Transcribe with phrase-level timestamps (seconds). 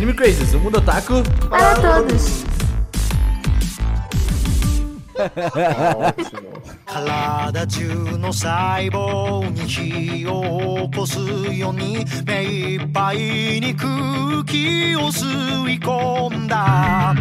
[0.00, 1.22] Anime Crazes, o mundo otaku.
[1.50, 2.59] Para todos.
[6.85, 11.19] 体中の細胞に火を起こす
[11.53, 13.17] ように目いっぱい
[13.61, 15.25] に空気を吸
[15.69, 17.15] い込んだ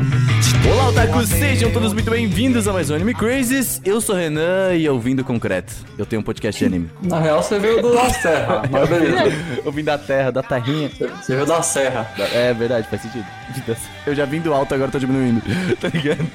[0.67, 3.83] Olá, otakus, sejam todos muito bem-vindos a mais um Anime Crazes.
[3.85, 5.75] Eu sou o Renan e eu vim do concreto.
[5.99, 6.89] Eu tenho um podcast de anime.
[7.03, 9.61] Na real, você veio do da serra, mas beleza.
[9.63, 10.89] Eu vim da terra, da terrinha.
[10.89, 12.11] Você veio da serra.
[12.33, 13.27] É verdade, faz sentido.
[14.07, 15.43] Eu já vim do alto, agora tô diminuindo.
[15.79, 16.27] Tá ligado?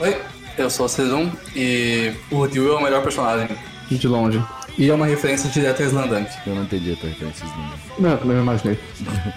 [0.00, 0.16] Oi,
[0.57, 3.47] Eu sou o Cezum e o Ryu é o melhor personagem,
[3.89, 4.41] de longe.
[4.77, 6.29] E é uma referência direta a Slandunk.
[6.47, 7.45] Eu não entendi a tua referência.
[7.45, 7.73] Não.
[7.99, 8.79] Não, eu também imaginei.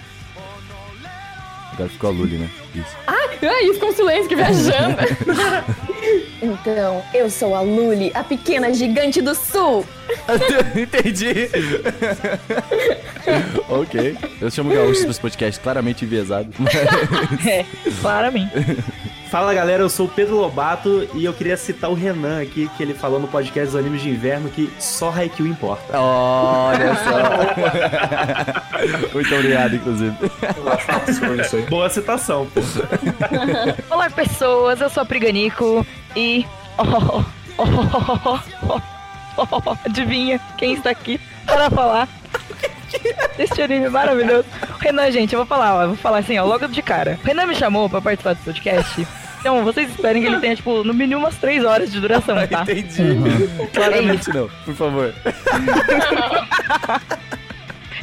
[1.73, 2.49] Agora ficou a Luli, né?
[2.73, 2.97] Isso.
[3.39, 4.97] É isso, com silêncio que viajando.
[6.41, 9.85] Então, eu sou a Luli, a pequena gigante do sul.
[10.75, 11.49] Entendi.
[13.67, 14.17] ok.
[14.39, 16.49] Eu chamo gaúchos pra esse podcast claramente enviesado.
[17.45, 17.65] é,
[17.99, 18.51] claramente.
[19.29, 22.83] Fala galera, eu sou o Pedro Lobato e eu queria citar o Renan aqui, que
[22.83, 25.99] ele falou no podcast dos animes de inverno que só Haikyuu importa.
[25.99, 27.11] Olha só.
[29.13, 30.15] Muito obrigado, inclusive.
[30.55, 31.61] Eu acho um absurdo isso aí.
[31.63, 32.61] Boa citação, pô.
[33.93, 36.45] Olá, pessoas, eu sou a Priganico e.
[36.77, 37.23] Oh, oh,
[37.57, 38.79] oh, oh,
[39.37, 42.07] oh, oh, adivinha quem está aqui para falar
[43.37, 44.45] deste anime maravilhoso?
[44.79, 47.19] Renan, gente, eu vou falar, ó, eu vou falar assim, ó, logo de cara.
[47.23, 49.07] O Renan me chamou pra participar do podcast.
[49.39, 52.63] Então, vocês esperem que ele tenha, tipo, no mínimo umas 3 horas de duração, tá?
[52.67, 53.17] Entendi.
[53.73, 55.13] Claramente não, por favor.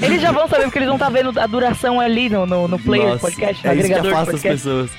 [0.02, 2.78] Eles já vão saber, porque eles vão estar vendo a duração ali no, no, no
[2.80, 4.68] player do Nossa, podcast, no é isso que agregador afasta as podcast.
[4.68, 4.90] pessoas.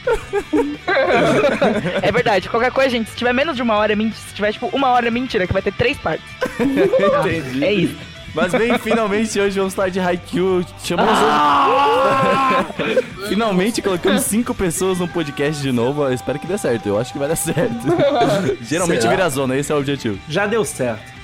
[2.01, 4.17] É verdade, qualquer coisa, gente, se tiver menos de uma hora é mentira.
[4.27, 6.25] Se tiver, tipo, uma hora é mentira, que vai ter três partes.
[6.59, 7.63] Entendi.
[7.63, 7.97] É isso.
[8.35, 10.65] Mas bem, finalmente hoje vamos falar de Haikyuu.
[10.83, 11.13] Chamamos.
[11.15, 12.65] Ah!
[13.29, 16.03] finalmente colocamos cinco pessoas no podcast de novo.
[16.03, 16.85] Eu espero que dê certo.
[16.85, 17.73] Eu acho que vai dar certo.
[18.61, 19.15] Geralmente Será?
[19.15, 20.19] vira zona, esse é o objetivo.
[20.27, 21.15] Já deu certo.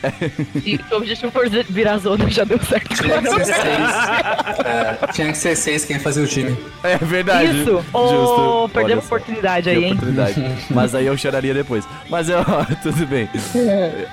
[0.64, 2.96] Se o objetivo for virar zona, já deu certo.
[2.96, 3.92] Tinha que ser seis.
[4.64, 6.58] É, tinha que ser seis quem fazia o time.
[6.84, 7.62] É verdade.
[7.62, 7.72] Isso!
[7.72, 7.94] Justo.
[7.94, 9.94] Ô, perdemos oportunidade aí, hein?
[9.94, 10.36] oportunidade.
[10.70, 11.84] Mas aí eu choraria depois.
[12.10, 13.28] Mas é, ó, tudo bem.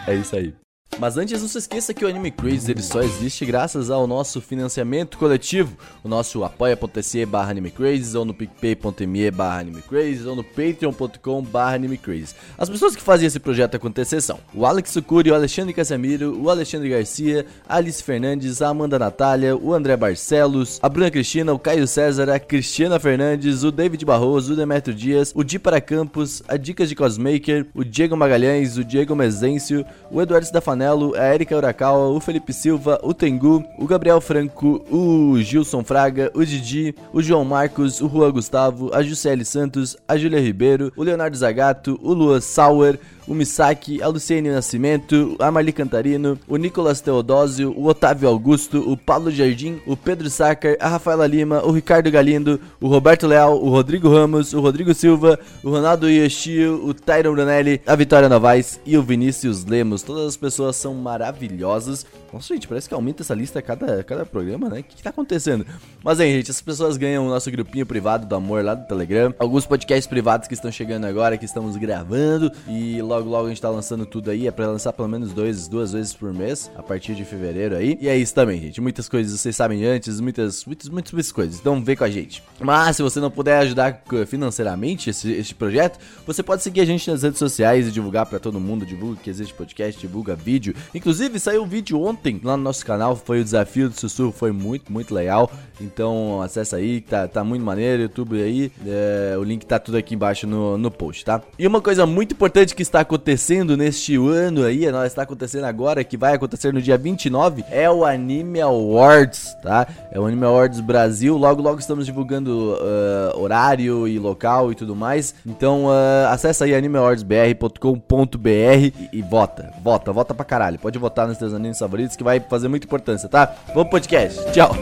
[0.06, 0.52] É isso aí.
[0.96, 4.40] Mas antes, não se esqueça que o Anime Crazy ele só existe graças ao nosso
[4.40, 5.76] financiamento coletivo.
[6.02, 12.34] O nosso apoia.se barra animecrazes, ou no picpay.me barra animecrazes, ou no patreon.com barra animecrazes.
[12.56, 16.50] As pessoas que fazem esse projeto acontecer são o Alex Sucuri, o Alexandre Casemiro, o
[16.50, 21.86] Alexandre Garcia, Alice Fernandes, a Amanda Natália, o André Barcelos, a Bruna Cristina, o Caio
[21.86, 26.56] César, a Cristiana Fernandes, o David Barroso, o Demetrio Dias, o Di para Campos, a
[26.56, 30.44] Dicas de Cosmaker, o Diego Magalhães, o Diego Mezencio, o Eduardo
[30.78, 36.30] Stafanello, a Erika Urakawa, o Felipe Silva, o Tengu, o Gabriel Franco, o Gilson Fraga,
[36.32, 41.02] o Didi, o João Marcos, o Juan Gustavo, a Juscelie Santos, a Júlia Ribeiro, o
[41.02, 47.00] Leonardo Zagato, o Lua Sauer, o Misaki, a Luciene Nascimento, a Marli Cantarino, o Nicolas
[47.00, 52.10] Teodósio, o Otávio Augusto, o Paulo Jardim, o Pedro Sacker, a Rafaela Lima, o Ricardo
[52.10, 57.34] Galindo, o Roberto Leal, o Rodrigo Ramos, o Rodrigo Silva, o Ronaldo Yoshio, o Tyron
[57.34, 60.02] Brunelli, a Vitória Novaes e o Vinícius Lemos.
[60.02, 62.06] Todas as pessoas são maravilhosas.
[62.32, 64.80] Nossa, gente, parece que aumenta essa lista a cada, cada programa, né?
[64.80, 65.66] O que, que tá acontecendo?
[66.04, 69.34] Mas aí, gente, essas pessoas ganham o nosso grupinho privado do amor lá do Telegram.
[69.38, 72.52] Alguns podcasts privados que estão chegando agora, que estamos gravando.
[72.68, 74.46] E logo, logo a gente tá lançando tudo aí.
[74.46, 77.98] É pra lançar pelo menos dois, duas vezes por mês, a partir de fevereiro aí.
[78.00, 78.80] E é isso também, gente.
[78.80, 81.58] Muitas coisas vocês sabem antes, muitas, muitas, muitas, muitas coisas.
[81.58, 82.42] Então vem com a gente.
[82.60, 87.10] Mas se você não puder ajudar eh, financeiramente esse, projeto, você pode seguir a gente
[87.10, 88.84] nas redes sociais e divulgar pra todo mundo.
[88.84, 90.74] Divulga que existe podcast, divulga vídeo.
[90.94, 93.16] Inclusive, saiu um vídeo ontem lá no nosso canal.
[93.16, 95.50] Foi o desafio do sussurro, foi muito, muito legal.
[95.80, 98.02] Então acessa aí, tá, tá muito maneiro.
[98.02, 101.40] YouTube aí, é, o link tá tudo aqui embaixo no, no post, tá?
[101.58, 106.16] E uma coisa muito importante que está acontecendo neste ano aí, está acontecendo agora, que
[106.16, 109.86] vai acontecer no dia 29, é o Anime Awards, tá?
[110.10, 111.36] É o Anime Awards Brasil.
[111.36, 115.34] Logo, logo estamos divulgando ah, horário e local e tudo mais.
[115.46, 120.78] Então ah, acessa aí animeawardsbr.com.br e, e vota, vota, vota pra caralho.
[120.78, 123.46] Pode votar nos teus animes favoritos que vai fazer muita importância, tá?
[123.68, 124.38] Vamos pro podcast.
[124.52, 124.74] Tchau.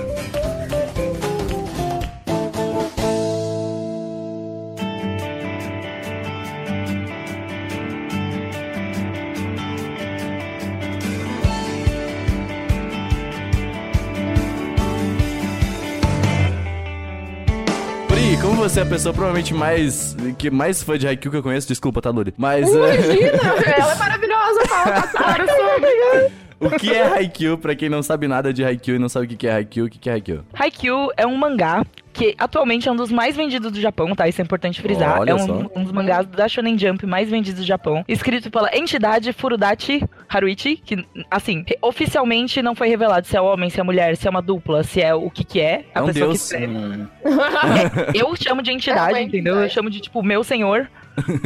[18.08, 20.17] Pri, como você é a pessoa provavelmente mais.
[20.38, 22.32] que mais fã de Haikyuu que eu conheço, desculpa, tá, Luri?
[22.37, 22.69] Mas.
[22.75, 26.46] é, Imagina, ela é maravilhosa, fala passado sobre.
[26.58, 29.29] O que é Haikyuu, pra quem não sabe nada de Haikyuu e não sabe o
[29.37, 30.44] que é Haikyuu, o que é Haikyuu?
[30.55, 34.26] Haikyuu é um mangá que atualmente é um dos mais vendidos do Japão, tá?
[34.26, 35.20] Isso é importante frisar.
[35.20, 38.03] Olha é um, um dos mangás da Shonen Jump mais vendidos do Japão.
[38.08, 43.79] Escrito pela entidade Furudachi Haruichi, que, assim, oficialmente não foi revelado se é homem, se
[43.79, 45.85] é mulher, se é uma dupla, se é o que que é.
[45.94, 46.38] A É um pessoa deus.
[46.38, 46.73] que escreve.
[46.75, 47.06] Hum,
[48.14, 49.56] Eu chamo de É entidade, uma entendeu?
[49.56, 50.88] Eu chamo de, tipo, meu senhor,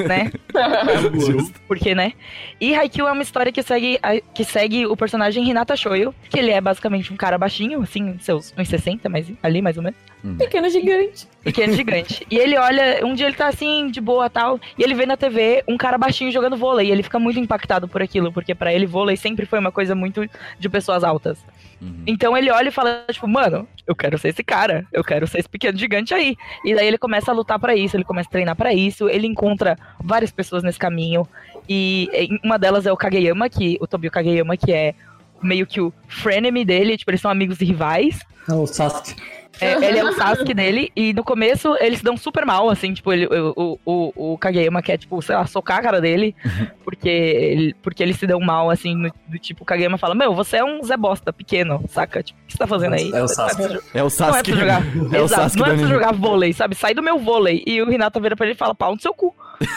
[0.07, 0.33] né?
[1.15, 1.61] Justo.
[1.67, 2.13] Porque, né?
[2.61, 6.39] E Haikyuu é uma história que segue, a- que segue o personagem Hinata Shoyo, que
[6.39, 9.99] ele é basicamente um cara baixinho, assim, seus uns 60, mas ali mais ou menos.
[10.39, 11.27] Pequeno gigante.
[11.43, 12.27] Pequeno gigante.
[12.31, 15.17] E ele olha, um dia ele tá assim, de boa tal, e ele vê na
[15.17, 16.89] TV um cara baixinho jogando vôlei.
[16.89, 19.95] E ele fica muito impactado por aquilo, porque pra ele vôlei sempre foi uma coisa
[19.95, 20.29] muito
[20.59, 21.39] de pessoas altas.
[21.81, 22.03] Uhum.
[22.07, 25.39] Então ele olha e fala, tipo, mano, eu quero ser esse cara, eu quero ser
[25.39, 26.37] esse pequeno gigante aí.
[26.67, 29.27] E daí ele começa a lutar pra isso, ele começa a treinar pra isso, ele
[29.27, 29.60] encontra
[30.03, 31.27] várias pessoas nesse caminho.
[31.69, 34.95] E e uma delas é o Kageyama, que o Tobio Kageyama, que é
[35.43, 38.21] meio que o frenemy dele, tipo, eles são amigos e rivais.
[38.49, 39.15] é o Sasuke.
[39.61, 42.93] É, ele é o Sasuke dele, e no começo eles se dão super mal, assim,
[42.95, 46.35] tipo, ele, o, o, o, Kageyama quer, tipo, sei lá, socar a cara dele,
[46.85, 50.35] porque, ele, porque eles se dão mal, assim, no- do tipo, o Kageyama fala, meu,
[50.35, 52.23] você é um Zé Bosta pequeno, saca?
[52.23, 53.11] Tipo, o que você tá fazendo aí?
[53.13, 53.79] É o tá Sasuke.
[53.95, 54.51] É o Não é Sasuke.
[54.53, 54.83] pra jogar.
[55.13, 56.75] É o Exato, Sasuke não é pra jogar vôlei, sabe?
[56.75, 57.63] Sai do meu vôlei.
[57.67, 59.35] E o Renato vira pra ele e fala, pau no seu cu.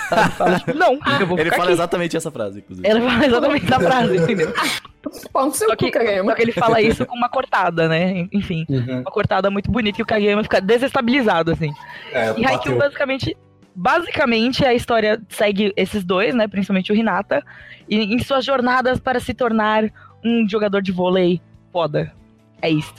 [0.10, 0.32] Sabe?
[0.34, 1.74] Fala, tipo, não, eu vou Ele fala aqui.
[1.74, 2.88] exatamente essa frase, inclusive.
[2.88, 4.54] Ele fala exatamente essa frase, entendeu?
[5.32, 6.30] Pau no seu Só que, cu, Kageyama.
[6.32, 8.28] só que ele fala isso com uma cortada, né?
[8.32, 9.02] Enfim, Uhum.
[9.02, 11.72] uma cortada muito bonita e o Kageyama fica desestabilizado, assim.
[12.12, 13.36] É, E Haikyuu basicamente,
[13.76, 17.44] basicamente a história segue esses dois, né, principalmente o Hinata,
[17.90, 19.84] e em suas jornadas para se tornar
[20.24, 21.42] um jogador de vôlei
[21.72, 22.14] foda.
[22.62, 22.94] É isso,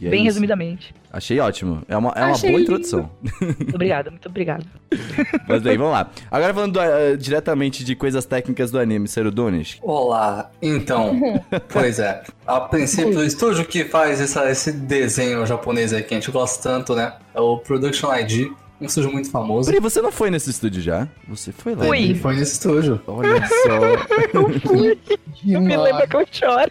[0.00, 0.24] é bem isso.
[0.24, 0.94] resumidamente.
[1.12, 1.82] Achei ótimo.
[1.86, 2.72] É uma, é uma Achei boa lindo.
[2.72, 3.10] introdução.
[3.40, 4.64] Muito obrigada, muito obrigada.
[5.46, 6.10] Mas bem, vamos lá.
[6.30, 9.78] Agora falando do, eh, diretamente de coisas técnicas do anime, Serudonis.
[9.82, 11.20] Olá, então,
[11.70, 12.22] pois é.
[12.46, 16.62] A princípio, o estúdio que faz essa- esse desenho japonês aí que a gente gosta
[16.62, 17.12] tanto, né?
[17.34, 18.50] É o Production ID,
[18.82, 19.66] um estúdio muito famoso.
[19.66, 21.08] Peraí, você não foi nesse estúdio já?
[21.28, 21.84] Você foi lá?
[21.84, 21.98] Fui.
[21.98, 23.00] Ele foi nesse estúdio.
[23.06, 23.80] Olha só.
[25.46, 26.70] Eu me lembro que eu choro.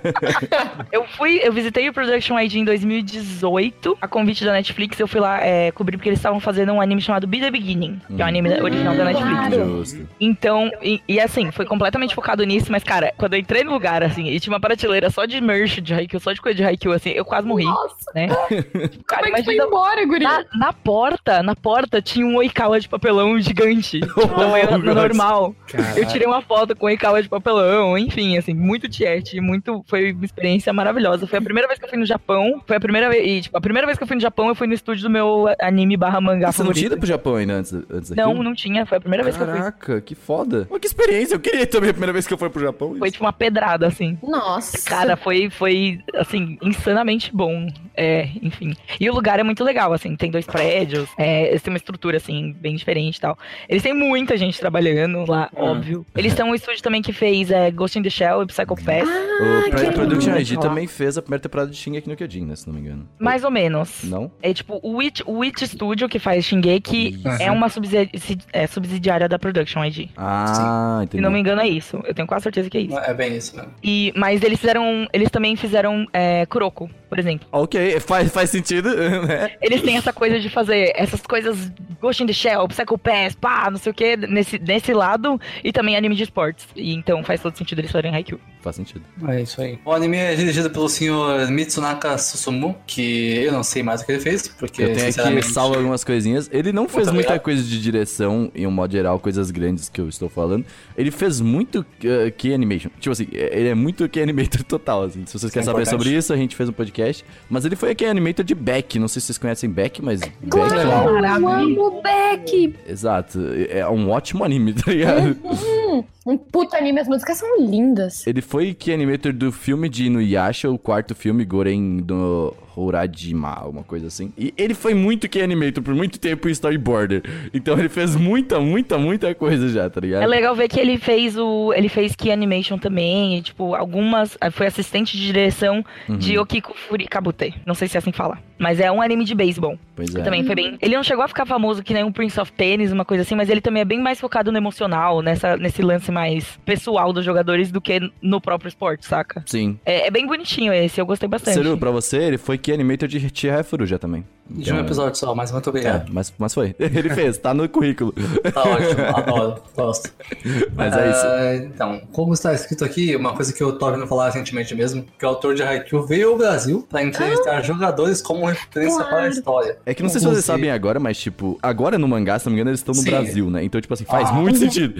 [0.92, 5.20] eu fui, eu visitei o Production ID em 2018, a convite da Netflix, eu fui
[5.20, 8.24] lá é, cobrir porque eles estavam fazendo um anime chamado Be The Beginning, que é
[8.24, 9.38] um anime original da Netflix.
[9.38, 9.78] Claro.
[9.78, 10.08] Justo.
[10.20, 14.02] Então, e, e assim, foi completamente focado nisso, mas, cara, quando eu entrei no lugar,
[14.02, 16.94] assim, e tinha uma prateleira só de merch de Haikyuu, só de coisa de Haikyuu,
[16.94, 18.28] assim, eu quase morri, Nossa, né?
[19.06, 20.24] Cara, como é que foi embora, guri?
[20.24, 24.00] Na, na porta, na porta tinha um Oikawa de papelão gigante.
[24.10, 25.54] Tipo, tamanho Oh, normal.
[25.66, 25.98] Caralho.
[25.98, 29.84] Eu tirei uma foto com o Oikawa de papelão, enfim, assim, muito tiete, muito.
[29.88, 31.26] Foi uma experiência maravilhosa.
[31.26, 32.60] Foi a primeira vez que eu fui no Japão.
[32.66, 33.26] Foi a primeira vez.
[33.26, 35.10] E, tipo, a primeira vez que eu fui no Japão, eu fui no estúdio do
[35.10, 36.92] meu anime barra mangá Você não tinha favorito.
[36.92, 38.42] ido pro Japão ainda antes, antes Não, daquilo?
[38.42, 38.86] não tinha.
[38.86, 39.56] Foi a primeira vez que eu fui.
[39.58, 40.66] Caraca, que foda.
[40.68, 41.34] Pô, que experiência.
[41.34, 42.94] Eu queria também a primeira vez que eu fui pro Japão.
[42.98, 44.18] Foi tipo uma pedrada, assim.
[44.22, 44.78] Nossa.
[44.88, 47.66] Cara, foi, foi, assim, insanamente bom.
[48.02, 48.72] É, enfim.
[48.98, 52.16] E o lugar é muito legal, assim, tem dois prédios, é, eles têm uma estrutura,
[52.16, 53.38] assim, bem diferente e tal.
[53.68, 56.06] Eles têm muita gente trabalhando lá, óbvio.
[56.16, 59.06] Eles são um estúdio também que fez é, Ghost in the Shell e Psycho Pass,
[59.06, 60.40] o Pro- que Production lindo.
[60.54, 63.06] ID também fez a primeira temporada de Shingeki no Kyojin, né, se não me engano.
[63.18, 64.02] mais ou menos.
[64.04, 64.30] Não?
[64.42, 67.36] É tipo, o Witch, o Witch Studio que faz Shingeki Uhum.
[67.38, 68.10] é uma subsidi-
[68.52, 70.08] é, subsidiária da Production ID.
[70.16, 71.18] Ah, entendi.
[71.18, 72.00] Se não me engano é isso.
[72.06, 72.98] Eu tenho quase certeza que é isso.
[72.98, 73.70] É bem isso mesmo.
[73.82, 77.46] E, mas eles fizeram, eles também fizeram é, Kuroko, por exemplo.
[77.52, 78.94] Ok, faz, faz sentido,
[79.26, 79.52] né?
[79.60, 83.68] Eles têm essa coisa de fazer essas coisas Ghost in the Shell, Psycho Pass, pá,
[83.70, 86.66] não sei o que, nesse, nesse lado, e também anime de esportes.
[86.76, 88.40] E então faz todo sentido eles fazerem Haikyuu.
[88.62, 89.02] Faz sentido.
[89.26, 89.78] É isso aí.
[89.84, 94.12] O anime é dirigido pelo senhor Mitsunaka Susumu, que eu não sei mais o que
[94.12, 95.46] ele fez, porque Eu tenho aqui sinceramente...
[95.46, 96.48] salvo algumas coisinhas.
[96.52, 97.40] Ele não fez muita obrigado.
[97.40, 100.64] coisa de direção, em um modo geral, coisas grandes que eu estou falando.
[100.96, 102.90] Ele fez muito uh, key animation.
[103.00, 105.24] Tipo assim, ele é muito key animator total, assim.
[105.24, 106.02] Se vocês Isso querem é saber importante.
[106.02, 107.24] sobre isso, a gente fez um podcast.
[107.48, 108.98] Mas ele foi a key animator de Beck.
[108.98, 110.84] Não sei se vocês conhecem Beck, mas Beck Claro, é...
[110.84, 111.40] legal.
[111.40, 112.74] eu amo Beck.
[112.88, 113.38] Exato.
[113.68, 115.36] É um ótimo anime, tá ligado?
[115.44, 118.26] Hum, um puta anime, as músicas são lindas.
[118.26, 123.82] Ele foi key animator do filme de Inuyasha, o quarto filme, Goren do Horajima, uma
[123.82, 124.32] coisa assim.
[124.38, 127.22] E ele foi muito key animator por muito tempo em storyboarder.
[127.52, 130.22] Então ele fez muita, muita, muita coisa já, tá ligado?
[130.22, 131.72] É legal ver que ele fez o.
[131.74, 134.36] Ele fez Key Animation também, e, tipo, algumas.
[134.52, 136.42] Foi assistente de direção de Uhum.
[136.42, 137.54] Okiko Furikabute.
[137.66, 138.38] Não sei se é assim que fala.
[138.58, 139.78] Mas é um anime de beisebol.
[139.96, 140.22] Pois é.
[140.22, 140.78] Também foi bem.
[140.80, 143.34] Ele não chegou a ficar famoso que nem um Prince of Tennis, uma coisa assim,
[143.34, 147.24] mas ele também é bem mais focado no emocional, nessa, nesse lance mais pessoal dos
[147.24, 149.42] jogadores do que no próprio esporte, saca?
[149.46, 149.78] Sim.
[149.84, 151.54] É, é bem bonitinho esse, eu gostei bastante.
[151.54, 154.24] Seru, pra você, ele foi key animator de Chihaya Furuja também.
[154.50, 156.10] De um episódio só, mas muito É, obrigado.
[156.12, 156.74] mas, mas foi.
[156.80, 158.12] Ele fez, tá no currículo.
[158.52, 160.10] Tá ótimo, adoro, gosto.
[160.74, 161.26] Mas é isso.
[161.26, 165.04] É, então, como está escrito aqui, uma coisa que eu tô ouvindo falar recentemente mesmo,
[165.18, 169.28] que o autor de Haikyuu veio ao Brasil pra entrevistar jogadores como referência para a
[169.28, 169.76] história.
[169.86, 172.52] É que não sei se vocês sabem agora, mas tipo, agora no mangá, se não
[172.52, 173.10] me engano, eles estão no Sim.
[173.10, 173.62] Brasil, né?
[173.64, 174.32] Então, tipo assim, faz Ah.
[174.32, 174.94] muito sentido.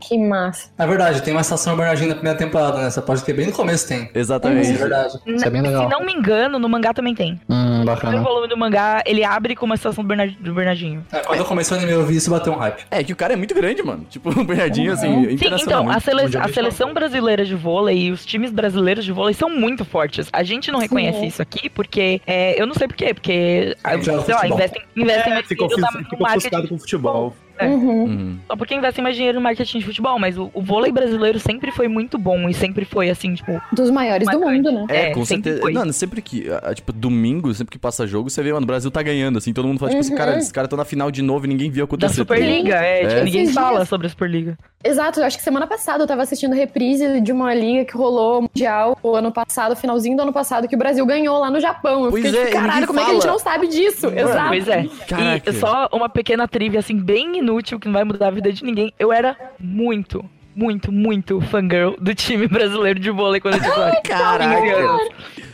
[0.00, 0.68] Que massa.
[0.78, 2.90] É verdade, tem uma estação Bernardinho na primeira temporada, né?
[2.90, 4.02] Você pode ter bem no começo tem.
[4.04, 4.72] Isso é Exatamente.
[4.72, 5.18] verdade.
[5.26, 5.84] Isso é bem legal.
[5.84, 7.40] Se não me engano, no mangá também tem.
[7.48, 8.20] Hum, bacana.
[8.22, 11.04] volume do mangá, ele abre com uma estação do, Bernard- do Bernardinho.
[11.12, 12.84] É, quando eu comecei o anime, eu vi isso bater um hype.
[12.90, 14.04] É que o cara é muito grande, mano.
[14.10, 18.26] Tipo, o Bernardinho, assim, Sim, então, a, sele- a seleção brasileira de vôlei e os
[18.26, 20.28] times brasileiros de vôlei são muito fortes.
[20.32, 21.26] A gente não reconhece Sim.
[21.26, 22.20] isso aqui porque.
[22.26, 23.76] é, eu não sei porquê, porque.
[23.82, 26.66] ah, gente joga sei lá, investem, investem É, mais dinheiro na- marketing.
[26.68, 27.36] com futebol.
[27.60, 27.66] É.
[27.68, 28.04] Uhum.
[28.04, 28.38] Uhum.
[28.46, 31.70] Só porque investem mais dinheiro no marketing de futebol, mas o, o vôlei brasileiro sempre
[31.70, 33.60] foi muito bom e sempre foi assim, tipo.
[33.72, 34.86] Dos maiores do mundo, né?
[34.88, 35.62] É, É, com sempre certeza.
[35.62, 35.72] foi.
[35.72, 39.02] Mano, sempre que, tipo, domingo, sempre que passa jogo, você vê, mano, o Brasil tá
[39.02, 40.18] ganhando, assim, todo mundo fala, tipo, assim, Uhum.
[40.18, 42.24] cara, esses caras estão na final de novo e ninguém viu Da acontecer.
[42.24, 43.24] tá Superliga, é, tipo, É.
[43.24, 44.58] ninguém Esses fala dias- sobre a Superliga.
[44.82, 48.42] Exato, eu acho que semana passada eu tava assistindo reprise de uma liga que rolou
[48.42, 52.04] mundial o ano passado, finalzinho do ano passado, que o Brasil ganhou lá no Japão.
[52.06, 53.32] Eu Pois fiquei é, tipo, ninguém caralho, como é que a gente fala.
[53.32, 54.06] não sabe disso?
[54.08, 54.48] Exato.
[54.48, 54.86] Pois é.
[55.06, 55.50] Caraca.
[55.50, 58.64] E só uma pequena trivia, assim, bem inútil, que não vai mudar a vida de
[58.64, 58.92] ninguém.
[58.98, 64.60] Eu era muito, muito, muito fangirl do time brasileiro de vôlei quando eu tinha Caraca.
[64.60, 65.08] 15 anos.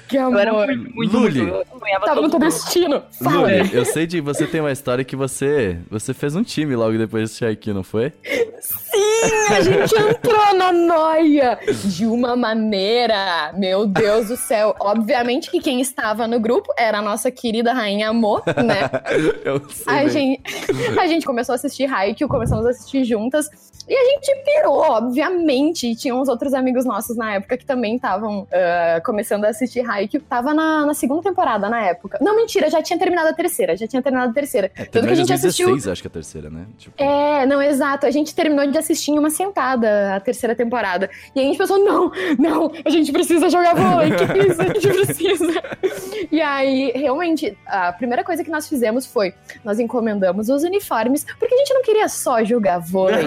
[0.08, 0.66] Que Eu era amor.
[0.68, 1.42] muito, muito, Luli.
[1.42, 1.66] muito.
[2.04, 3.02] Tava no teu destino.
[3.22, 3.40] Fala.
[3.40, 6.96] Luli, eu sei de você tem uma história que você você fez um time logo
[6.96, 8.12] depois desse aqui, não foi?
[8.60, 14.74] Sim, a gente entrou na noia de uma maneira, meu Deus do céu.
[14.80, 18.90] Obviamente que quem estava no grupo era a nossa querida rainha Mo, né?
[19.44, 19.92] eu sei.
[19.92, 20.08] A bem.
[20.08, 20.42] gente,
[20.98, 23.48] a gente começou a assistir Haikyuu, começamos a assistir juntas.
[23.88, 25.86] E a gente pirou, obviamente.
[25.86, 29.88] E tinha uns outros amigos nossos na época que também estavam ah, começando a assistir
[29.88, 29.95] Haikyuu.
[30.28, 32.18] Tava na, na segunda temporada na época.
[32.20, 33.76] Não, mentira, já tinha terminado a terceira.
[33.76, 34.70] Já tinha terminado a terceira.
[34.76, 35.92] É, Tanto que a gente 2016, assistiu.
[35.92, 36.66] acho que é a terceira, né?
[36.78, 38.06] Tipo, É, não, exato.
[38.06, 41.08] A gente terminou de assistir em uma sentada a terceira temporada.
[41.34, 44.88] E a gente pensou, não, não, a gente precisa jogar vôlei, que isso, a gente
[44.88, 45.62] precisa.
[46.32, 49.34] E aí, realmente, a primeira coisa que nós fizemos foi,
[49.64, 53.26] nós encomendamos os uniformes, porque a gente não queria só jogar vôlei.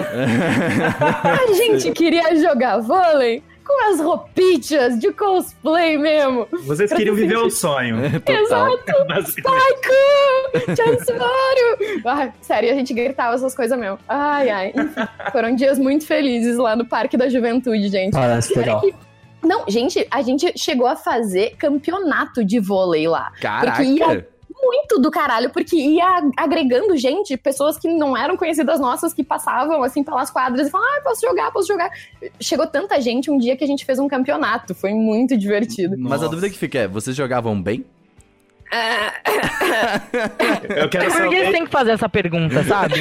[1.24, 6.46] A gente queria jogar vôlei com as roupinhas de cosplay mesmo.
[6.64, 7.96] Vocês queriam viver o sonho.
[9.08, 9.42] basicamente.
[9.42, 10.76] Taiko!
[10.76, 12.04] Chancellor!
[12.04, 13.98] Ai, sério, a gente gritava essas coisas mesmo.
[14.08, 14.72] Ai, ai.
[14.74, 18.12] Enfim, foram dias muito felizes lá no Parque da Juventude, gente.
[18.12, 18.82] Parece legal.
[19.42, 23.32] Não, gente, a gente chegou a fazer campeonato de vôlei lá.
[23.40, 23.82] Caraca.
[23.82, 24.28] ia-
[24.62, 29.82] Muito do caralho, porque ia agregando gente, pessoas que não eram conhecidas nossas, que passavam
[29.82, 31.90] assim pelas quadras e falavam, ah, posso jogar, posso jogar.
[32.40, 34.74] Chegou tanta gente um dia que a gente fez um campeonato.
[34.74, 35.96] Foi muito divertido.
[35.98, 37.84] Mas a dúvida que fica é, vocês jogavam bem?
[40.80, 41.52] Eu quero Por que você saber.
[41.52, 42.94] tem que fazer essa pergunta, sabe?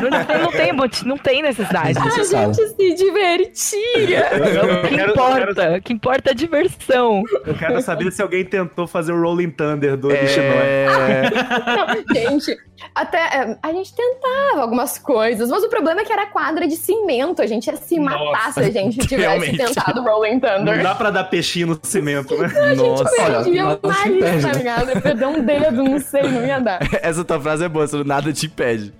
[0.00, 0.10] não,
[0.52, 1.98] tem, não, tem, não tem necessidade.
[1.98, 4.28] A gente se divertia.
[4.32, 5.54] Eu, eu O que quero, importa?
[5.54, 7.22] quero- O que importa é a diversão.
[7.46, 10.10] eu quero saber se alguém tentou fazer o Rolling Thunder do.
[10.10, 11.30] É...
[11.66, 12.56] Não, gente,
[12.94, 16.76] até é, a gente tentava algumas coisas, mas o problema é que era quadra de
[16.76, 17.42] cimento.
[17.42, 19.56] A gente ia se Nossa, matar se a gente tivesse realmente.
[19.58, 20.82] tentado Rolling Não Thunder.
[20.82, 22.48] dá pra dar peixinho no cimento, né?
[22.74, 23.04] Nossa.
[23.10, 24.54] Perdia Olha, o nariz, tá né?
[24.54, 24.90] ligado?
[25.10, 26.78] Eu perdi um dedo, não sei, não ia dar.
[27.02, 28.92] Essa tua frase é boa, você nada te impede.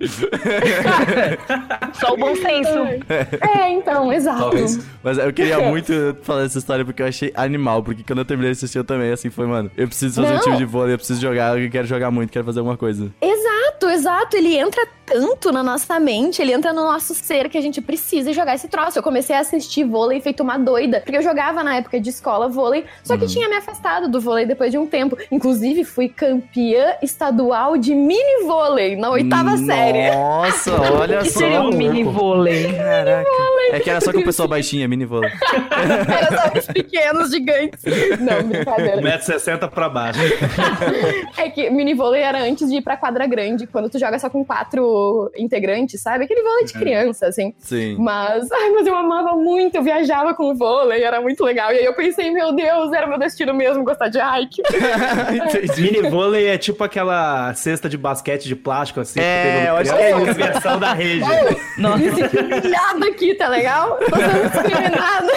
[1.93, 2.79] Só o bom senso.
[3.09, 4.39] É, então, exato.
[4.39, 4.79] Talvez.
[5.03, 7.83] Mas eu queria muito falar essa história porque eu achei animal.
[7.83, 10.37] Porque quando eu terminei de assistir eu também, assim, foi, mano, eu preciso fazer um
[10.37, 10.43] Não.
[10.43, 13.11] time de vôlei, eu preciso jogar, eu quero jogar muito, quero fazer alguma coisa.
[13.21, 13.50] Exato,
[13.89, 14.35] exato.
[14.37, 18.31] Ele entra tanto na nossa mente, ele entra no nosso ser que a gente precisa
[18.31, 18.97] jogar esse troço.
[18.97, 22.47] Eu comecei a assistir vôlei feito uma doida, porque eu jogava na época de escola
[22.47, 25.17] vôlei, só que tinha me afastado do vôlei depois de um tempo.
[25.29, 30.11] Inclusive, fui campeã estadual de mini vôlei na oitava série.
[30.15, 31.39] Nossa, olha O que só.
[31.39, 32.71] seria um mini vôlei?
[32.73, 33.29] Caraca.
[33.71, 35.31] É que era só com o pessoal baixinho, mini vôlei.
[35.71, 37.81] Era só os pequenos gigantes.
[38.19, 39.01] Não, brincadeira.
[39.01, 40.19] 1,60m pra baixo.
[41.37, 44.29] É que mini vôlei era antes de ir pra quadra grande, quando tu joga só
[44.29, 46.25] com quatro integrantes, sabe?
[46.25, 47.53] Aquele vôlei de criança, assim.
[47.59, 47.95] Sim.
[47.97, 51.71] Mas, ai, mas eu amava muito, eu viajava com o vôlei, era muito legal.
[51.71, 54.21] E aí eu pensei, meu Deus, era meu destino mesmo gostar de.
[54.21, 55.81] Entendi.
[55.81, 59.19] Mini vôlei é tipo aquela cesta de basquete de plástico, assim.
[59.19, 61.25] É, que tem no eu acho que é a versão da rede.
[61.77, 61.97] Nossa.
[61.97, 63.97] Me senti humilhada aqui, tá legal?
[63.97, 65.31] Tô sendo discriminada.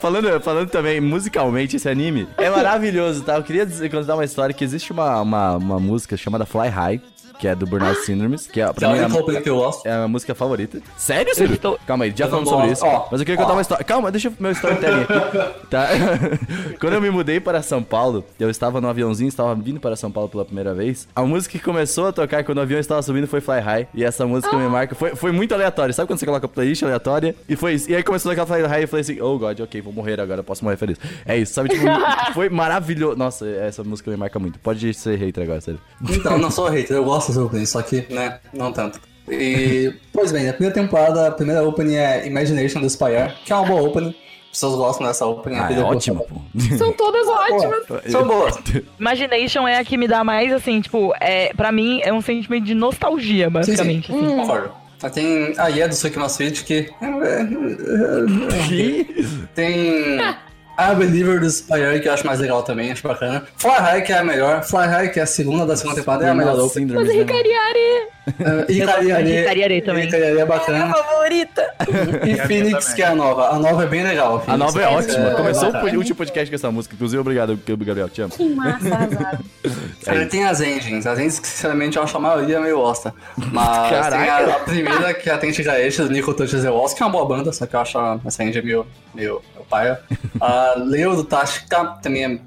[0.00, 3.36] Falando, falando também musicalmente, esse anime é maravilhoso, tá?
[3.36, 7.02] Eu queria dizer, contar uma história que existe uma, uma, uma música chamada Fly High,
[7.40, 10.08] que é do Burnout Syndromes, que é, Que é pra a mim, é, é a
[10.08, 10.78] música favorita.
[10.96, 11.54] Sério, Ciro?
[11.54, 12.84] estou- Calma aí, já Eu falamos sobre gosto.
[12.84, 12.86] isso.
[12.94, 13.42] Ó, mas eu queria ó.
[13.42, 13.84] contar uma história.
[13.84, 15.60] Calma, deixa eu meu storytelling aqui.
[15.70, 15.86] Tá?
[16.80, 20.10] Quando eu me mudei para São Paulo, eu estava no aviãozinho, estava vindo para São
[20.10, 21.08] Paulo pela primeira vez.
[21.14, 23.88] A música que começou a tocar quando o avião estava subindo foi Fly High.
[23.94, 24.94] E essa música me marca.
[24.94, 25.94] Foi, foi muito aleatório.
[25.94, 27.34] Sabe quando você coloca playlist aleatória?
[27.48, 27.90] E foi isso.
[27.90, 29.92] E aí começou a tocar Fly High e eu falei assim: Oh God, ok, vou
[29.92, 30.98] morrer agora, posso morrer feliz.
[31.24, 31.68] É isso, sabe?
[31.70, 31.84] Tipo,
[32.34, 33.16] foi maravilhoso.
[33.16, 34.58] Nossa, essa música me marca muito.
[34.58, 35.80] Pode ser hater agora, sério.
[36.08, 39.00] Então, não sou hater, eu gosto das openings, só que, né, não tanto.
[39.28, 43.56] E, pois bem, a primeira temporada, a primeira opening é Imagination do Spire, que é
[43.56, 44.14] uma boa opening.
[44.52, 45.56] As pessoas gostam dessa opening.
[45.56, 46.16] Ah, é gostou.
[46.16, 46.40] pô.
[46.76, 47.86] São todas ótimas.
[47.86, 48.56] Pô, São boas.
[48.98, 52.64] Imagination é a que me dá mais, assim, tipo, é, pra mim é um sentimento
[52.64, 54.06] de nostalgia, Sim, basicamente.
[54.08, 54.36] sim, assim.
[54.36, 54.72] concordo.
[55.02, 56.90] Aí Tem a Ye do Suikima Switch que.
[59.54, 60.18] Tem.
[60.80, 63.44] A Believer do Spire que eu acho mais legal também, acho bacana.
[63.56, 64.62] Fly High que é a melhor.
[64.64, 67.12] Fly High que é a segunda da segunda temporada, é a melhor Mas né?
[67.12, 68.08] Ricariari.
[68.68, 69.40] E Ikariare.
[69.40, 70.08] Ikariare também.
[70.08, 70.94] Ikariare é bacana.
[70.94, 71.74] favorita.
[72.26, 73.48] E Phoenix que é a nova.
[73.50, 74.42] A nova é bem legal.
[74.46, 75.30] A nova é Phoenix ótima.
[75.34, 76.94] Começou o último podcast com essa música.
[76.94, 78.08] Inclusive, obrigado, Gabriel.
[78.08, 78.32] Te amo.
[78.32, 79.40] Que massa, azar.
[80.06, 81.06] É Ele tem as engines.
[81.06, 83.14] As engines, que, sinceramente, eu acho a maioria meio bosta.
[83.36, 84.10] Mas Caraca.
[84.18, 87.02] tem a, a primeira, que é a Tente Gaesh, do Nico Touches the Walls, que
[87.02, 90.00] é uma boa banda, só que eu acho a- essa engine meio, meio, meio paia.
[90.40, 92.40] A Leo do Tashika também é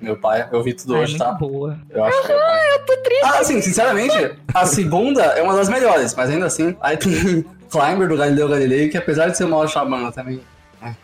[0.00, 0.48] meu paia.
[0.52, 1.32] Eu vi tudo Ah, é hoje, muito tá?
[1.32, 1.78] boa.
[1.90, 2.70] Eu acho que é paia.
[2.72, 3.24] Eu tô triste.
[3.24, 6.76] Ah, sim, sinceramente, a segunda é uma das melhores, mas ainda assim.
[6.80, 10.40] Aí tem Climber do Galileu Galilei, que apesar de ser uma banda também.
[10.82, 10.94] é.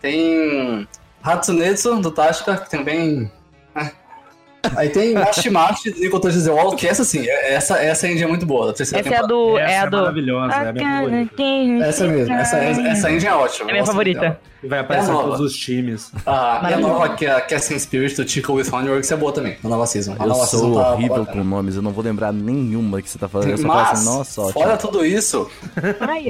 [0.00, 0.86] Tem
[1.22, 3.30] Hatsunetsu do Tashika, que também.
[4.64, 4.70] É.
[4.76, 8.22] Aí tem Mashimashi do Nico Touches the Wall, que essa sim, é- essa, essa engine
[8.24, 8.66] é muito boa.
[8.68, 9.50] Da terceira Essa é a temporada.
[9.52, 9.58] do.
[9.58, 9.96] Essa é a é do.
[9.98, 11.42] maravilhosa, é a minha favorita.
[11.84, 13.70] Essa mesmo, essa, essa, essa engine é ótima.
[13.70, 14.20] É minha favorita.
[14.20, 14.40] dela.
[14.62, 16.10] E vai aparecer É em todos os times.
[16.24, 19.16] Ah, e a nova que é, que é Sin Spirit do Chico with Honeyworks é
[19.16, 20.16] boa também, a nova season.
[20.18, 23.10] A Eu nova sou season tá horrível com nomes, eu não vou lembrar nenhuma que
[23.10, 23.50] você tá falando.
[23.50, 24.52] Eu só falo Mas, assim, nossa, ótimo.
[24.64, 25.50] fora tudo isso,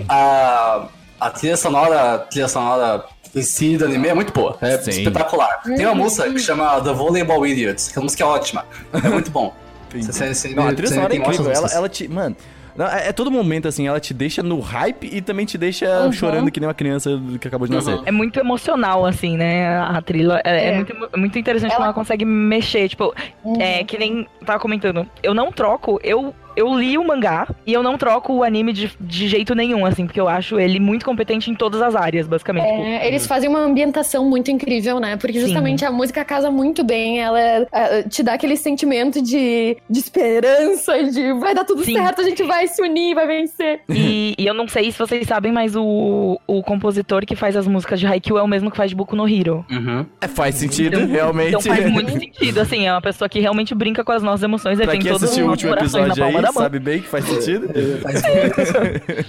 [0.09, 0.89] a,
[1.21, 3.05] a trilha sonora, a trilha sonora
[3.35, 4.57] em si do anime é muito boa.
[4.61, 4.91] É Sim.
[4.91, 5.61] espetacular.
[5.63, 8.65] Tem uma música que chama The Volleyball Idiots, que a música é ótima.
[9.05, 9.53] É muito bom.
[9.93, 11.51] Você- você- você- Não, a trilha você sonora é incrível.
[11.53, 12.09] Ela, ela te.
[12.09, 12.37] Mano.
[12.77, 15.87] não, é, é todo momento, assim, ela te deixa no hype e também te deixa
[16.01, 16.13] Uhum.
[16.13, 17.95] chorando que nem uma criança que acabou de nascer.
[17.95, 18.03] Uhum.
[18.05, 19.79] É muito emocional, assim, né?
[19.79, 20.41] A trilha.
[20.45, 20.75] É, é É.
[20.77, 22.89] muito, muito interessante Ela- como ela consegue mexer.
[22.89, 23.61] Tipo, Uhum.
[23.61, 25.09] é que nem tava comentando.
[25.23, 26.35] Eu não troco, eu.
[26.57, 30.07] Eu li o mangá e eu não troco o anime de, de jeito nenhum, assim,
[30.07, 32.65] porque eu acho ele muito competente em todas as áreas, basicamente.
[32.67, 35.17] Tipo, É, eles fazem uma ambientação muito incrível, né?
[35.17, 35.47] Porque Sim.
[35.47, 41.05] justamente a música casa muito bem, ela é, te dá aquele sentimento de, de esperança,
[41.05, 41.95] de vai dar tudo Sim.
[41.95, 43.81] certo, a gente vai se unir, vai vencer.
[43.89, 47.67] E, e eu não sei se vocês sabem, mas o, o compositor que faz as
[47.67, 49.65] músicas de Haikyuu é o mesmo que faz de Boku no Hero.
[49.71, 50.07] Uhum.
[50.21, 51.49] É, faz sentido, Então, realmente.
[51.49, 54.79] Então faz muito sentido, assim, é uma pessoa que realmente brinca com as nossas emoções.
[54.79, 56.63] Ele pra tem assistiu o os último corações episódio na palma aí, da mão.
[56.63, 57.69] sabe bem que faz sentido.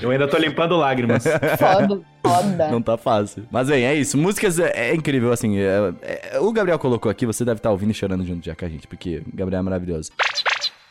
[0.01, 1.23] Eu ainda tô limpando lágrimas.
[1.57, 2.67] Foda, foda.
[2.69, 3.43] Não tá fácil.
[3.51, 4.17] Mas bem, é isso.
[4.17, 5.57] Músicas é, é incrível, assim.
[5.59, 5.93] é-
[6.33, 8.69] é- o Gabriel colocou aqui, você deve estar ouvindo e chorando junto já com a
[8.69, 10.11] gente, porque o Gabriel é maravilhoso.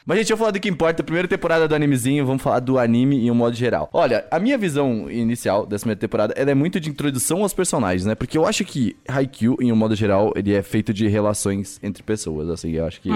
[0.07, 1.03] Mas, gente, eu vou falar do que importa.
[1.03, 3.88] Primeira temporada do animezinho, vamos falar do anime em um modo geral.
[3.90, 8.05] Olha, a minha visão inicial dessa primeira temporada, ela é muito de introdução aos personagens,
[8.05, 8.14] né?
[8.14, 12.03] Porque eu acho que Haikyuu, em um modo geral, ele é feito de relações entre
[12.03, 12.73] pessoas, assim.
[12.73, 13.09] Eu acho que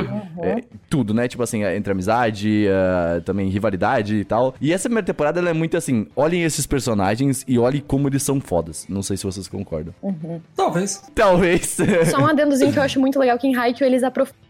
[0.43, 1.29] é tudo, né?
[1.29, 4.55] Tipo assim, é entre amizade, é, também rivalidade e tal.
[4.59, 8.23] E essa primeira temporada, ela é muito assim, olhem esses personagens e olhem como eles
[8.23, 8.87] são fodas.
[8.89, 9.93] Não sei se vocês concordam.
[10.57, 11.03] Talvez.
[11.15, 11.77] Talvez.
[12.11, 14.48] Só um adendozinho que eu acho muito legal que em Haikyuu eles aprofundam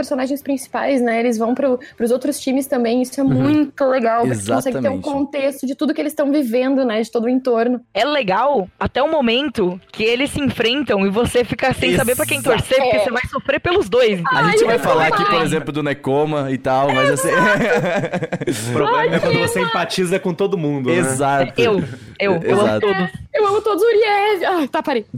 [0.00, 1.20] personagens principais, né?
[1.20, 4.88] Eles vão pro, pros outros times também, isso é muito legal, porque tu consegue ter
[4.88, 5.02] um Exatamente.
[5.04, 7.02] contexto de tudo que eles estão vivendo, né?
[7.02, 7.80] De todo o entorno.
[7.92, 12.24] É legal até o momento que eles se enfrentam e você fica sem saber pra
[12.24, 12.56] quem Exato.
[12.56, 13.04] torcer, porque É.
[13.04, 14.22] você vai sofrer pelos dois.
[14.32, 17.10] A gente Ai, vai eu falar tô aqui, por exemplo, do Nekoma e tal, mas
[17.10, 17.28] assim.
[18.70, 20.96] O problema é quando você empatiza com todo mundo, né?
[20.96, 21.60] Exato.
[21.60, 21.82] Eu,
[22.18, 22.80] eu, eu amo Exato.
[22.80, 23.10] todos.
[23.34, 24.44] Eu amo todos os Uriev.
[24.44, 25.04] Ah, tá, parei.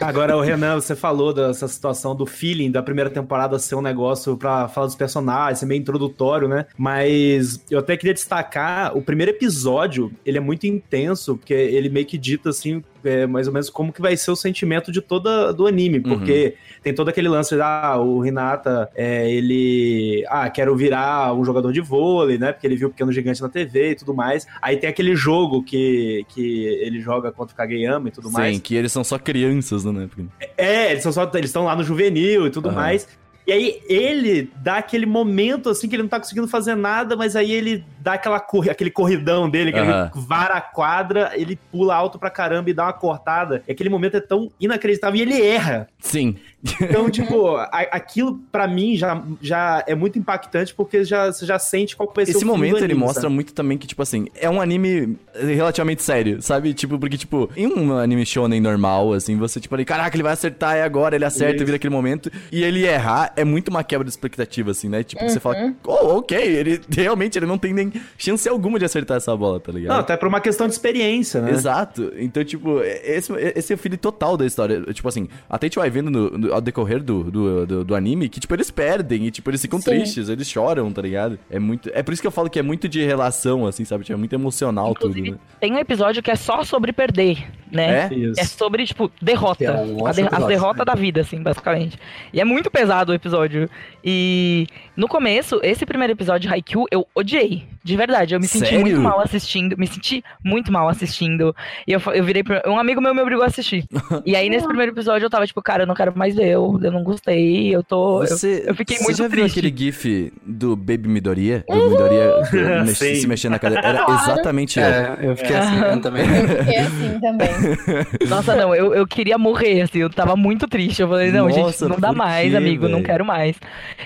[0.00, 4.36] Agora, o Renan, você falou dessa situação do feeling da primeira temporada ser um negócio
[4.36, 6.66] pra falar dos personagens, ser meio introdutório, né?
[6.76, 12.06] Mas eu até queria destacar, o primeiro episódio, ele é muito intenso, porque ele meio
[12.06, 15.52] que dita, assim, é, mais ou menos como que vai ser o sentimento de toda
[15.52, 21.34] do anime, porque tem todo aquele lance, ah, o Hinata, é, ele, ah, quero virar
[21.34, 22.52] um jogador de vôlei, né?
[22.52, 24.46] Porque ele viu o Pequeno Gigante na TV e tudo mais.
[24.60, 28.56] Aí tem aquele jogo que, que ele joga contra o Kageyama e tudo mais.
[28.56, 30.08] Sim, que eles são só crianças, né?
[30.08, 32.76] Porque- É, eles são só eles estão lá no juvenil e tudo Aham.
[32.76, 33.08] mais.
[33.46, 37.36] E aí ele dá aquele momento assim que ele não tá conseguindo fazer nada, mas
[37.36, 40.10] aí ele dá aquela corri- aquele corridão dele, que Aham.
[40.14, 43.62] ele vara a quadra, ele pula alto pra caramba e dá uma cortada.
[43.68, 45.88] E aquele momento é tão inacreditável e ele erra.
[46.00, 46.36] Sim.
[46.80, 51.58] Então, tipo, a- aquilo pra mim já, já é muito impactante porque já, você já
[51.58, 53.34] sente qual vai ser Esse momento ele anime, mostra sabe?
[53.34, 56.72] muito também que, tipo assim, é um anime relativamente sério, sabe?
[56.74, 60.32] Tipo, porque, tipo, em um anime shonen normal, assim, você, tipo, ali, caraca, ele vai
[60.32, 61.64] acertar, é agora, ele acerta, Isso.
[61.66, 62.30] vira aquele momento.
[62.50, 65.02] E ele errar é muito uma quebra de expectativa, assim, né?
[65.02, 69.16] Tipo, você fala, oh, ok, ele realmente ele não tem nem chance alguma de acertar
[69.18, 69.92] essa bola, tá ligado?
[69.92, 71.50] Não, até por uma questão de experiência, né?
[71.50, 72.12] Exato.
[72.16, 74.80] Então, tipo, esse, esse é o feeling total da história.
[74.92, 77.94] Tipo assim, até a gente vai vendo no, no- ao decorrer do, do, do, do
[77.94, 79.90] anime que, tipo, eles perdem e, tipo, eles ficam Sim.
[79.90, 81.38] tristes, eles choram, tá ligado?
[81.50, 81.90] É muito.
[81.92, 84.04] É por isso que eu falo que é muito de relação, assim, sabe?
[84.04, 85.40] Tipo, é muito emocional Inclusive, tudo, né?
[85.60, 88.08] tem um episódio que é só sobre perder, né?
[88.10, 88.14] É?
[88.14, 88.40] Isso.
[88.40, 89.64] É sobre, tipo, derrota.
[89.64, 90.46] É um de- as episódio.
[90.46, 91.98] derrotas da vida, assim, basicamente.
[92.32, 93.68] E é muito pesado o episódio.
[94.02, 97.64] E no começo, esse primeiro episódio de Haikyuu, eu odiei.
[97.82, 98.34] De verdade.
[98.34, 98.80] Eu me senti Sério?
[98.80, 99.76] muito mal assistindo.
[99.76, 101.54] Me senti muito mal assistindo.
[101.86, 102.62] E eu, eu virei pra.
[102.66, 103.84] Um amigo meu me obrigou a assistir.
[104.24, 106.43] E aí, nesse primeiro episódio, eu tava tipo, cara, eu não quero mais ver.
[106.48, 107.74] Eu, eu não gostei.
[107.74, 108.22] Eu tô.
[108.22, 109.58] eu- Você, eu fiquei você muito já viu triste.
[109.60, 111.64] aquele gif do Baby Midoriya?
[111.68, 113.14] Do Midoriya do- mex- Sim.
[113.16, 113.86] se mexendo na cadeira?
[113.86, 114.22] Era Claro.
[114.22, 114.84] exatamente eu.
[114.84, 116.24] É, eu fiquei assim eu também.
[116.34, 117.48] Eu fiquei assim também.
[118.28, 121.00] Nossa, não, eu, eu queria morrer, assim, eu tava muito triste.
[121.02, 123.04] Eu falei, não, Nossa, gente, não dá mais, quê, amigo, não velho?
[123.04, 123.56] quero mais.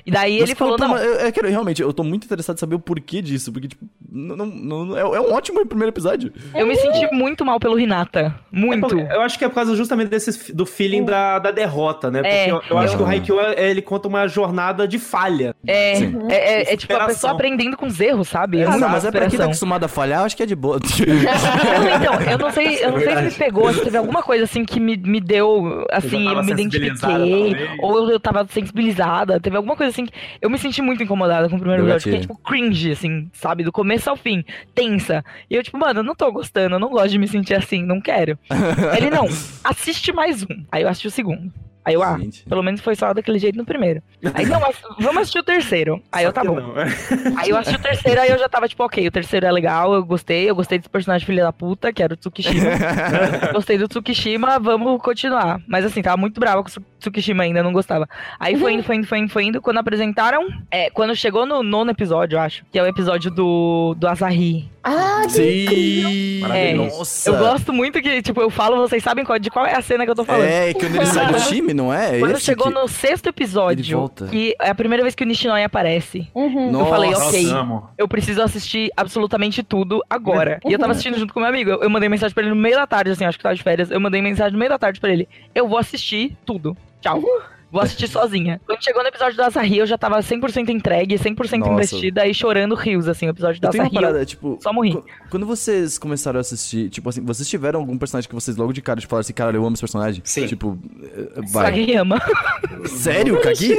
[0.04, 2.60] E daí Mas ele falou, não, Eu, eu quero, realmente, eu tô muito interessado em
[2.60, 3.52] saber o porquê disso.
[3.52, 4.46] Porque, tipo, não, não-
[4.86, 6.32] não- é, é um ótimo primeiro episódio.
[6.54, 8.34] eu me senti muito mal pelo Hinata.
[8.50, 8.98] Muito.
[8.98, 12.20] Eu acho que é por causa justamente desse, do feeling da, da derrota, né?
[12.28, 15.54] É, eu, eu acho eu- que o Haikyuu, é- ele conta uma jornada de falha.
[15.66, 16.18] É, Sim.
[16.28, 18.60] é, é- é tipo a pessoa aprendendo com os erros, sabe?
[18.60, 20.46] É Ah, não, mas é pra quem tá acostumado a falhar, eu acho que é
[20.46, 20.78] de boa.
[21.08, 24.44] Não, então, eu não sei, eu não sei se me pegou, se teve alguma coisa
[24.44, 29.56] assim que me, me deu, assim, tava eu me identifiquei, ou eu tava sensibilizada, teve
[29.56, 32.20] alguma coisa assim que eu me senti muito incomodada com o primeiro episódio, que é
[32.20, 35.24] tipo cringe, assim, sabe, do começo ao fim, tensa.
[35.50, 37.82] E eu tipo, mano, eu não tô gostando, eu não gosto de me sentir assim,
[37.84, 38.38] não quero.
[38.96, 39.26] Ele não,
[39.64, 40.64] assiste mais um.
[40.70, 41.52] Aí eu assisti o segundo.
[41.84, 42.44] Aí eu, ah, Gente.
[42.44, 44.02] pelo menos foi só daquele jeito no primeiro.
[44.34, 46.02] Aí, não, mas vamos assistir o terceiro.
[46.12, 46.56] Aí eu, tá bom.
[46.56, 46.74] não.
[47.36, 49.94] Aí eu assisti o terceiro, aí eu já tava tipo, ok, o terceiro é legal,
[49.94, 52.70] eu gostei, eu gostei desse personagem filha da puta, que era o Tsukishima.
[53.52, 55.60] gostei do Tsukishima, vamos continuar.
[55.66, 58.08] Mas assim, tava muito brava com o Tsukishima ainda, não gostava.
[58.38, 59.62] Aí foi indo, foi indo, foi indo, foi indo.
[59.62, 63.94] Quando apresentaram, é, quando chegou no nono episódio, eu acho, que é o episódio do,
[63.96, 64.68] do Azahi.
[64.90, 66.44] Ah, que Sim!
[66.50, 67.28] É, Nossa!
[67.30, 70.04] Eu gosto muito que, tipo, eu falo, vocês sabem qual, de qual é a cena
[70.04, 70.44] que eu tô falando.
[70.46, 72.18] É, quando ele sai do time, não é?
[72.18, 75.62] Quando Esse chegou que- no sexto episódio, que é a primeira vez que o Nishinoi
[75.62, 76.26] aparece.
[76.34, 76.70] Uhum.
[76.70, 76.84] Nossa.
[76.84, 77.42] Eu falei, ok.
[77.52, 80.58] Nossa, eu preciso assistir absolutamente tudo agora.
[80.66, 81.70] E eu tava assistindo junto com meu amigo.
[81.70, 83.62] Eu, eu mandei mensagem pra ele no meio da tarde, assim, acho que tava de
[83.62, 83.90] férias.
[83.90, 85.28] Eu mandei mensagem no meio da tarde pra ele.
[85.54, 86.76] Eu vou assistir tudo.
[87.00, 87.20] Tchau.
[87.70, 88.60] Vou assistir sozinha.
[88.66, 91.72] Quando chegou no episódio da Asahi, eu já tava 100% entregue, 100% Nossa.
[91.72, 93.90] investida e chorando rios, assim, o episódio uma Asahi.
[93.94, 94.58] parada, tipo.
[94.62, 94.92] só morri.
[94.92, 98.72] qu- Quando vocês começaram a assistir, tipo assim, vocês tiveram algum personagem que vocês logo
[98.72, 100.20] de cara tipo, falaram assim, cara, eu amo esse personagem?
[100.24, 100.46] Sim.
[100.46, 101.70] Tipo, eh, vai.
[101.70, 102.22] Kageyama.
[102.86, 103.74] Sério, o Kagi?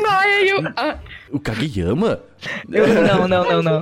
[1.32, 2.19] O Kageyama?
[2.71, 3.82] Eu, não, não, não, não.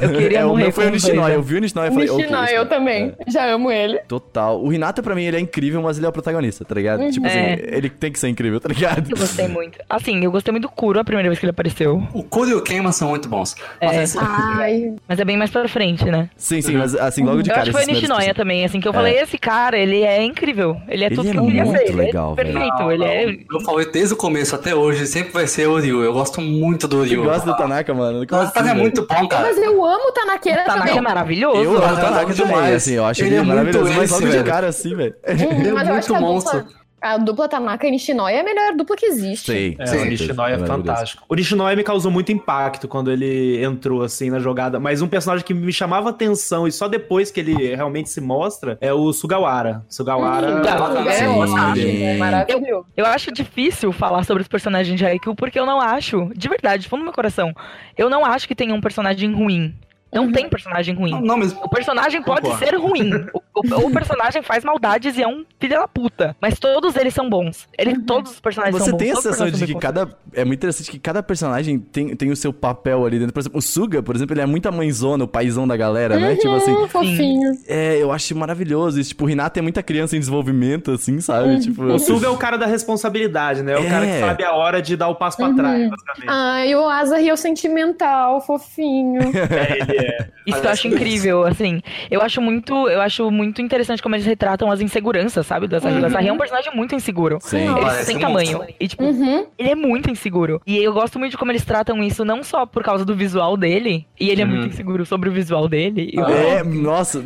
[0.00, 1.34] Eu queria é, o morrer meu foi o dois, né?
[1.34, 2.22] Eu vi o Nishinoi e falei, ok.
[2.22, 3.12] Nishinoi, esse eu cara- também.
[3.26, 3.96] Já amo ele.
[3.96, 4.62] é, Total.
[4.62, 7.10] O Hinata, pra mim, ele é incrível, mas ele é o protagonista, tá ligado?
[7.10, 7.58] Tipo assim, É.
[7.72, 9.10] ele tem que ser incrível, tá ligado?
[9.10, 9.78] Eu gostei muito.
[9.90, 12.00] Assim, eu gostei muito do Kuro a primeira vez que ele apareceu.
[12.14, 13.56] O Kuro e o Kenma são muito bons.
[13.80, 14.18] Mas É.
[14.22, 16.30] Ai, Mas é bem mais pra frente, né?
[16.36, 17.68] Sim, sim, mas assim, logo de eu cara.
[17.68, 20.76] acho que foi o Nishinoya também, assim, que eu falei, esse cara, ele é incrível.
[20.88, 21.82] Ele é Ele tudo é que eu queria ser.
[21.82, 22.90] Ele legal, é perfeito.
[22.92, 23.36] ele é.
[23.50, 26.04] Eu falei desde o começo até hoje, sempre vai ser o Ryu.
[26.04, 27.24] Eu gosto muito do Eu Ryu.
[27.24, 28.26] gosto do Tanaka, mano.
[28.26, 29.42] Como O assim, Tanaka é muito bom, cara.
[29.42, 30.98] mas eu amo o Tanaqueira Tanaka também.
[30.98, 31.56] é maravilhoso.
[31.62, 32.74] Eu amo o Tanaka Tanaka é demais.
[32.76, 35.14] assim, eu acho Ele ele, é maravilhoso, mas logo de cara assim, velho.
[35.26, 36.64] Uhum, Ele é muito dupla, monstro.
[37.02, 39.46] A dupla Tanaka e Nishinoi é a melhor dupla que existe.
[39.46, 39.76] Sei.
[39.78, 41.24] É, com o Nishinoi é fantástico.
[41.28, 44.78] O Nishinoi me causou muito impacto quando ele entrou, assim, na jogada.
[44.78, 48.78] Mas um personagem que me chamava atenção e só depois que ele realmente se mostra
[48.80, 49.84] é o Sugawara.
[49.88, 50.48] Sugawara...
[50.48, 51.10] Hum, Sugawara.
[51.10, 51.34] é Sim.
[51.34, 52.86] fantástico, é maravilhoso.
[52.96, 56.88] Eu acho difícil falar sobre os personagens de Haikyuu porque eu não acho, de verdade,
[56.88, 57.52] fundo do meu coração,
[57.98, 59.74] eu não acho que tenha um personagem ruim.
[60.12, 61.10] Não tem personagem ruim.
[61.10, 62.64] Não, não, mas O personagem pode Concordo.
[62.64, 63.10] ser ruim.
[63.32, 66.36] O, o- o personagem faz maldades e é um filho da puta.
[66.40, 67.66] Mas todos eles são bons.
[67.78, 68.98] Ele, Todos os personagens Você são bons.
[69.04, 70.08] tem a sensação de que cada.
[70.34, 73.32] É muito interessante que cada personagem tem, tem o seu papel ali dentro.
[73.32, 76.18] Por exemplo, o Suga, por exemplo, ele é muito a mãezona, o paizão da galera,
[76.18, 76.36] né?
[76.36, 76.72] Tipo assim.
[76.72, 77.52] Hum, fofinho.
[77.66, 79.00] É, eu acho maravilhoso.
[79.00, 79.10] isso.
[79.10, 81.58] tipo, o Renato é muita criança em desenvolvimento, assim, sabe?
[81.60, 81.84] Tipo.
[81.84, 83.72] O Suga é o cara da responsabilidade, né?
[83.72, 83.88] É o É.
[83.88, 86.26] cara que sabe a hora de dar o passo pra trás, basicamente.
[86.28, 89.20] Ai, o Asa Rio sentimental, fofinho.
[89.52, 90.01] É, ele
[90.46, 91.80] Isso eu acho incrível, assim.
[92.10, 95.66] Eu acho muito, eu acho muito interessante como eles retratam as inseguranças, sabe?
[95.68, 96.00] Do Asahi.
[96.00, 97.38] O Asahi é um personagem muito inseguro.
[97.40, 97.58] Sim.
[97.70, 98.58] Ele Parece tem um tamanho.
[98.58, 98.74] monstro.
[98.80, 99.46] E, tipo, Uhum.
[99.58, 100.60] ele é muito inseguro.
[100.66, 103.56] E eu gosto muito de como eles tratam isso, não só por causa do visual
[103.56, 106.10] dele, e ele é muito inseguro sobre o visual dele.
[106.12, 107.22] eu É, nossa.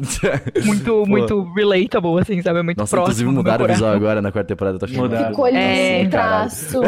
[0.64, 2.58] muito, muito relatable, assim, sabe?
[2.58, 3.12] É muito Nossa, próximo.
[3.12, 5.00] inclusive mudaram o visual agora na quarta temporada, eu tô achando.
[5.02, 5.28] Mudaram.
[5.30, 6.80] Ficou lindo, É, traço.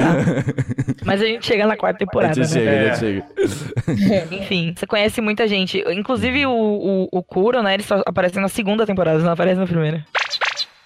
[1.05, 2.61] Mas a gente chega na quarta A temporada, gente né?
[2.61, 2.91] chega, É.
[2.91, 4.35] a gente chega.
[4.37, 5.78] Enfim, você conhece muita gente.
[5.91, 7.75] Inclusive o, o, o Kuro, né?
[7.75, 10.05] Ele só aparece na segunda temporada, não aparece na primeira.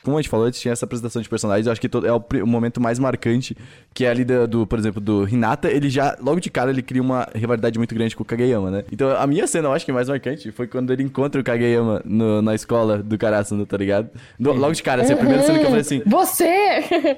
[0.05, 2.12] Como a gente falou, antes tinha essa apresentação de personagens, eu acho que todo- é
[2.12, 3.57] o, momento mais marcante,
[3.95, 6.83] que é ali do, do, por exemplo, do Hinata, ele já, logo de cara, ele
[6.83, 8.85] cria uma rivalidade muito grande com o Kageyama, né?
[8.91, 12.03] Então, a minha cena, eu acho que mais marcante foi quando ele encontra o Kageyama
[12.05, 14.09] no- na escola do Karasuno, tá ligado?
[14.38, 16.45] No- logo de cara, assim, a primeira cena que eu falei assim, Você!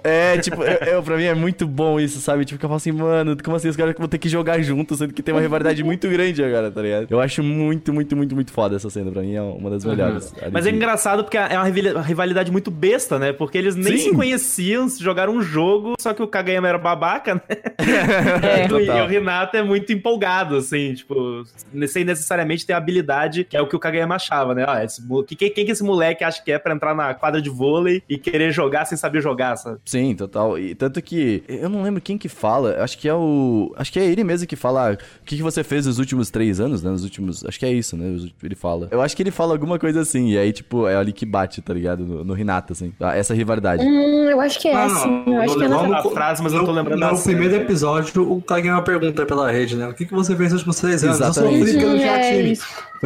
[0.05, 2.44] é, tipo, eu, eu- pra mim é muito bom isso, sabe?
[2.44, 4.99] Tipo, que eu falo assim, mano, como assim os caras vão ter que jogar juntos,
[4.99, 7.07] sendo que tem uma rivalidade muito grande agora, tá ligado?
[7.11, 10.33] Eu acho muito, muito, muito, muito foda essa cena, pra mim é uma das melhores.
[10.42, 13.33] Ali Mas é engraçado porque é uma rivalidade muito besta, né?
[13.33, 14.11] Porque eles nem Sim.
[14.11, 17.41] se conheciam, jogaram um jogo, só que o Kageyama era babaca, né?
[17.85, 18.65] É.
[18.75, 21.45] E o Renato é muito empolgado, assim, tipo,
[21.89, 24.65] sem necessariamente ter habilidade que é o que o Kageyama achava, né?
[24.67, 25.03] Ah, esse,
[25.37, 28.19] quem, quem que esse moleque acha que é pra entrar na quadra de vôlei e
[28.19, 29.79] querer jogar sem saber jogar, sabe?
[29.85, 30.59] Sim, total.
[30.59, 32.83] E tanto que eu não lembro quem que fala.
[32.83, 33.73] Acho que é o.
[33.77, 34.91] Acho que é ele mesmo que fala.
[34.91, 36.91] ah, O que, que você fez nos últimos três anos, né?
[36.91, 37.45] Nos últimos.
[37.45, 38.17] Acho que é isso, né?
[38.43, 38.89] Ele fala.
[38.91, 40.31] Eu acho que ele fala alguma coisa assim.
[40.31, 42.05] E aí, tipo, é ali que bate, tá ligado?
[42.05, 42.35] No, no
[42.72, 42.92] Assim.
[43.00, 43.85] Ah, Essa rivalidade.
[43.85, 45.24] Hum, eu acho que é Ah, assim.
[45.27, 47.37] não, Eu acho que é frase, mas eu não tô lembrando No da cena.
[47.38, 49.87] primeiro episódio, o Kageyama pergunta pela rede, né?
[49.88, 51.20] O que, que você fez nos últimos três anos?
[51.20, 51.61] Exatamente.
[51.77, 52.55] Eu sou tinha É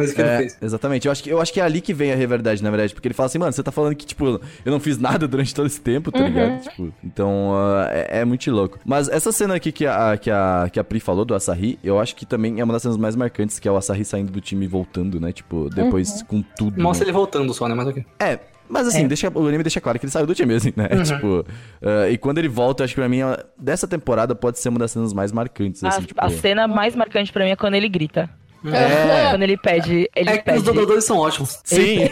[0.03, 0.57] isso que ele É, fez.
[0.61, 1.05] exatamente.
[1.07, 2.93] Eu acho, que, eu acho que é ali que vem a rivalidade, na verdade.
[2.93, 4.25] Porque ele fala assim, mano, você tá falando que, tipo,
[4.65, 6.61] eu não fiz nada durante todo esse tempo, tá ligado?
[6.61, 8.79] Tipo, então, ah, é, é muito louco.
[8.85, 11.99] Mas essa cena aqui que a, que, a, que a Pri falou do Asahi, eu
[11.99, 14.41] acho que também é uma das cenas mais marcantes, que é o Asahi saindo do
[14.41, 15.31] time e voltando, né?
[15.31, 16.81] Tipo, depois com tudo.
[16.81, 17.09] Mostra né?
[17.09, 17.75] ele voltando só, né?
[17.75, 18.05] Mas ok.
[18.19, 19.07] É, mas assim, É.
[19.07, 20.87] deixa, o anime deixa claro que ele saiu do time, assim, né?
[21.03, 21.43] Tipo,
[21.81, 24.69] ah, e quando ele volta, eu acho que pra mim, ah, dessa temporada pode ser
[24.69, 26.23] uma das cenas mais marcantes, A, assim, tipo...
[26.23, 28.29] a cena mais marcante pra mim é quando ele grita.
[28.65, 30.09] É, Quando ele pede.
[30.15, 30.57] Ele É que pede.
[30.57, 31.59] os dubladores são ótimos.
[31.63, 32.07] sim.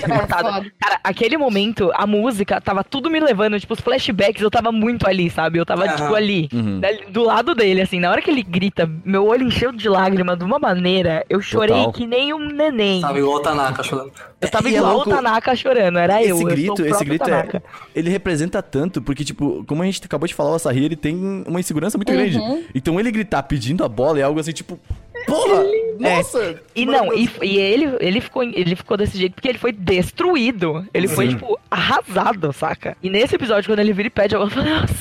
[0.80, 5.08] Cara, aquele momento, a música tava tudo me levando, tipo, os flashbacks, eu tava muito
[5.08, 5.58] ali, sabe?
[5.60, 6.82] Eu tava, tipo, ali, Uhum.
[7.10, 8.00] do lado dele, assim.
[8.00, 11.76] Na hora que ele grita, meu olho encheu de lágrima de uma maneira, eu chorei
[11.76, 11.92] Total.
[11.94, 13.02] que nem um neném.
[13.02, 14.12] Sabe, igual o Tanaka chorando.
[14.40, 16.36] Eu tava E é igual louco- o Tanaka chorando, era eu.
[16.36, 17.58] Esse eu grito, o esse grito Tanaka.
[17.58, 17.62] é.
[18.00, 21.44] Ele representa tanto, porque, tipo, como a gente acabou de falar, o Asahi, ele tem
[21.48, 22.38] uma insegurança muito grande.
[22.74, 24.80] Então ele gritar pedindo a bola é algo assim, tipo.
[25.28, 25.66] Porra!
[26.00, 26.62] Nossa!
[26.74, 30.88] E não, e, e ele, ele, ficou, ele ficou desse jeito porque ele foi destruído.
[30.94, 31.34] Ele foi, Sim.
[31.34, 32.96] tipo, arrasado, saca?
[33.04, 34.94] E nesse episódio, quando ele vira e pede, eu falei, nossa,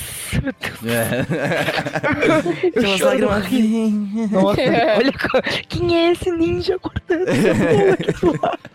[0.46, 1.26] meu Deus, É.
[2.74, 3.26] eu Aquelas choro.
[3.26, 4.30] lágrimas.
[4.30, 4.60] Nossa,
[4.98, 7.26] olha co- quem é esse ninja cortando?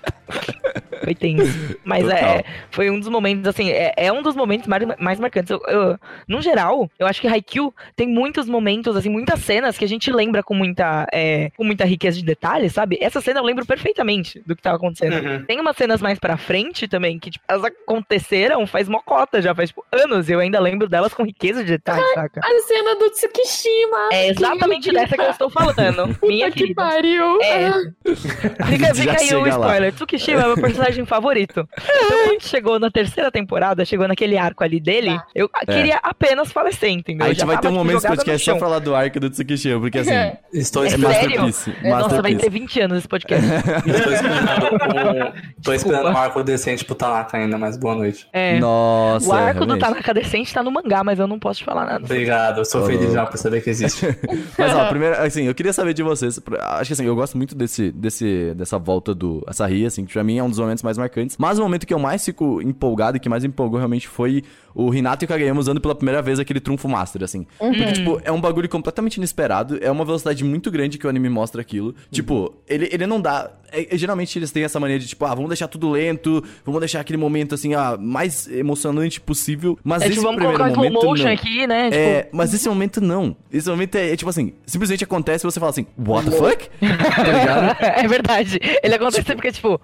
[1.04, 1.78] Foi tenso.
[1.84, 2.18] Mas Total.
[2.20, 5.50] é, foi um dos momentos, assim, é, é um dos momentos mais, mais marcantes.
[5.50, 9.84] Eu, eu- no geral, eu acho que Haikyuu tem muitos momentos, assim, muitas cenas que
[9.84, 12.98] a gente lembra com muita, é, com muita riqueza de detalhes, sabe?
[13.02, 15.16] Essa cena eu lembro perfeitamente do que tava acontecendo.
[15.26, 15.44] Uhum.
[15.46, 19.70] Tem umas cenas mais pra frente também, que, tipo, elas aconteceram faz mocota já, faz,
[19.72, 20.30] tipo, anos.
[20.30, 22.42] E eu ainda lembro delas com riqueza de detalhes, saca?
[22.44, 24.10] A cena do Tsukishima.
[24.12, 26.18] É exatamente dessa que eu estou falando.
[26.24, 26.82] Minha Puta que querida.
[26.84, 27.42] pariu.
[27.42, 27.68] É.
[27.68, 29.68] Ah, Fica, fica aí o chega lá.
[29.68, 29.94] spoiler.
[29.94, 31.68] Tsukishima é meu personagem favorito.
[31.78, 35.26] Então, quando chegou na terceira temporada, chegou naquele arco ali dele, Tá.
[35.36, 37.26] eu queria apenas falecer, entendeu?
[37.28, 40.00] A gente vai ter um momento no podcast só falar do arco do Tsukishima, porque
[40.00, 40.12] assim.
[40.12, 40.40] É.
[40.54, 41.74] Estou É masterpiece.
[41.84, 43.46] Nossa, vai ter 20 anos esse podcast.
[43.92, 45.32] Estou esperando, um,
[45.64, 48.28] tô esperando um arco decente pro Tanaka ainda, mas boa noite.
[48.34, 48.60] É.
[48.60, 49.28] Nossa.
[49.28, 49.78] o arco do.
[49.78, 52.06] Tanaka Decente tá no mangá, mas eu não posso te falar nada.
[52.06, 53.16] Obrigado, eu sou Ô, feliz louco.
[53.16, 54.06] já por saber que existe.
[54.58, 56.40] Mas ó, primeiro, assim, eu queria saber de vocês.
[56.62, 60.24] Acho que assim, eu gosto muito desse, desse, dessa volta do Asahi, assim, que pra
[60.24, 61.36] mim é um dos momentos mais marcantes.
[61.38, 64.44] Mas o momento que eu mais fico empolgado e que mais me empolgou realmente foi
[64.74, 67.46] o Hinata e o Kageyama usando pela primeira vez aquele trunfo master, assim.
[67.58, 71.30] Porque, tipo, é um bagulho completamente inesperado, é uma velocidade muito grande que o anime
[71.30, 71.94] mostra aquilo.
[72.12, 73.52] Tipo, ele, ele não dá.
[73.72, 76.80] é- é- geralmente eles têm essa mania de, tipo, ah, vamos deixar tudo lento, vamos
[76.82, 79.80] deixar aquele momento, assim, ah, mais emocionante possível.
[79.84, 81.06] Mas É esse tipo, vamos primeiro colocar slow momento.
[81.10, 81.32] motion não.
[81.34, 81.84] aqui, né?
[81.86, 83.36] Tipo, É, mas esse momento não.
[83.52, 86.70] Esse momento é, é tipo assim, simplesmente acontece e você fala assim, what the fuck?
[86.80, 87.78] tá ligado?
[87.82, 88.60] é verdade.
[88.84, 89.80] Ele acontece porque, tipo,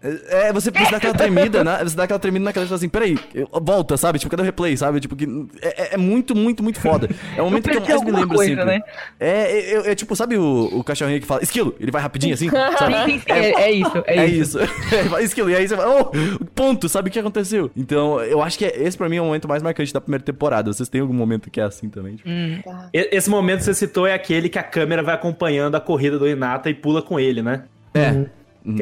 [0.00, 1.78] É, você, você dá aquela tremida, né?
[1.82, 4.18] Você dá aquela tremida na cabeça e fala assim, peraí, eu- volta, sabe?
[4.20, 5.00] Tipo, cadê o replay, sabe?
[5.00, 5.24] Tipo, que
[5.60, 7.08] é, é- é muito, muito, muito foda.
[7.36, 8.64] É o momento que eu mais me lembro coisa, sempre.
[8.64, 8.80] né?
[9.18, 12.32] É, é, é, é tipo, sabe o, o cachorrinho que fala, esquilo, ele vai rapidinho
[12.34, 12.48] assim,
[13.26, 14.04] é, é isso.
[14.06, 14.58] É, É isso.
[14.60, 15.18] isso.
[15.20, 17.70] Esquilo, e aí você fala, oh, ponto, sabe o que aconteceu?
[17.76, 20.24] Então, eu acho que é- esse pra mim é o momento mais marcante da primeira
[20.24, 20.72] temporada.
[20.72, 22.14] Vocês têm algum momento que é assim também?
[22.16, 22.28] Tipo?
[22.30, 22.60] Hum.
[22.94, 26.18] E- Esse momento que você citou é aquele que a câmera vai acompanhando a corrida
[26.18, 27.64] do Renata e pula com ele, né?
[27.94, 28.26] É.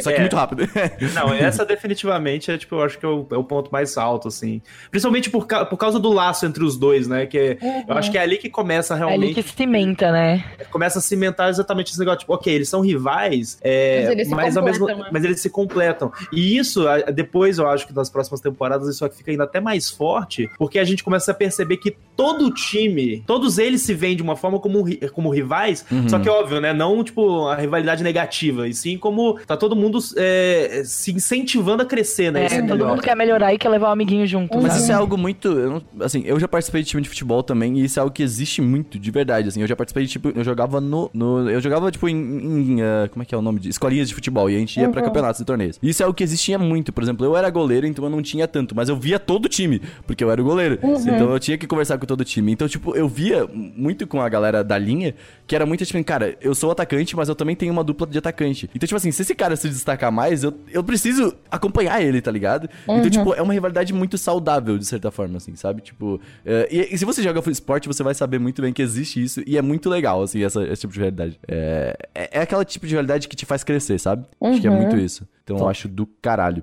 [0.01, 0.21] Só que É.
[0.21, 0.63] muito rápido.
[1.15, 4.29] Não, essa definitivamente é, tipo, eu acho que é o, é o ponto mais alto,
[4.29, 4.61] assim.
[4.91, 7.27] Principalmente por, ca- por causa do laço entre os dois, né?
[7.27, 9.35] Que é- eu acho que é ali que começa É ali realmente.
[9.43, 10.45] que cimenta, né?
[10.71, 12.21] Começa a cimentar exatamente esse negócio.
[12.21, 15.11] Tipo, ok, eles são rivais, é, Mas eles se mas, ao mesmo, completam, né?
[15.13, 16.13] mas eles se completam.
[16.33, 20.51] E isso, depois, eu acho que nas próximas temporadas, isso fica ainda até mais forte,
[20.59, 24.37] porque a gente começa a perceber que todo time, todos eles se veem de uma
[24.37, 26.09] forma como, como rivais, Uhum.
[26.09, 26.73] só que óbvio, né?
[26.73, 31.87] Não, tipo, a rivalidade negativa, e sim como tá todo mundo é, se incentivando a
[31.87, 32.43] crescer, né?
[32.43, 34.57] É, Isso é todo mundo quer melhorar e quer levar o amiguinho junto.
[34.61, 34.79] Mas né?
[34.81, 35.49] isso é algo muito.
[35.49, 38.13] eu não- assim, eu já participei de time de futebol também, e isso é algo
[38.13, 39.49] que existe muito, de verdade.
[39.49, 41.11] Assim, eu já participei de, tipo, eu jogava no.
[41.13, 42.17] no- eu jogava, tipo, em.
[42.17, 43.61] em, ah, como é que é o nome?
[43.61, 44.49] De, escolinhas de futebol.
[44.51, 45.79] E a gente ia pra campeonatos e torneios.
[45.83, 46.93] Isso é algo que existia muito.
[46.93, 49.49] Por exemplo, eu era goleiro, então eu não tinha tanto, mas eu via todo o
[49.49, 50.79] time, porque eu era o goleiro.
[50.83, 52.53] Então eu tinha que conversar com todo o time.
[52.53, 55.15] Então, tipo, eu via muito com a galera da linha,
[55.47, 58.19] que era muito tipo, cara, eu sou atacante, mas eu também tenho uma dupla de
[58.19, 58.71] atacante.
[58.75, 62.31] Então, tipo assim, se esse cara se destacar mais, eu, eu preciso acompanhar ele, tá
[62.31, 62.69] ligado?
[62.83, 65.83] Então, tipo, é uma rivalidade muito saudável, de certa forma, assim, sabe?
[65.83, 69.23] Tipo, é, e, e se você joga esporte, você vai saber muito bem que existe
[69.23, 71.39] isso, e é muito legal, assim, essa, esse tipo de realidade.
[71.49, 74.25] É, é, é aquela tipo de realidade que te faz crescer, sabe?
[74.41, 75.27] Acho que é muito isso.
[75.45, 76.63] Então, eu acho do caralho.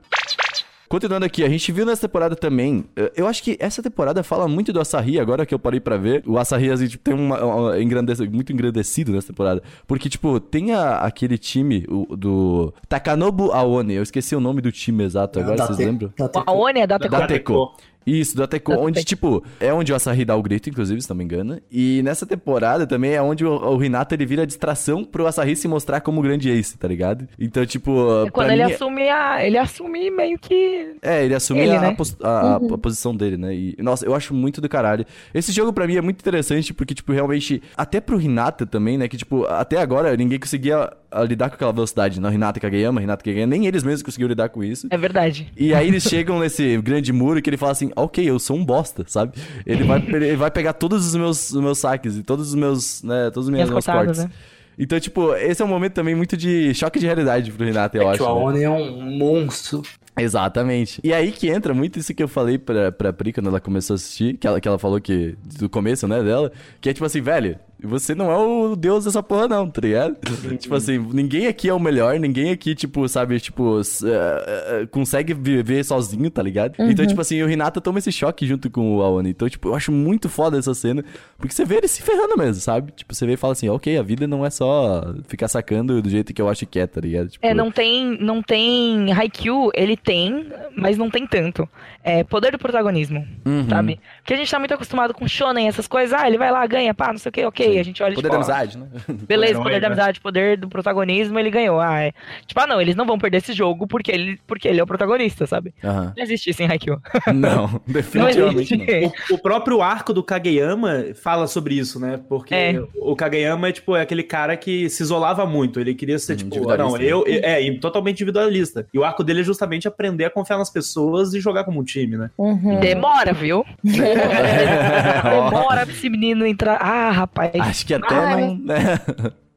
[0.93, 2.85] Continuando aqui, a gente viu nessa temporada também.
[2.95, 5.97] eh, Eu acho que essa temporada fala muito do Asahi, agora que eu parei pra
[5.97, 6.21] ver.
[6.27, 9.63] O Asahi, assim, tipo, tem uma, uma engrandece- muito engrandecido nessa temporada.
[9.87, 13.95] Porque, tipo, tem a- aquele time o- do Takanobu Aone.
[13.95, 16.13] Eu esqueci o nome do time exato agora, Da vocês Te- lembram?
[16.45, 17.11] A Oni é da Teco.
[17.11, 17.73] Da Teco.
[18.05, 21.09] Isso, da Teco, Da onde, tipo, é onde o Asahi dá o grito, inclusive, se
[21.09, 21.59] não me engano.
[21.71, 25.67] E nessa temporada também é onde o, o Hinata ele vira distração pro Asahi se
[25.67, 27.27] mostrar como grande ace, tá ligado?
[27.39, 28.25] Então, tipo.
[28.27, 29.45] É quando ele mim- assume a.
[29.45, 30.95] Ele assume meio que.
[31.01, 31.95] é, ele assume Ele, a, né?
[32.23, 33.53] a- a- a posição dele, né?
[33.55, 35.05] E, nossa, eu acho muito do caralho.
[35.33, 39.07] Esse jogo pra mim é muito interessante porque, tipo, realmente, até pro Hinata também, né?
[39.07, 42.19] Que, tipo, até agora ninguém conseguia ah, lidar com aquela velocidade.
[42.19, 44.87] Não, Hinata e Kageyama, Hinata e Kageyama, nem eles mesmos conseguiram lidar com isso.
[44.89, 45.51] É verdade.
[45.57, 48.63] E aí eles chegam nesse grande muro que ele fala assim, ok, eu sou um
[48.65, 49.37] bosta, sabe?
[49.65, 53.01] Ele vai, ele vai pegar todos os meus, os meus saques e todos os meus,
[53.03, 54.23] né, todos os meus, meus cortadas, cortes.
[54.25, 54.31] né?
[54.77, 58.03] Então, tipo, esse é um momento também muito de choque de realidade pro Hinata, eu
[58.03, 58.17] É acho.
[58.17, 58.31] que o né?
[58.41, 59.83] Aone é um monstro.
[60.17, 60.99] Exatamente.
[61.03, 63.93] E aí que entra muito isso que eu falei pra, pra Pri quando ela começou
[63.93, 67.05] a assistir, que ela, que ela falou que, do começo, né, dela, que é tipo
[67.05, 70.15] assim, velho, você não é o deus dessa porra não, tá ligado?
[70.57, 75.33] tipo assim, ninguém aqui é o melhor, ninguém aqui, tipo, sabe, tipo, eh, eh, consegue
[75.33, 76.75] viver sozinho, tá ligado?
[76.79, 79.31] Então, tipo assim, o Renata toma esse choque junto com o Aoni.
[79.31, 81.03] Então, tipo, eu acho muito foda essa cena,
[81.37, 82.93] porque você vê ele se ferrando mesmo, sabe?
[82.93, 86.09] Tipo, você vê e fala assim, ok, a vida não é só ficar sacando do
[86.09, 87.29] jeito que eu acho que é, tá ligado?
[87.29, 91.67] Tipo, É, não tem, não tem Haikyuu, ele tem, mas não tem tanto.
[92.03, 93.67] É poder do protagonismo, Uhum.
[93.69, 93.99] sabe?
[94.17, 96.93] Porque a gente tá muito acostumado com shonen, essas coisas, ah, ele vai lá, ganha,
[96.93, 98.87] pá, não sei o que, ok, a gente olha Poder tipo, da ó, amizade, né?
[99.27, 99.93] Beleza, Herói, poder da né?
[99.95, 101.79] amizade, poder do protagonismo, ele ganhou.
[101.79, 102.11] Ah, é.
[102.45, 104.87] Tipo, ah, não, eles não vão perder esse jogo porque ele, porque ele é o
[104.87, 105.73] protagonista, sabe?
[105.83, 106.13] Aham.
[106.17, 106.99] Não existe isso em Haikyuu.
[107.33, 109.01] Não, Não definitivamente existe.
[109.01, 109.11] não.
[109.31, 112.19] O, o próprio arco do Kageyama fala sobre isso, né?
[112.27, 112.83] Porque É.
[112.95, 115.79] o Kageyama é, tipo, é aquele cara que se isolava muito.
[115.79, 118.85] Ele queria ser, Hum, tipo, individualista, não, eu, eu- é, totalmente individualista.
[118.93, 121.83] E o arco dele é justamente aprender a confiar nas pessoas e jogar como um
[121.83, 122.29] time, né?
[122.37, 122.79] Uhum.
[122.79, 123.65] Demora, viu?
[123.83, 126.77] Demora pra esse menino entrar.
[126.81, 127.51] Ah, rapaz.
[127.55, 128.41] Acho que até Ai.
[128.41, 128.57] não.
[128.57, 128.99] né?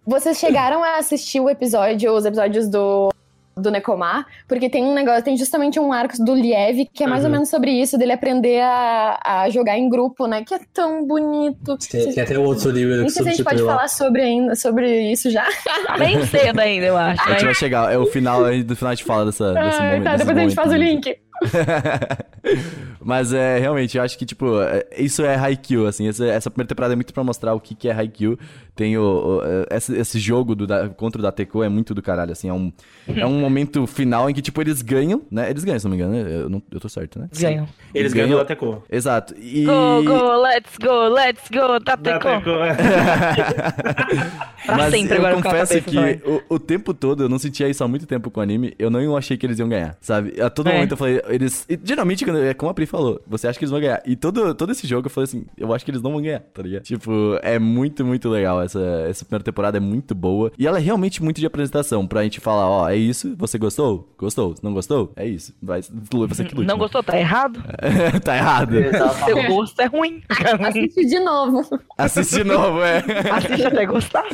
[0.07, 3.11] Vocês chegaram a assistir o episódio, os episódios do,
[3.57, 4.27] do Nekomar?
[4.47, 7.33] Porque tem um negócio, tem justamente um arco do Liev que é mais ou Uhum.
[7.37, 10.45] menos sobre isso, dele aprender a, a jogar em grupo, né?
[10.45, 11.77] Que é tão bonito.
[11.91, 13.67] Tem, tem até outro livro Nem que se a gente pode substituiu.
[13.67, 15.47] falar sobre, ainda, sobre isso já.
[15.87, 17.23] Tá bem cedo ainda, eu acho.
[17.23, 19.79] A gente vai chegar, é o final aí do final a gente fala dessa, desse
[19.81, 20.05] Ai, momento.
[20.05, 21.17] tá, desse depois a gente faz o link.
[23.01, 26.69] Mas é, realmente, eu acho que, tipo, é- isso é Haikyuu, assim, essa, essa primeira
[26.69, 28.39] temporada é muito pra mostrar o que, que é Haikyuu.
[28.75, 32.03] Tem o, o- é, esse, esse jogo do, da, contra o Dateco é muito do
[32.03, 32.73] caralho, assim, é um,
[33.09, 35.49] é um momento final em que, tipo, eles ganham, né?
[35.51, 36.35] Eles ganham, se não me engano, né?
[36.43, 37.29] eu, não, eu tô certo, né?
[37.39, 37.67] Ganham.
[37.95, 38.29] Eles Ganhou.
[38.29, 38.83] ganham até cor.
[38.91, 39.35] Exato.
[39.39, 39.65] E...
[39.65, 42.47] Go, go, let's go, let's go, tá Tateco.
[44.67, 47.85] Pra Mas sempre eu agora confesso que o, o tempo todo, eu não sentia isso
[47.85, 50.41] há muito tempo com o anime, eu não achei que eles iam ganhar, sabe?
[50.41, 50.73] A todo É.
[50.75, 51.67] momento eu falei, eles...
[51.69, 54.03] e, geralmente, quando, é como a Pri falou, você acha que eles vão ganhar.
[54.05, 56.41] E todo, todo esse jogo eu falei assim, eu acho que eles não vão ganhar,
[56.41, 56.83] tá ligado?
[56.83, 58.63] Tipo, é muito, muito legal.
[58.63, 60.53] Essa, essa primeira temporada é muito boa.
[60.59, 64.13] E ela é realmente muito de apresentação, pra gente falar, ó, é isso, você gostou?
[64.19, 64.55] Gostou?
[64.63, 65.13] Não gostou?
[65.17, 65.55] É isso.
[65.63, 66.67] Vai, você que lute.
[66.67, 66.81] Não né?
[66.81, 67.03] gostou?
[67.03, 67.63] Tá errado?
[68.25, 68.75] tá errado.
[69.25, 70.23] Seu gosto é ruim.
[70.61, 71.81] Assiste de novo.
[71.99, 72.99] Assiste de novo, é.
[73.31, 74.27] Assiste até gostar.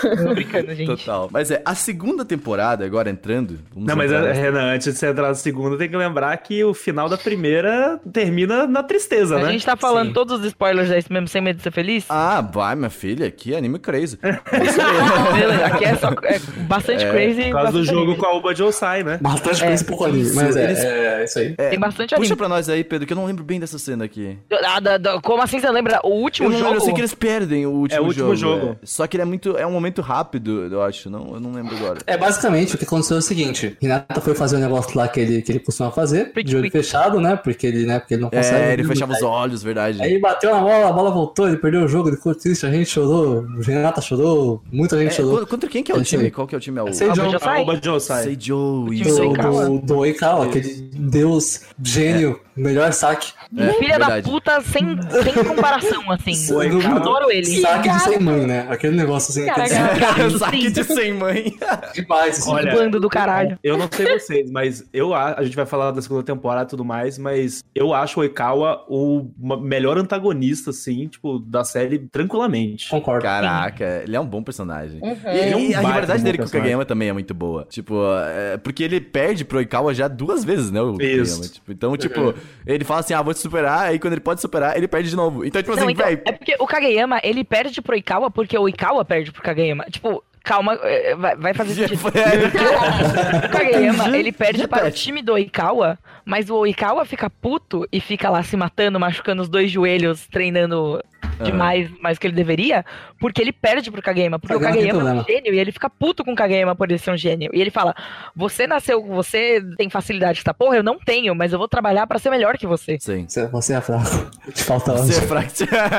[0.00, 0.86] Tô brincando, gente.
[0.86, 1.28] Total.
[1.32, 3.58] Mas é, a segunda temporada, agora entrando.
[3.72, 6.36] vamos Não, mas é, Renan, antes de você entrar na segunda, tem que lembrar lembrar
[6.38, 9.48] que o final da primeira termina na tristeza, né?
[9.48, 10.12] A gente tá falando Sim.
[10.14, 12.06] todos os spoilers aí mesmo, sem medo de ser feliz?
[12.08, 14.18] Ah, vai, minha filha, aqui é anime crazy.
[14.22, 17.42] Beleza, aqui é só é bastante crazy.
[17.44, 18.16] Por causa do jogo anime.
[18.16, 19.18] com a Uba Josai, né?
[19.20, 20.32] Bastante coisa pouco ali.
[20.34, 21.54] Mas é, eles- é isso aí.
[21.58, 22.36] É, Tem bastante Puxa anime.
[22.36, 24.38] pra nós aí, Pedro, que eu não lembro bem dessa cena aqui.
[24.64, 26.00] Ah, da- da- como assim você lembra?
[26.02, 26.70] O último Eu não jogo?
[26.70, 28.60] lembro, eu sei que eles perdem o último É o último jogo.
[28.60, 28.72] jogo.
[28.82, 28.86] é.
[28.86, 29.56] Só que ele é muito.
[29.58, 31.10] É um momento rápido, eu acho.
[31.10, 31.98] Não, eu não lembro agora.
[32.06, 33.76] É, basicamente, o que aconteceu é o seguinte.
[33.80, 36.70] Renata foi fazer o negócio lá que ele, que ele costuma fazer, Pique, de olho
[36.70, 37.36] fechado, né?
[37.36, 38.62] Porque ele, né, porque ele não consegue.
[38.64, 40.00] É, ele fechava os olhos, verdade.
[40.02, 42.64] Aí ele bateu na bola, a bola voltou, ele perdeu o jogo, ele ficou triste,
[42.66, 45.46] a gente chorou, o Renata chorou, muita gente É, chorou.
[45.46, 46.24] contra- quem que é o É time?
[46.24, 46.30] aí.
[46.30, 46.78] Qual que é o time?
[46.78, 47.58] É o Sei Ah, de mas onde- já sai.
[47.58, 48.22] A Uba Josai.
[48.24, 48.84] Sei Joe.
[48.96, 49.78] time isso.
[49.84, 53.32] do Oikawa, aquele deus gênio, melhor saque.
[53.56, 54.28] É, Filha da verdade.
[54.30, 54.84] puta sem,
[55.22, 56.46] sem comparação, assim.
[56.52, 57.44] Do- Eu adoro ele.
[57.60, 58.66] Saque de sem mãe, né?
[58.68, 60.30] Aquele negócio assim, Caraca.
[60.38, 61.54] Saque de sem mãe.
[61.94, 62.38] demais.
[62.38, 62.50] Assim.
[62.50, 63.58] Olha, Bando do caralho.
[63.62, 66.70] Eu não sei vocês, mas eu a, a gente vai falar da segunda temporada e
[66.70, 69.26] tudo mais, mas eu acho o Oikawa o
[69.60, 72.88] melhor antagonista, assim, tipo, da série, tranquilamente.
[72.88, 73.22] Concordo.
[73.22, 75.00] Caraca, ele é um bom personagem.
[75.02, 75.16] Uhum.
[75.26, 76.50] E, Ele é um e a rivalidade dele com o.
[76.50, 77.66] Kageyama também é muito boa.
[77.68, 80.80] Tipo, é, porque ele perde pro Oikawa já duas vezes, né?
[80.80, 81.32] O Isso.
[81.36, 81.52] Kageyama.
[81.52, 82.34] Tipo, então, tipo,
[82.66, 85.16] ele fala assim, ah, vou te superar, aí quando ele pode superar, ele perde de
[85.16, 85.44] novo.
[85.44, 88.56] Então, tipo Não, assim, então, véi, é porque o Kageyama, ele perde pro Oikawa porque
[88.56, 89.84] o Oikawa perde pro Kageyama.
[89.90, 91.98] Tipo, calma, é, vai, vai fazer sentido.
[91.98, 92.12] foi-
[93.46, 97.86] O Kageyama, ele perde Já para o time do Oikawa, mas o Oikawa fica puto
[97.92, 101.02] e fica lá se matando, machucando os dois joelhos, treinando
[101.42, 102.84] demais, mais que ele deveria,
[103.20, 105.90] porque ele perde pro Kageyama, porque Kageyama o Kageyama é um gênio e ele fica
[105.90, 107.50] puto com o Kageyama por ele ser um gênio.
[107.52, 107.94] E ele fala:
[108.34, 112.18] "Você nasceu, você tem facilidade essa porra, eu não tenho, mas eu vou trabalhar pra
[112.18, 113.26] ser melhor que você." Sim.
[113.52, 114.30] Você, é fraco.
[114.54, 115.28] Te falta Você é ódio.
[115.28, 115.50] fraco.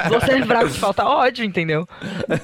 [0.10, 1.88] Você é fraco, te falta ódio, entendeu?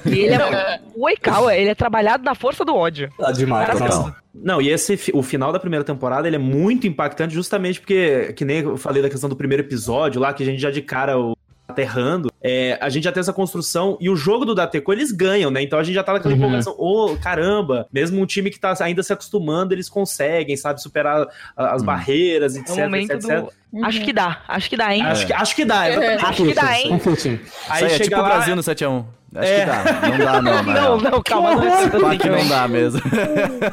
[0.06, 3.08] E ele é, o Oikawa, ele é trabalhado na força do ódio.
[3.20, 3.66] Ah, demais.
[3.68, 4.16] Cara, nossa.
[4.34, 8.44] Não, e esse o final da primeira temporada ele é muito impactante justamente porque, que
[8.44, 11.18] nem eu falei da questão do primeiro episódio lá, que a gente já de cara
[11.18, 11.36] o
[11.66, 15.50] aterrando, é, a gente já tem essa construção e o jogo do Dateco eles ganham,
[15.50, 15.62] né?
[15.62, 16.38] Então a gente já tá naquela Uhum.
[16.40, 21.26] empolgação, ô, caramba, mesmo um time que tá ainda se acostumando, eles conseguem, sabe, superar
[21.56, 21.86] as Uhum.
[21.86, 23.50] barreiras, É etc, o momento etc, etc.
[23.72, 23.84] do.
[23.86, 25.02] Acho que dá, acho que dá, hein?
[25.02, 26.24] Acho, que, acho que dá, exatamente.
[26.24, 26.90] Acho que dá, hein?
[26.92, 27.40] Aí Isso
[27.70, 29.04] aí, é chega tipo o lá, Brasil no 7x1.
[29.34, 29.60] Acho É.
[29.60, 29.82] que dá.
[30.08, 33.00] Não dá, não, Não, não, calma, não é assim que não dá mesmo.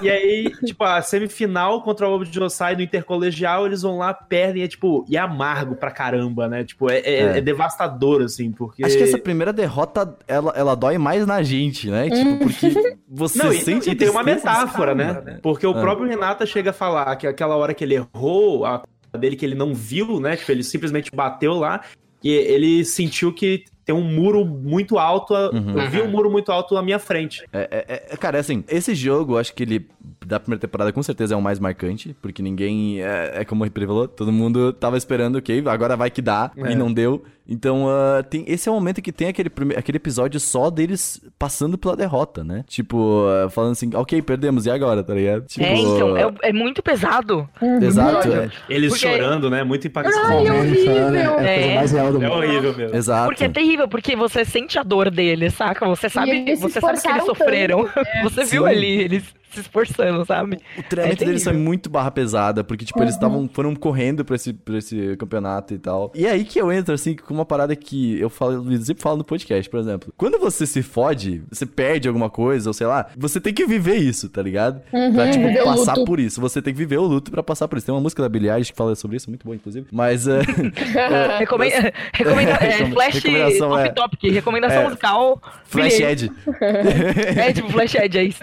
[0.02, 4.68] E aí, tipo, a semifinal contra o Josai no intercolegial, eles vão lá, perdem, é
[4.68, 6.64] tipo, e é amargo pra caramba, né?
[6.64, 7.38] Tipo, é, é- É.
[7.38, 8.84] é devastador, assim, porque.
[8.84, 12.10] Acho que essa primeira derrota, ela, ela dói mais na gente, né?
[12.10, 15.40] Tipo, porque você Não, e, sente e a tem uma metáfora, cara, né?
[15.42, 15.82] Porque o Ah.
[15.82, 19.46] próprio Renata chega a falar que aquela hora que ele errou, a culpa dele que
[19.46, 20.36] ele não viu, né?
[20.38, 21.82] Tipo, ele simplesmente bateu lá
[22.24, 25.36] e ele sentiu que tem um muro muito alto.
[25.36, 25.78] a- Uhum.
[25.80, 27.44] Eu vi um muro muito alto à minha frente.
[27.52, 29.88] É, é- é- cara, assim, esse jogo, eu acho que ele,
[30.26, 33.64] da primeira temporada, com certeza é o mais marcante, porque ninguém, é, é como o
[33.66, 36.72] Ripper falou, todo mundo tava esperando, ok, agora vai que dá, É.
[36.72, 37.24] e não deu.
[37.50, 41.22] Então, ah, tem, esse é o momento que tem aquele, prime- aquele episódio só deles
[41.38, 42.64] passando pela derrota, né?
[42.68, 45.46] Tipo, ah, falando assim, ok, perdemos, e agora, tá ligado?
[45.48, 47.50] Tipo, É, então, é, é muito pesado.
[47.82, 49.64] Exato, é, Eles Porque- chorando, né?
[49.64, 50.18] Muito impactante.
[50.26, 50.92] Ai, é horrível.
[50.98, 51.76] É a coisa É.
[51.76, 52.38] mais real do É mundo.
[52.38, 52.96] horrível mesmo.
[52.96, 53.26] exato.
[53.28, 55.86] Porque é terrível, porque você sente a dor deles, saca?
[55.88, 57.90] Você sabe, você sabe que eles sofreram.
[58.24, 58.70] Você viu Sim.
[58.70, 59.24] ali, eles
[59.54, 60.58] se esforçando, sabe?
[60.78, 64.36] O treinamento É deles foi muito barra pesada, porque, tipo, eles estavam foram correndo pra
[64.36, 66.12] esse, pra esse campeonato e tal.
[66.16, 69.02] E é aí que eu entro, assim, com uma parada que eu falo, eu sempre
[69.04, 70.14] falo no podcast, por exemplo.
[70.18, 73.96] Quando você se fode, você perde alguma coisa, ou sei lá, você tem que viver
[73.98, 74.82] isso, tá ligado?
[74.92, 76.40] pra, tipo, passar por isso.
[76.42, 77.86] Você tem que viver o luto pra passar por isso.
[77.86, 79.88] Tem uma música da Billie Eilish que fala sobre isso, muito boa, inclusive.
[79.92, 80.28] Mas,
[80.96, 83.90] é, Recomenda, recomenda, é, Recom- flash recomendação, top é.
[83.90, 84.84] topic, recomendação É.
[84.86, 85.42] musical.
[85.66, 86.32] Flash Billie Ed.
[87.42, 88.40] É tipo Flash Ed, é isso.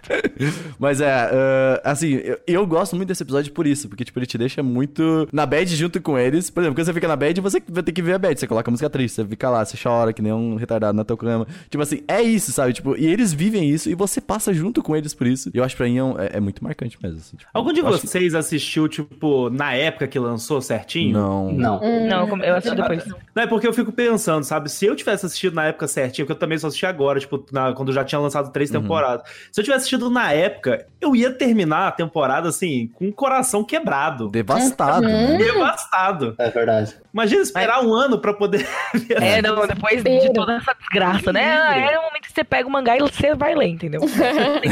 [0.79, 4.27] Mas é, ah, assim, eu, eu gosto muito desse episódio por isso, porque, tipo, ele
[4.27, 6.51] te deixa muito na bad junto com eles.
[6.51, 8.39] Por exemplo, quando você fica na bad, você vai ter que ver a bad.
[8.39, 11.05] Você coloca a música triste, você fica lá, você chora que nem um retardado na
[11.05, 11.47] tua cama.
[11.71, 12.73] Tipo assim, é isso, sabe?
[12.73, 15.51] Tipo, e eles vivem isso e você passa junto com eles por isso.
[15.55, 17.19] E eu acho que pra mim é, um- é- é muito marcante mesmo.
[17.19, 21.13] assim, tipo, Algum de acho vocês assistiu, tipo, na época que lançou certinho?
[21.13, 21.53] Não.
[21.53, 21.81] Não.
[22.09, 23.05] Não, eu assisti depois.
[23.35, 24.69] Não, é porque eu fico pensando, sabe?
[24.71, 27.73] Se eu tivesse assistido na época certinho, porque eu também só assisti agora, tipo, na-
[27.73, 28.81] quando já tinha lançado três Uhum.
[28.83, 29.27] temporadas.
[29.53, 33.63] Se eu tivesse assistido na época, eu ia terminar a temporada, assim, com o coração
[33.65, 34.29] quebrado.
[34.29, 35.29] Devastado, Uhum.
[35.33, 35.37] né?
[35.39, 36.35] Devastado.
[36.39, 36.97] É verdade.
[37.13, 38.67] Imagina esperar um ano pra poder.
[39.21, 41.91] É, não, depois de toda essa desgraça, né?
[41.93, 44.01] É o momento que você pega o mangá e você vai ler, entendeu?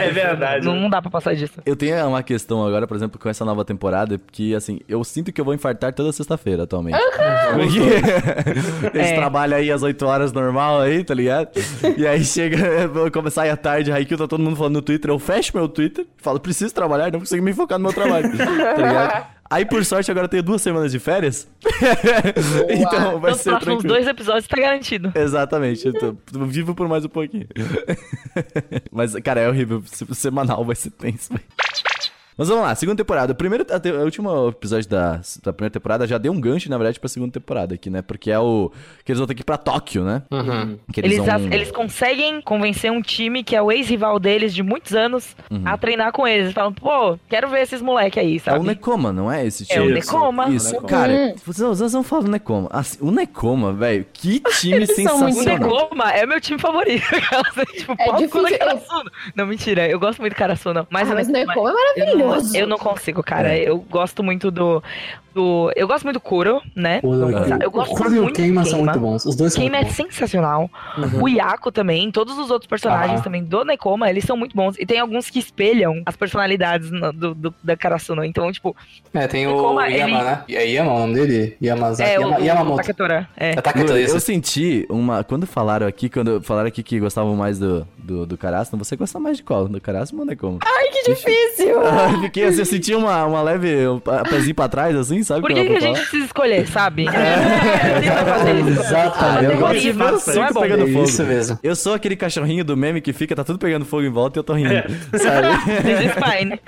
[0.00, 0.64] é verdade.
[0.66, 1.60] Não, não dá pra passar disso.
[1.64, 5.32] Eu tenho uma questão agora, por exemplo, com essa nova temporada, que, assim, eu sinto
[5.32, 6.98] que eu vou infartar toda sexta-feira atualmente.
[7.54, 9.14] Porque eles É.
[9.14, 11.48] trabalham aí às 8 horas normal aí, tá ligado?
[11.96, 14.82] E aí chega, vou começar aí à tarde, aí que tá todo mundo falando no
[14.82, 18.28] Twitter, eu fecho meu Twitter, falo, preciso trabalhar, não consigo me focar no meu trabalho,
[18.36, 19.26] tá ligado?
[19.50, 21.46] Aí, por sorte, agora eu tenho duas semanas de férias.
[22.70, 23.82] então vai Nos ser tranquilo.
[23.82, 25.12] dois episódios tá garantido.
[25.14, 26.16] Exatamente, eu tô,
[26.46, 27.46] vivo por mais um pouquinho.
[28.90, 29.82] Mas, cara, é horrível.
[29.86, 31.44] Se- Semanal vai ser tenso, velho.
[32.42, 33.32] Mas vamos lá, segunda temporada.
[33.32, 36.68] O primeiro, a, te- o último episódio da, da primeira temporada já deu um gancho,
[36.68, 38.02] na verdade, pra segunda temporada aqui, né?
[38.02, 38.70] Porque é o.
[39.04, 40.22] Que eles vão ter que ir pra Tóquio, né?
[40.30, 40.76] Uhum.
[40.92, 44.62] Que Eles, vão- as- eles conseguem convencer um time que é o ex-rival deles de
[44.62, 45.62] muitos anos Uhum.
[45.64, 46.44] a treinar com eles.
[46.46, 48.58] Eles falam, pô, quero ver esses moleque aí, É sabe?
[48.58, 49.94] o Necoma, não é esse É o time?
[49.94, 50.48] Necoma.
[50.50, 50.88] Isso, Necoma.
[50.88, 52.68] cara, vocês, vocês vão falar do Necoma.
[52.72, 55.70] Assim, o Necoma, velho, que time Eles são muito O sensacional.
[55.70, 57.04] Negoma é meu time favorito.
[57.76, 59.10] tipo, É difícil, eu- Karasuno.
[59.36, 60.86] Não, mentira, eu gosto muito do Karasuno.
[60.90, 62.31] Mas, Ah, o mas o Nekoma- Necoma é não, maravilhoso.
[62.54, 63.54] Eu não consigo, cara.
[63.54, 63.68] É.
[63.68, 64.82] Eu gosto muito do,
[65.34, 65.72] do.
[65.76, 67.00] Eu gosto muito do Kuro, né?
[67.02, 67.14] O,
[67.62, 69.24] Eu gosto o Kuro e o muito Keima são muito bons.
[69.24, 69.96] Os dois são Keima é muito bons.
[70.14, 70.70] sensacional.
[71.20, 73.22] O Yako também, todos os outros personagens Ah.
[73.22, 74.76] também do Nekoma, eles são muito bons.
[74.78, 78.24] E tem alguns que espelham as personalidades no- do, do- da Karasuno.
[78.24, 78.76] Então, tipo,
[79.14, 80.44] É, tem o Nekoma, Yama, ele- né?
[80.50, 81.56] É Yama o nome dele?
[81.62, 82.10] Yamazaki.
[82.10, 82.76] é Yama, o, o Yamamoto.
[82.78, 83.28] Taketora.
[83.36, 83.50] É.
[83.52, 84.20] É Eu isso.
[84.20, 85.22] senti uma.
[85.24, 89.18] Quando falaram aqui, quando falaram aqui que gostavam mais do, do, do Carasno, você gosta
[89.18, 89.68] mais de qual?
[89.68, 90.58] Do Carasno ou do Necoma?
[90.64, 91.72] Ai, que difícil!
[91.92, 95.40] Ah, Fiquei assim, eu senti uma, uma leve um pezinho pra trás, assim, sabe?
[95.42, 97.06] Por que, que a gente precisa escolher, sabe?
[97.22, 97.98] É.
[98.68, 99.46] Exatamente.
[99.46, 101.04] É Eu gosto de ver é pegando fogo.
[101.04, 101.58] Isso mesmo.
[101.62, 104.40] Eu sou aquele cachorrinho do meme que fica, tá tudo pegando fogo em volta e
[104.40, 105.48] eu tô rindo, sabe?
[105.82, 106.60] This is fine.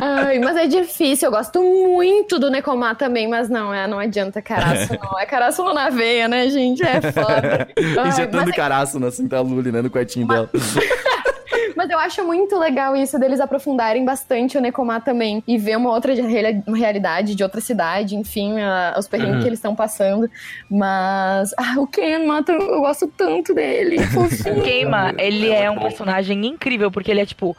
[0.00, 1.28] Ai, mas é difícil.
[1.28, 5.18] Eu gosto muito do Necomar também, mas não, é, não adianta caraço, não.
[5.18, 6.82] É caraço na veia, né, gente?
[6.82, 7.68] É foda.
[7.98, 9.82] Ai, Injetando mas, caraço na cinta Luli, né?
[9.82, 10.50] No quartinho dela.
[11.76, 15.90] Mas eu acho muito legal isso deles aprofundarem bastante o Necomar também e ver uma
[15.90, 19.40] outra realidade de outra cidade, enfim, a- os perrengues Uhum.
[19.42, 20.28] que eles estão passando.
[20.70, 23.98] Mas ah, o Ken Mata, eu gosto tanto dele.
[24.06, 24.58] fofinho.
[24.58, 27.56] O Keima, ele é um personagem incrível, porque ele é tipo.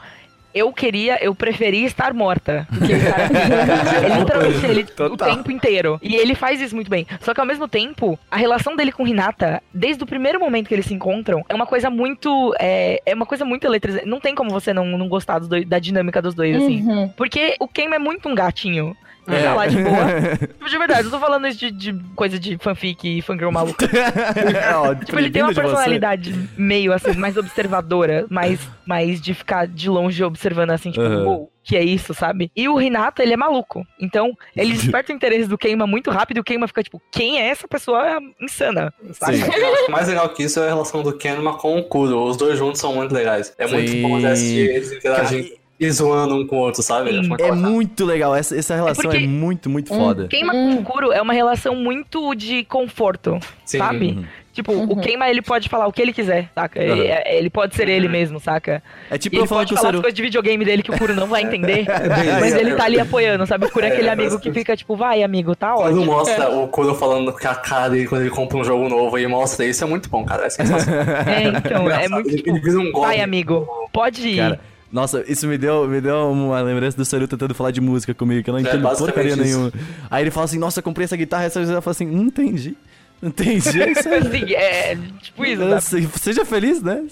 [0.56, 2.66] Eu queria, eu preferia estar morta.
[2.70, 5.36] Porque o cara é literalmente ele o Total.
[5.36, 5.98] tempo inteiro.
[6.02, 7.06] E ele faz isso muito bem.
[7.20, 10.74] Só que ao mesmo tempo, a relação dele com Hinata, desde o primeiro momento que
[10.74, 12.54] eles se encontram, é uma coisa muito.
[12.58, 14.06] É, é uma coisa muito eletrizante.
[14.06, 16.82] Não tem como você não, não gostar dos dois- da dinâmica dos dois, assim.
[16.82, 17.08] Uhum.
[17.10, 18.96] Porque o Keima é muito um gatinho.
[19.28, 19.42] É.
[19.42, 20.36] Tá lá de boa.
[20.38, 23.78] Tipo, De verdade, eu tô falando isso de, de coisa de fanfic e fangirl maluco.
[24.76, 29.88] Ó, Tipo, ele tem uma personalidade meio assim, mais observadora, mais, mais de ficar de
[29.88, 31.24] longe observando assim, tipo, Aham.
[31.24, 32.50] uou, que é isso, sabe?
[32.54, 33.84] E o Renato, ele é maluco.
[34.00, 37.40] Então, ele desperta o interesse do Keima muito rápido e o Keima fica tipo, quem
[37.40, 38.92] é essa pessoa insana?
[39.12, 39.40] Sim.
[39.56, 42.22] Eu acho que mais legal que isso é a relação do Kenma com o Kuro.
[42.24, 43.52] Os dois juntos são muito legais.
[43.58, 44.02] É muito Sim.
[44.02, 47.10] bom de assistir eles interagindo e zoando um com o outro, sabe?
[47.40, 48.34] É muito legal.
[48.34, 50.26] Essa, essa relação é, porque- muito, muito foda.
[50.28, 53.78] Keima com o Kuro é uma relação muito de conforto, Sim.
[53.78, 54.06] sabe?
[54.12, 54.24] Uhum.
[54.54, 56.80] Tipo, o Keima, ele pode falar o que ele quiser, saca?
[56.80, 56.86] Uhum.
[56.86, 58.82] Ele, ele pode ser ele mesmo, saca?
[59.10, 60.82] É tipo E ele eu falando pode com o falar as coisas de videogame dele
[60.82, 61.84] que o Kuro não vai entender,
[62.40, 62.56] mas isso.
[62.56, 63.66] ele tá ali apoiando, sabe?
[63.66, 66.06] O Kuro é aquele amigo que fica tipo, vai amigo, tá Quando ótimo.
[66.06, 69.26] mostra o Kuro falando com a cara dele quando ele compra um jogo novo e
[69.26, 70.46] mostra isso, é muito bom, cara.
[70.46, 70.48] É.
[71.36, 74.36] É, então, é muito Ele, tipo, ele um vai amigo, pode ir.
[74.38, 74.60] Cara,
[74.92, 78.42] nossa, isso me deu, me deu uma lembrança do Saru tentando falar de música comigo,
[78.42, 79.42] que eu não entendo basicamente porcaria isso.
[79.42, 79.72] nenhuma.
[80.10, 82.76] Aí ele fala assim, nossa, comprei essa guitarra, essa eu falo assim, não entendi.
[83.22, 83.80] Não entendi.
[83.82, 84.18] é isso aí.
[84.18, 85.64] Assim, é tipo isso?
[85.64, 87.02] Nossa, Seja feliz, né?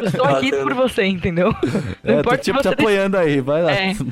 [0.00, 1.54] Eu Estou aqui por você, entendeu?
[2.04, 3.72] Não É, tô tipo te apoiando aí, vai lá.
[3.72, 3.94] É.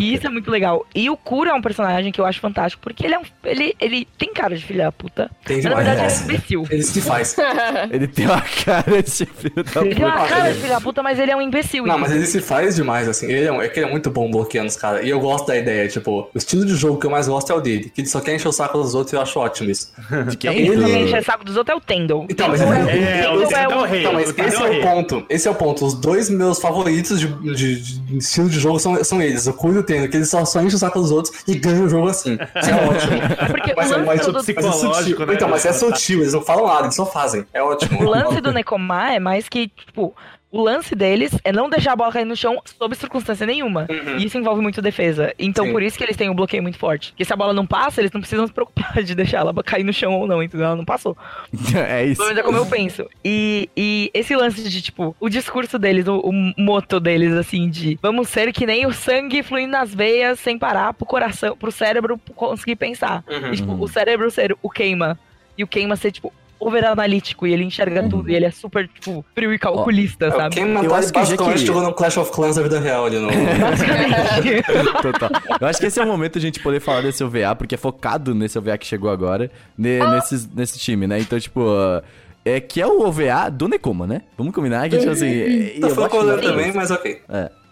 [0.00, 0.86] E isso é muito legal.
[0.94, 3.22] E o Kuro é um personagem que eu acho fantástico, porque ele é um.
[3.44, 5.30] Ele, ele tem cara de filha da puta.
[5.44, 6.66] Tem Mas na verdade ele é um imbecil.
[6.70, 7.36] Ele se faz.
[7.90, 10.28] Ele tem uma cara de filho da Ele tem uma puta.
[10.28, 11.84] cara de filha da puta, mas ele é um imbecil.
[11.86, 13.26] Não, mas ele se faz demais, assim.
[13.26, 15.04] Ele é, um- é que ele é muito bom bloqueando os caras.
[15.04, 17.54] E eu gosto da ideia, tipo, o estilo de jogo que eu mais gosto é
[17.54, 17.90] o dele.
[17.94, 19.92] Que ele só quer encher o saco dos outros e eu acho ótimo isso.
[20.32, 20.52] De quem?
[20.52, 22.26] Quem Ele- enche o saco dos outros é o Tendel.
[22.28, 24.00] Então, mas É, o é Tendel o- é o rei.
[24.00, 25.26] Então, mas esse é o ponto.
[25.28, 25.84] Esse é o ponto.
[25.86, 29.46] Os dois meus favoritos de, de- de estilo de jogo são, são eles.
[29.46, 31.54] O Kuro e o Tendo, que eles só, só enchem o saco dos outros e
[31.54, 32.34] ganham o jogo assim.
[32.34, 33.12] Isso é ótimo.
[33.52, 35.26] Porque Mas o é, lance mas, do- mas é psicológico, sutil.
[35.26, 35.34] né?
[35.34, 36.20] Então, mas é sutil.
[36.20, 37.44] Eles não falam nada, eles só fazem.
[37.52, 38.02] É ótimo.
[38.02, 40.14] O lance do Nekomar é mais que, tipo,
[40.52, 43.86] o lance deles é não deixar a bola cair no chão sob circunstância nenhuma.
[44.18, 45.34] E isso envolve muito defesa.
[45.38, 45.72] Então, Sim.
[45.72, 47.10] por isso que eles têm um bloqueio muito forte.
[47.12, 49.82] Porque se a bola não passa, eles não precisam se preocupar de deixar ela cair
[49.82, 50.66] no chão ou não, entendeu?
[50.66, 51.16] Ela não passou.
[51.74, 52.18] É isso.
[52.18, 53.08] Pelo menos é como eu penso.
[53.24, 57.98] E, e esse lance de, tipo, o discurso deles, o, o moto deles, assim, de
[58.02, 62.20] vamos ser que nem o sangue fluindo nas veias sem parar pro coração, pro cérebro
[62.34, 63.24] conseguir pensar.
[63.50, 65.18] E, tipo, o cérebro ser o queima.
[65.56, 66.32] E o queima ser, tipo,
[66.66, 70.30] over analítico e ele enxerga tudo e ele é super, tipo, frio e calculista, É,
[70.30, 70.54] sabe?
[70.54, 73.06] Quem Eu matar acho que já que- jogou no Clash of Clans da vida real
[73.06, 73.28] ali no.
[75.02, 75.30] Total.
[75.60, 77.74] Eu acho que esse é o momento de a gente poder falar desse OVA, porque
[77.74, 81.18] é focado nesse OVA que chegou agora, ne- nesses- nesse time, né?
[81.20, 82.02] Então, tipo, uh,
[82.44, 84.22] é que é o OVA do Nekoma, né?
[84.36, 85.26] Vamos combinar que, tipo assim.
[85.28, 87.20] e Tá eu acho focando também, mas ok.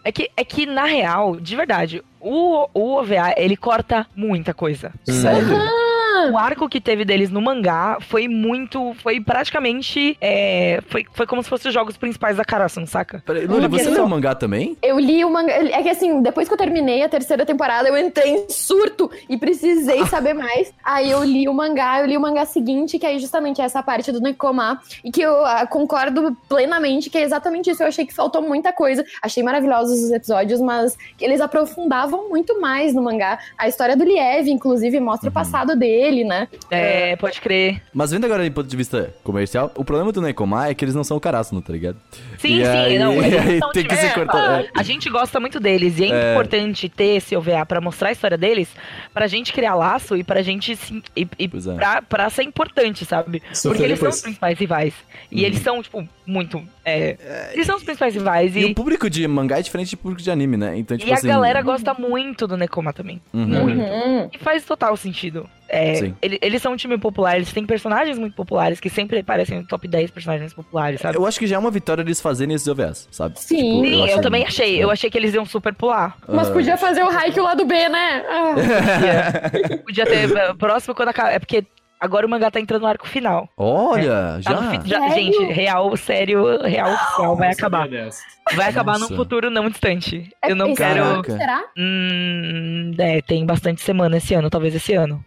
[0.03, 4.93] É que, é que, na real, de verdade, O, o OVA, ele corta muita coisa.
[5.05, 5.49] Sério?
[6.32, 8.94] O arco que teve deles no mangá foi muito.
[8.94, 10.16] Foi praticamente.
[10.20, 13.22] é, foi, foi como se fossem os jogos principais da Karasuno, saca?
[13.24, 14.76] Peraí, Luli, você leu o mangá também?
[14.82, 15.52] Eu li o mangá.
[15.52, 19.36] É que assim, depois que eu terminei a terceira temporada, eu entrei em surto e
[19.36, 20.72] precisei saber mais.
[20.84, 23.82] Aí eu li o mangá, eu li o mangá seguinte, que aí justamente é essa
[23.82, 24.80] parte do Nekoma.
[25.04, 27.82] E que eu ah, concordo plenamente que é exatamente isso.
[27.82, 29.04] Eu achei que faltou muita coisa.
[29.22, 33.38] Achei maravilhosos os episódios, mas que eles aprofundavam muito mais no mangá.
[33.56, 36.48] A história do Liev, inclusive, mostra o passado dele, né?
[36.70, 37.82] É, pode crer.
[37.92, 40.94] Mas vendo agora do ponto de vista comercial, o problema do Nekomai é que eles
[40.94, 41.96] não são o Karasuno, tá ligado?
[42.38, 43.14] Sim, E sim, aí- não.
[43.22, 44.62] e aí são, tem que se cortar.
[44.62, 44.68] é.
[44.76, 46.32] A gente gosta muito deles e é, É.
[46.32, 48.68] importante ter esse OVA pra mostrar a história deles,
[49.12, 51.74] pra gente criar laço e pra gente se, e, e Pois é.
[51.74, 53.42] pra, pra ser importante, sabe?
[53.53, 54.16] Sofrer Porque eles são depois.
[54.16, 54.94] os principais rivais.
[55.30, 55.46] E Uhum.
[55.46, 56.62] eles são, tipo, muito.
[56.84, 58.54] É, eles são os principais rivais.
[58.56, 60.76] E E, o público de mangá é diferente do público de anime, né?
[60.78, 61.28] Então, tipo e a assim.
[61.28, 63.20] galera gosta muito do Nekoma também.
[63.32, 63.64] Uhum.
[63.64, 64.28] Uhum.
[64.32, 65.48] E faz total sentido.
[65.72, 66.14] É, Sim.
[66.20, 69.66] ele- eles são um time popular, eles têm personagens muito populares que sempre aparecem no
[69.66, 71.16] top 10 personagens populares, sabe?
[71.16, 73.38] Eu acho que já é uma vitória eles fazerem esses OVAs, sabe?
[73.38, 73.56] Sim.
[73.56, 74.82] Tipo, Sim, eu, também achei.
[74.82, 76.16] Eu achei que eles iam super pular.
[76.26, 76.52] Mas Ah.
[76.52, 78.24] podia fazer o Haikyuu lá do B, né?
[78.28, 78.54] Ah.
[79.86, 81.30] Podia ter eh, próximo quando acaba.
[81.30, 81.64] É porque
[82.01, 83.48] agora o mangá tá entrando no arco final.
[83.57, 84.70] Olha, Tá no já.
[84.80, 87.88] fi- já- gente, real, sério, real oficial, vai acabar.
[88.55, 89.11] Vai acabar Nossa.
[89.12, 90.30] num futuro não distante.
[90.42, 91.05] É Eu não esse quero.
[91.05, 91.24] ano.
[91.24, 91.62] Será?
[91.76, 95.24] Hum, é, tem bastante semana esse ano, talvez esse ano.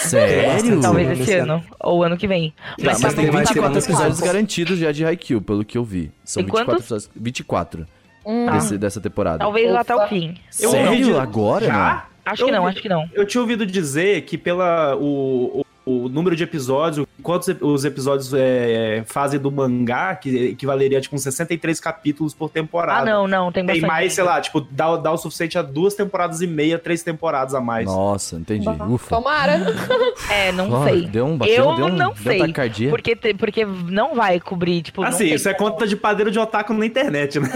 [0.00, 0.80] Sério?
[0.80, 1.64] Talvez esse esse ano.
[1.80, 2.52] Ou ano que vem.
[2.78, 3.80] Não, Mas, mas tá tem bom, mais tá 24 bom.
[3.80, 6.10] semanas episódios garantidos já de Haikyuu, pelo que eu vi.
[6.24, 6.84] São Tem 24 quantos?
[6.84, 7.10] episódios.
[7.16, 7.86] 24
[8.26, 8.50] Hum.
[8.52, 9.38] desse, dessa temporada.
[9.38, 10.34] Talvez lá até o fim.
[10.60, 10.90] Eu Sério?
[11.08, 11.72] ouvi- Agora, Já?
[11.72, 12.02] mano?
[12.24, 13.08] Acho Eu que não, ouvi- acho que não.
[13.14, 19.02] Eu tinha ouvido dizer que pela o, o, número de episódios, quantos os episódios é,
[19.06, 23.02] fazem do mangá, que equivaleria tipo uns 63 capítulos por temporada.
[23.02, 23.88] Ah, não, não, tem Tem bastante.
[23.88, 27.54] mais, sei lá, tipo, dá, dá o suficiente a duas temporadas e meia, três temporadas
[27.54, 27.86] a mais.
[27.86, 28.68] Nossa, entendi.
[28.68, 29.08] Ufa.
[29.16, 29.52] Tomara.
[30.30, 31.06] É, não sei.
[31.06, 32.40] Deu um bateu, Eu deu um, não deu sei.
[32.42, 32.90] Um.
[32.90, 36.38] Porque, te- porque não vai cobrir, tipo, Assim, tem isso é conta de padeiro de
[36.38, 37.48] otaku na internet, né?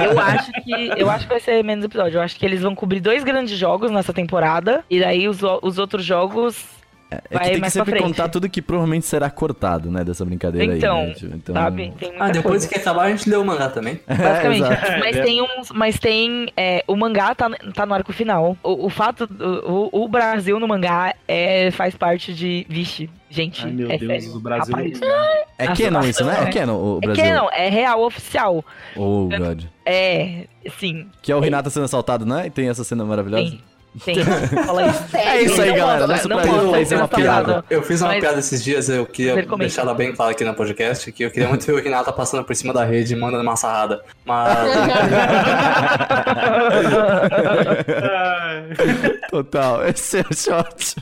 [0.00, 2.18] É, eu acho que eu acho que vai ser menos episódio.
[2.18, 5.78] Eu acho que eles vão cobrir dois grandes jogos nessa temporada e daí os, os
[5.78, 6.64] outros jogos
[7.10, 10.76] É que vai tem que sempre contar tudo que provavelmente será cortado, né, dessa brincadeira
[10.76, 11.06] Então, aí.
[11.08, 11.30] né, tio?
[11.34, 11.92] então sabe?
[11.98, 12.68] Tem muita Ah, depois coisa.
[12.68, 14.00] que acabar a gente lê o mangá também.
[14.06, 14.64] Basicamente.
[14.64, 15.22] É, mas É.
[15.22, 15.70] tem uns.
[15.72, 16.52] Mas tem.
[16.56, 18.56] é, o mangá tá, tá no arco final.
[18.62, 19.28] O, o fato.
[19.66, 22.66] O, o- Brasil no mangá é, faz parte de.
[22.68, 23.64] Vixe, gente.
[23.64, 24.74] Ai, meu é Deus, sério, o Brasil.
[24.76, 25.00] rapaz.
[25.58, 26.36] É A canon isso, né?
[26.46, 27.24] É canon o É Brasil.
[27.24, 28.64] que não, é real oficial.
[28.96, 29.64] Oh, God.
[29.84, 30.46] É.
[30.78, 31.06] Sim.
[31.22, 32.46] Que é o Renata sendo assaltado, né?
[32.46, 33.50] E tem essa cena maravilhosa.
[33.50, 33.60] Tem.
[34.04, 34.16] Tem.
[34.64, 35.16] Fala isso.
[35.16, 36.06] É isso aí, Não galera.
[36.06, 37.64] Nosso não mostra, fazer uma tá piada.
[37.68, 40.54] Eu fiz uma Mas- piada esses dias, eu queria deixar ela bem clara aqui no
[40.54, 43.42] podcast, que eu queria muito ver o Renata passando por cima da rede e mandando
[43.42, 44.02] uma sarrada.
[44.24, 44.70] Mas.
[49.30, 50.96] Total, esse é o shot.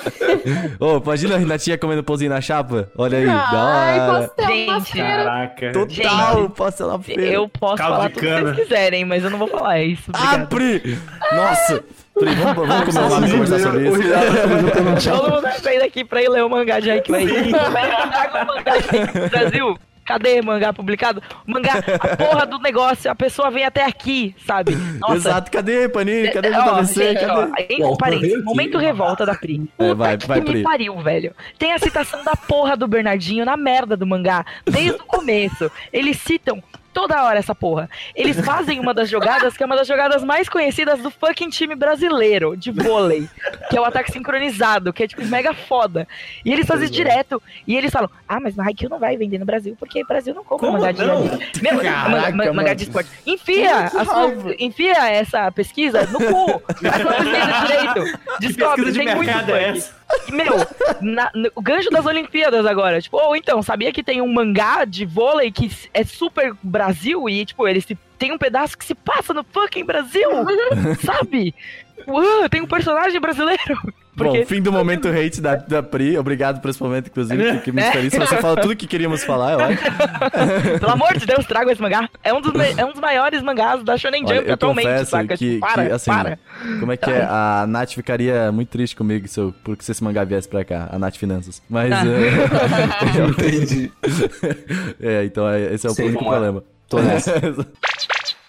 [0.80, 2.90] Ô, imagina a Renatinha comendo pãozinho na chapa.
[2.96, 4.28] Olha aí, da Ai, hora.
[4.28, 4.98] pastel na Gente.
[4.98, 5.72] Caraca.
[5.72, 7.22] Total, Gente, posso na feira.
[7.22, 10.10] Eu posso Caldo falar tudo que vocês quiserem, mas eu não vou falar isso.
[10.10, 10.48] Obrigado.
[10.48, 10.98] Pri!
[11.32, 11.84] Nossa!
[12.14, 14.00] Pri, vamos, vamos começar a conversar sobre isso.
[14.00, 17.50] Renata Todo mundo vai sair daqui pra ir ler o mangá de Haikyuu aí.
[17.50, 19.28] Vai mandar com o mangá de Haikyuu.
[19.30, 21.22] Brasil, cadê mangá publicado?
[21.46, 24.74] Mangá, a porra do negócio, a pessoa vem até aqui, sabe?
[24.98, 25.14] Nossa.
[25.16, 26.30] Exato, cadê, Panini?
[26.30, 27.14] Cadê o Ó, JVC?
[27.28, 27.96] ó, Cadê?
[27.98, 28.44] parênteses, aqui.
[28.44, 29.68] momento revolta da Pri.
[29.78, 30.62] É, Puta vai, que vai, me Pri.
[30.62, 31.34] pariu, velho.
[31.58, 35.70] Tem a citação da porra do Bernardinho na merda do mangá, desde o começo.
[35.92, 36.62] Eles citam
[36.92, 37.88] toda hora essa porra.
[38.14, 41.74] Eles fazem uma das jogadas que é uma das jogadas mais conhecidas do fucking time
[41.74, 43.28] brasileiro de vôlei,
[43.70, 46.06] que é o ataque sincronizado, que é tipo mega foda.
[46.44, 47.42] E eles fazem isso direto.
[47.66, 50.34] E eles falam: "Ah, mas o Haikyuu não vai vender no Brasil porque o Brasil
[50.34, 51.30] não compra mangá de anime."
[51.62, 53.10] Meu, Caraca, ma- ma- mangá de esporte.
[53.26, 56.62] Enfia, a sua- enfia essa pesquisa no cu.
[56.82, 58.18] Faz uma pesquisa direito.
[58.40, 59.52] Descobre, pesquisa de tem muito é funk.
[59.52, 60.01] essa?
[60.30, 60.54] Meu,
[61.00, 63.00] na- no- o gancho das Olimpíadas agora.
[63.00, 67.44] Tipo, ou então, sabia que tem um mangá de vôlei que é super Brasil e,
[67.44, 70.30] tipo, ele se, tem um pedaço que se passa no fucking Brasil?
[71.04, 71.54] sabe?
[72.08, 73.62] Uau, tem um personagem brasileiro.
[74.14, 76.18] Porque Bom, fim do momento hate da, da Pri.
[76.18, 77.54] Obrigado por esse momento, inclusive.
[77.54, 78.12] Fiquei muito feliz.
[78.12, 79.78] Você falou tudo que queríamos falar, eu acho.
[80.80, 82.06] Pelo amor de Deus, traga esse mangá.
[82.22, 84.86] É um dos, me- é um dos maiores mangás da Shonen Olha, Jump eu atualmente,
[84.88, 85.28] confesso saca?
[85.38, 86.38] que, Tipo, para, que, assim, para.
[86.78, 87.22] como é que é?
[87.22, 90.90] A Nath ficaria muito triste comigo se, eu, porque se esse mangá viesse pra cá,
[90.92, 91.62] a Nath Finanças.
[91.70, 92.02] Mas, Ah.
[92.06, 93.90] é, Entendi.
[95.00, 96.28] é, então é, esse é o Sei único é.
[96.28, 96.62] problema.
[96.86, 97.32] Tô nessa.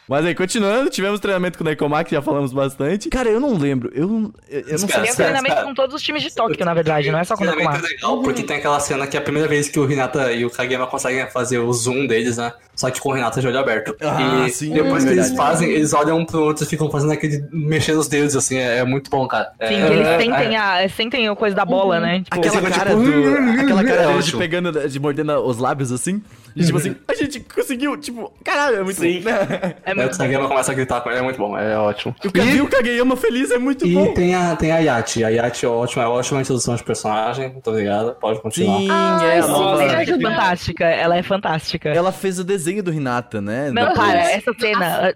[0.08, 3.08] Mas aí, continuando, tivemos treinamento com o Nekomak, já falamos bastante.
[3.10, 3.90] Cara, eu não lembro.
[3.96, 5.08] Eu, eu, eu não Cara, sei.
[5.08, 5.68] Tem treinamento cara.
[5.68, 7.90] com todos os times de Tóquio, na verdade, não é só com o Treinamento é
[7.90, 10.50] legal, porque tem aquela cena que é a primeira vez que o Hinata e o
[10.50, 12.52] Kageyama conseguem fazer o zoom deles, né?
[12.76, 13.96] Só que com o Hinata de olho aberto.
[14.02, 16.90] Ah, e sim, depois é que eles fazem, eles olham um pro outro e ficam
[16.92, 17.46] fazendo aquele.
[17.52, 19.52] mexendo os dedos, assim, é, é muito bom, cara.
[19.66, 22.24] Sim, é, que eles é- sentem a, sentem a coisa da bola, né?
[22.24, 24.40] Tipo, Aquela cara, tipo, do, aquela cara é dele de ótimo.
[24.40, 26.22] pegando, de mordendo os lábios assim.
[26.56, 29.22] E tipo assim, a gente conseguiu, tipo, caralho, é muito Sim.
[29.22, 29.30] bom.
[29.30, 30.18] é É, o muito bom.
[30.18, 32.16] Kageyama começa a gritar com ele, é muito bom, é ótimo.
[32.24, 34.14] E o Kavi, o Kageyama feliz é muito E bom.
[34.14, 35.24] tem a, tem a Yati.
[35.24, 37.50] A Yati é ótima, é ótima introdução de personagem.
[37.52, 38.78] Muito obrigado, pode continuar.
[38.80, 39.78] Sim, Ai, é sim, nova.
[39.78, 41.90] sim, Ela é fantástica, ela é fantástica.
[41.90, 43.72] Ela fez o desenho do Hinata, né?
[43.72, 45.14] Não, para, essa cena.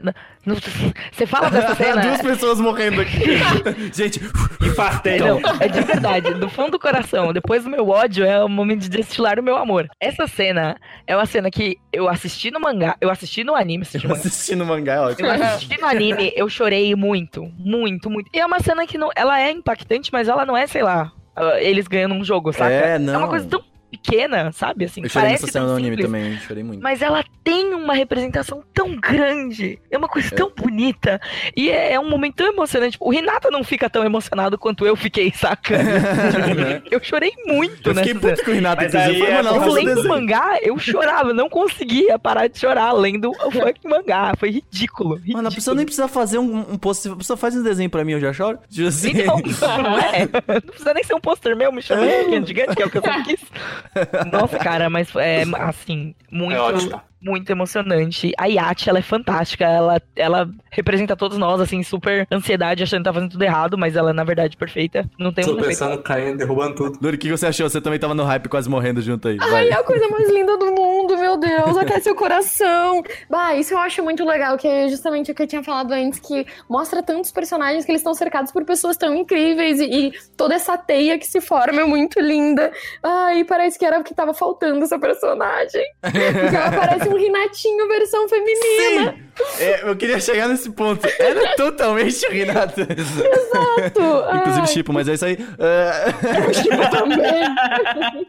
[1.12, 2.02] Você fala dessa cena.
[2.02, 3.20] Duas pessoas morrendo aqui.
[3.94, 4.20] Gente,
[4.62, 5.20] Infartei.
[5.20, 7.34] Não, é de verdade, do fundo do coração.
[7.34, 9.88] Depois do meu ódio é o momento de destilar o meu amor.
[10.00, 14.08] Essa cena é uma cena que eu assisti no mangá, eu assisti no anime, assisti
[14.08, 14.28] no mangá.
[14.28, 15.28] assistindo mangá, é ótimo.
[15.28, 18.30] Eu assisti no anime, eu chorei muito, muito, muito.
[18.34, 21.12] E é uma cena que não, ela é impactante, mas ela não é, sei lá,
[21.36, 22.72] ah, eles ganhando um jogo, saca?
[22.72, 23.14] É, não.
[23.14, 24.86] É uma coisa tão pequena, sabe?
[24.86, 26.82] Assim, Eu chorei parece tão anime simples, também, chorei muito.
[26.82, 29.80] Mas ela tem uma representação tão grande.
[29.90, 31.20] É uma coisa tão bonita.
[31.56, 32.98] E é, é um momento tão emocionante.
[33.00, 35.78] O Renata não fica tão emocionado quanto eu fiquei, saca?
[36.92, 39.72] eu chorei muito Eu fiquei puto com o Hinata, Mas aí Foi, é mano, eu
[39.72, 44.34] lendo o mangá, eu chorava, eu não conseguia parar de chorar lendo o fucking mangá.
[44.38, 45.16] Foi ridículo.
[45.16, 45.38] ridículo.
[45.38, 47.10] Mano, a pessoa nem precisa fazer um, um post.
[47.10, 48.60] A pessoa faz um desenho pra mim, eu já choro.
[48.70, 49.12] Tipo assim.
[49.12, 49.38] Então,
[49.82, 50.28] não é?
[50.28, 52.98] Não precisa nem ser um pôster meu, me de pequeno gigante, que é o que
[52.98, 53.42] eu sempre quis.
[54.32, 58.32] Nossa, cara, mas é assim, muito, É muito emocionante.
[58.38, 63.06] A Yati, ela é fantástica, ela, ela representa todos nós, assim, super ansiedade, achando que
[63.06, 65.10] tá fazendo tudo errado, mas ela é, na verdade, perfeita.
[65.20, 65.70] Não tem um Tô defeito.
[65.70, 67.00] pensando, caindo, derrubando tudo.
[67.02, 67.70] Luri, o que você achou?
[67.70, 69.38] Você também tava no hype, quase morrendo junto aí.
[69.42, 69.70] Ai, Vai.
[69.70, 73.04] é a coisa mais linda do mundo, meu Deus, aquece o coração.
[73.30, 76.20] Bah, isso eu acho muito legal, que é justamente o que eu tinha falado antes,
[76.20, 80.54] que mostra tantos personagens que eles estão cercados por pessoas tão incríveis e, e toda
[80.56, 82.72] essa teia que se forma é muito linda.
[83.04, 85.84] Ai, parece que era o que tava faltando essa personagem.
[86.02, 89.12] Porque ela parece um Renatinho versão feminina.
[89.12, 89.27] Sim!
[89.60, 91.08] É, eu queria chegar nesse ponto.
[91.20, 92.82] Era totalmente o Renato.
[92.82, 94.38] Exato.
[94.38, 95.38] Inclusive, Chipo, mas é isso aí.
[95.60, 98.28] É, tipo, também.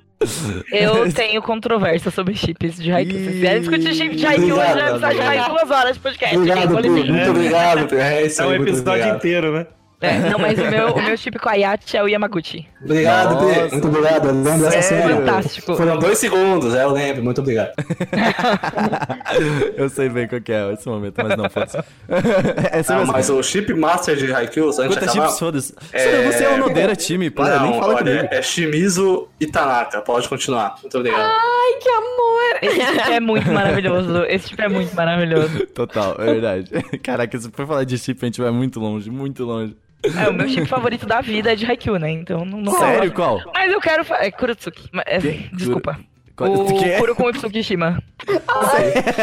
[0.72, 3.24] Eu tenho controvérsia sobre chips de Haikyuu.
[3.24, 6.36] Se quiser discutir chip de Haikyuu, vai precisar de mais duas horas de podcast.
[6.36, 6.70] Obrigado.
[6.70, 7.94] Muito obrigado.
[7.94, 9.66] É isso É aí, um episódio inteiro, né?
[10.00, 12.66] É, não, mas o meu, o meu chip com a Yati é o Yamaguchi.
[12.84, 13.46] Obrigado, Nossa.
[13.54, 13.70] Pedro.
[13.72, 14.28] Muito obrigado.
[14.28, 15.08] Eu lembro dessa Sério?
[15.08, 15.16] cena.
[15.20, 15.76] Fantástico.
[15.76, 17.24] Foram dois segundos, é, eu lembro.
[17.24, 17.72] Muito obrigado.
[19.76, 21.78] eu sei bem qual que é esse momento, mas não foda-se.
[22.08, 23.12] É Ah, mesmo.
[23.12, 25.26] mas o chip master de Haikyuu, de Quantas acabar...
[25.26, 25.74] chips foda-se?
[25.90, 27.30] Sério, Você é o Nodeira, time.
[27.30, 28.28] Para, não, nem fala olha, comigo.
[28.34, 30.00] é Shimizu e Tanaka.
[30.00, 30.76] Pode continuar.
[30.80, 31.20] Muito obrigado.
[31.22, 32.58] Ai, que amor.
[32.62, 34.24] Esse chip é muito maravilhoso.
[34.28, 35.66] Esse chip é muito maravilhoso.
[35.74, 36.70] Total, é verdade.
[37.02, 39.76] Caraca, se for falar de chip, a gente vai muito longe, muito longe.
[40.02, 42.10] É, o meu chip favorito da vida é de Haikyuu, né?
[42.10, 43.12] Então não, não Sério?
[43.12, 43.40] Qual?
[43.52, 44.06] Mas eu quero.
[44.14, 44.88] É Kurotsuki.
[44.92, 45.18] Mas, é,
[45.52, 45.98] desculpa.
[46.36, 46.98] Qual- O que é?
[46.98, 48.00] Kuroko Tsukishima.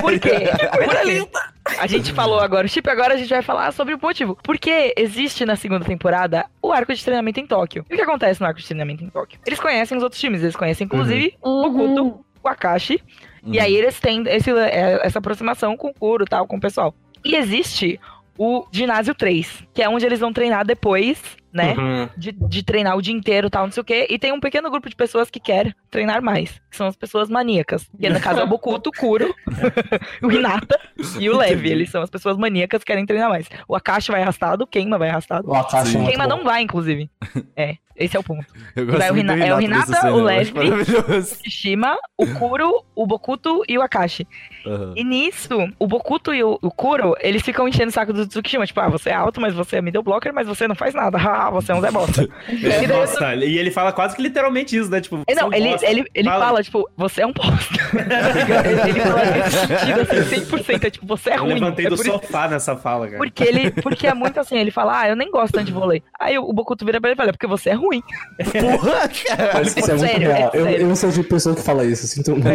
[0.01, 0.31] Por quê?
[0.83, 1.79] Por?
[1.79, 4.37] A gente falou agora o chip, agora a gente vai falar sobre o motivo.
[4.43, 7.85] Porque existe na segunda temporada o arco de treinamento em Tóquio.
[7.89, 9.39] E o que acontece no arco de treinamento em Tóquio?
[9.45, 13.01] Eles conhecem os outros times, eles conhecem inclusive o Bokuto, o Akashi.
[13.45, 16.93] E aí eles têm esse, é, essa aproximação com o Kuro tal, com o pessoal.
[17.23, 17.99] E existe
[18.37, 21.21] o ginásio 3, que é onde eles vão treinar depois,
[21.53, 21.73] né?
[21.77, 22.09] Uhum.
[22.17, 24.07] de, de treinar o dia inteiro tal, não sei o quê.
[24.09, 26.61] E tem um pequeno grupo de pessoas que quer treinar mais.
[26.69, 27.89] Que são as pessoas maníacas.
[27.97, 29.33] Que no caso é o Bokuto, o Kuro,
[30.21, 30.77] o Hinata
[31.17, 31.69] e o Levi.
[31.69, 33.47] Eles são as pessoas maníacas que querem treinar mais.
[33.67, 35.49] O Akashi vai arrastado, o Keima vai arrastado.
[35.49, 36.27] O Akashi é bom.
[36.27, 37.09] não vai, inclusive.
[37.55, 38.45] É, esse é o ponto.
[38.75, 41.37] Eu gosto Vai o Hina- é o Hinata, cena, o eu maravilhoso.
[41.43, 44.27] Kishima, o Kuro, o Bokuto e o Akashi.
[44.65, 44.93] Aham.
[44.95, 48.65] E nisso, o Bokuto e o, o Kuro, eles ficam enchendo o saco do Tsukishima.
[48.65, 51.17] Tipo, ah, você é alto, mas você é middle blocker, mas você não faz nada.
[51.25, 52.27] Ah, você é um Zé Bosta.
[52.49, 55.01] E daí eu Nossa, e ele fala quase que literalmente isso, né?
[55.01, 55.85] Tipo, É, Não, você é um ele, bosta.
[55.89, 57.73] ele, ele fala, tipo, você é um bosta.
[57.93, 60.83] ele, ele fala nesse sentido, assim, 100%.
[60.85, 61.53] É tipo, você é Eu ruim.
[61.55, 63.17] levantei é do por isso- sofá nessa fala, cara.
[63.17, 66.01] porque ele, porque é muito assim, ele fala, ah, eu nem gosto tanto de vôlei.
[66.19, 67.84] Aí o Bokuto vira pra ele e fala, é porque você é ruim.
[67.89, 69.51] Porra, cara.
[69.53, 70.51] Mas isso é muito Sério, é real.
[70.53, 70.81] Eu, sério.
[70.81, 72.45] eu não sou de pessoa que fala isso, sinto muito.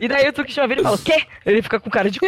[0.00, 1.22] E daí o Tsukishima vira e fala, o quê?
[1.44, 2.26] Ele fica com cara de cu.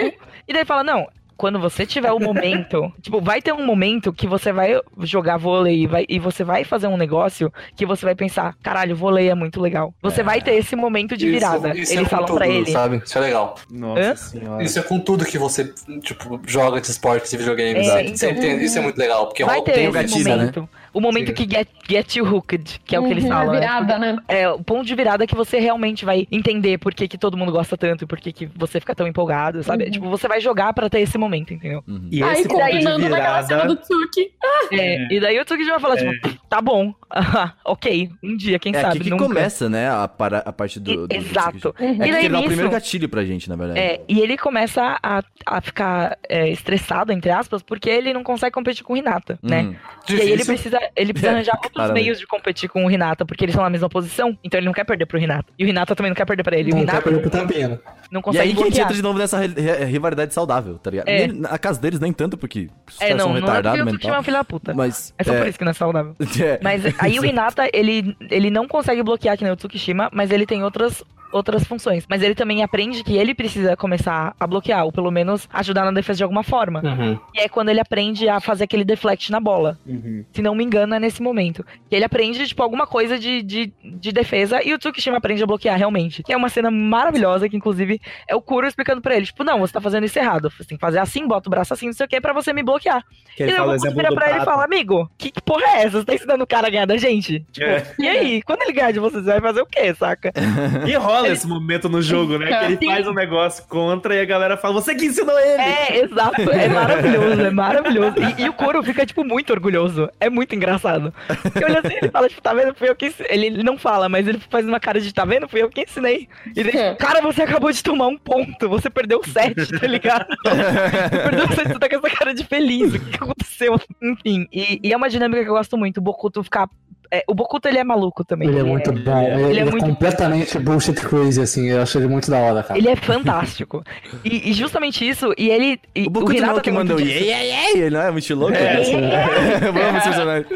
[0.48, 4.26] E daí fala, não, quando você tiver o momento, tipo, vai ter um momento que
[4.26, 8.14] você vai jogar vôlei e, vai- e você vai fazer um negócio que você vai
[8.14, 9.94] pensar, caralho, vôlei é muito legal.
[10.02, 11.70] Você vai ter esse momento de virada.
[11.70, 12.70] Isso, isso Eles é falam tudo, pra ele.
[12.70, 13.00] sabe?
[13.04, 13.54] Isso é legal.
[13.70, 14.16] Nossa Hã?
[14.16, 14.62] senhora.
[14.62, 15.72] Isso é com tudo que você,
[16.02, 17.86] tipo, joga de esportes e videogames.
[17.88, 18.10] É, sabe?
[18.10, 18.34] então.
[18.34, 20.52] Tem- isso é muito legal, porque Vai ter tem o esse gatilho, né?
[20.92, 21.34] O momento Sim.
[21.34, 23.52] que get, get you hooked, que é o que eles Uhum, falam.
[23.52, 23.60] né?
[23.60, 24.16] virada, né?
[24.28, 27.52] É, o ponto de virada que você realmente vai entender por que, que todo mundo
[27.52, 29.84] gosta tanto e por que, que você fica tão empolgado, sabe?
[29.84, 29.90] Uhum.
[29.90, 31.82] Tipo, você vai jogar pra ter esse momento entendeu?
[31.86, 32.08] Uhum.
[32.10, 33.74] E Aí esse ponto de combinando naquela cena virada.
[33.74, 34.30] do Tsuki.
[34.72, 36.94] É, E daí o Tsukiji vai falar, tipo, tá bom,
[37.64, 39.24] ok, um dia, quem É sabe, aqui que nunca.
[39.24, 40.90] começa, né, a, para, a parte do...
[40.90, 41.74] E- do- do exato.
[41.78, 43.78] É E que daí ele dá o primeiro gatilho pra gente, na verdade.
[43.80, 48.52] É, e ele começa a, a ficar é, estressado, entre aspas, porque ele não consegue
[48.52, 49.62] competir com o Hinata, né?
[49.62, 49.76] Uhum.
[50.08, 50.54] E aí ele Difícil.
[50.54, 52.02] precisa, ele precisa arranjar outros Claramente.
[52.02, 54.72] meios de competir com o Hinata, porque eles estão na mesma posição, então ele não
[54.72, 55.52] quer perder pro Hinata.
[55.58, 56.70] E o Hinata também não quer perder pra ele.
[56.70, 57.78] E o Não quer Hinata perder pro tampinha, né?
[58.10, 60.78] não E consegue aí que a gente entra de novo nessa ri- ri- rivalidade saudável,
[60.78, 61.08] tá ligado?
[61.08, 61.26] É.
[61.26, 63.80] Nem- a casa deles nem tanto, porque os É, caras não, são não é retardados
[63.80, 64.10] é mental.
[64.12, 64.74] uma filha da puta.
[64.74, 65.14] Mas...
[65.18, 66.16] É só por isso que não é saudável.
[66.42, 70.30] é, Mas aí o Hinata, ele, ele não consegue bloquear que nem o Tsukishima, mas
[70.30, 71.02] ele tem outras,
[71.32, 72.04] outras funções.
[72.08, 75.92] Mas ele também aprende que ele precisa começar a bloquear, ou pelo menos ajudar na
[75.92, 76.80] defesa de alguma forma.
[76.84, 77.18] Uhum.
[77.34, 79.78] E é quando ele aprende a fazer aquele deflect na bola.
[79.86, 80.24] Uhum.
[80.32, 81.64] Se não me engano, é nesse momento.
[81.88, 85.46] Que ele aprende, tipo, alguma coisa de, de, de defesa e o Tsukishima aprende a
[85.46, 86.22] bloquear realmente.
[86.22, 89.58] Que é uma cena maravilhosa, que inclusive é o Kuro explicando pra ele, tipo, não,
[89.60, 90.50] você tá fazendo isso errado.
[90.50, 92.52] Você tem que fazer assim, bota o braço assim, não sei o que, pra você
[92.52, 93.02] me bloquear.
[93.36, 94.44] Que E ele daí o fala vira pra ele e prato.
[94.50, 95.98] fala, amigo, que, que porra é essa?
[96.00, 97.40] Você tá ensinando o cara a ganhar da gente?
[97.52, 97.94] Tipo, É.
[97.98, 98.42] e aí?
[98.42, 100.32] Quando ele ganhar de você, você vai fazer o quê, saca?
[100.86, 102.46] E rola esse momento no jogo, né?
[102.46, 102.86] Que ele Sim.
[102.86, 105.62] faz um negócio contra e a galera fala, você que ensinou ele!
[105.62, 106.40] É, exato.
[106.50, 108.14] É maravilhoso, é maravilhoso.
[108.38, 110.10] E, e o Kuro fica, tipo, muito orgulhoso.
[110.18, 111.12] É muito engraçado.
[111.28, 112.74] E olha assim, ele fala, tipo, tá vendo?
[112.74, 113.30] Fui eu que ensinei.
[113.30, 115.48] Ele, ele não fala, mas ele faz uma cara de, tá vendo?
[115.48, 116.28] Fui eu que ensinei.
[116.54, 118.68] E ele, tipo, cara, você acabou de tomar um ponto.
[118.68, 120.26] Você perdeu sete, tá ligado?
[120.44, 122.94] Você perdeu sete, você tá com essa cara de feliz.
[122.94, 123.80] O que, que aconteceu?
[124.02, 124.46] Enfim.
[124.52, 125.98] E, e é uma dinâmica que eu gosto muito.
[125.98, 126.68] O Bokuto ficar.
[127.12, 128.48] É, o Bokuto, ele é maluco também.
[128.48, 129.18] Ele é muito bom.
[129.22, 131.68] Ele, ele é ele é muito- completamente bullshit crazy, assim.
[131.68, 132.78] Eu acho ele muito da hora, cara.
[132.78, 133.82] Ele é fantástico.
[134.24, 135.80] E, e justamente isso, e ele.
[135.94, 138.00] E O Bokuto não é Hinata o que manda o yeah, yeah, yeah, ele não
[138.02, 138.54] é muito louco?
[138.56, 138.76] É,
[139.72, 140.46] Vamos, esse personagem.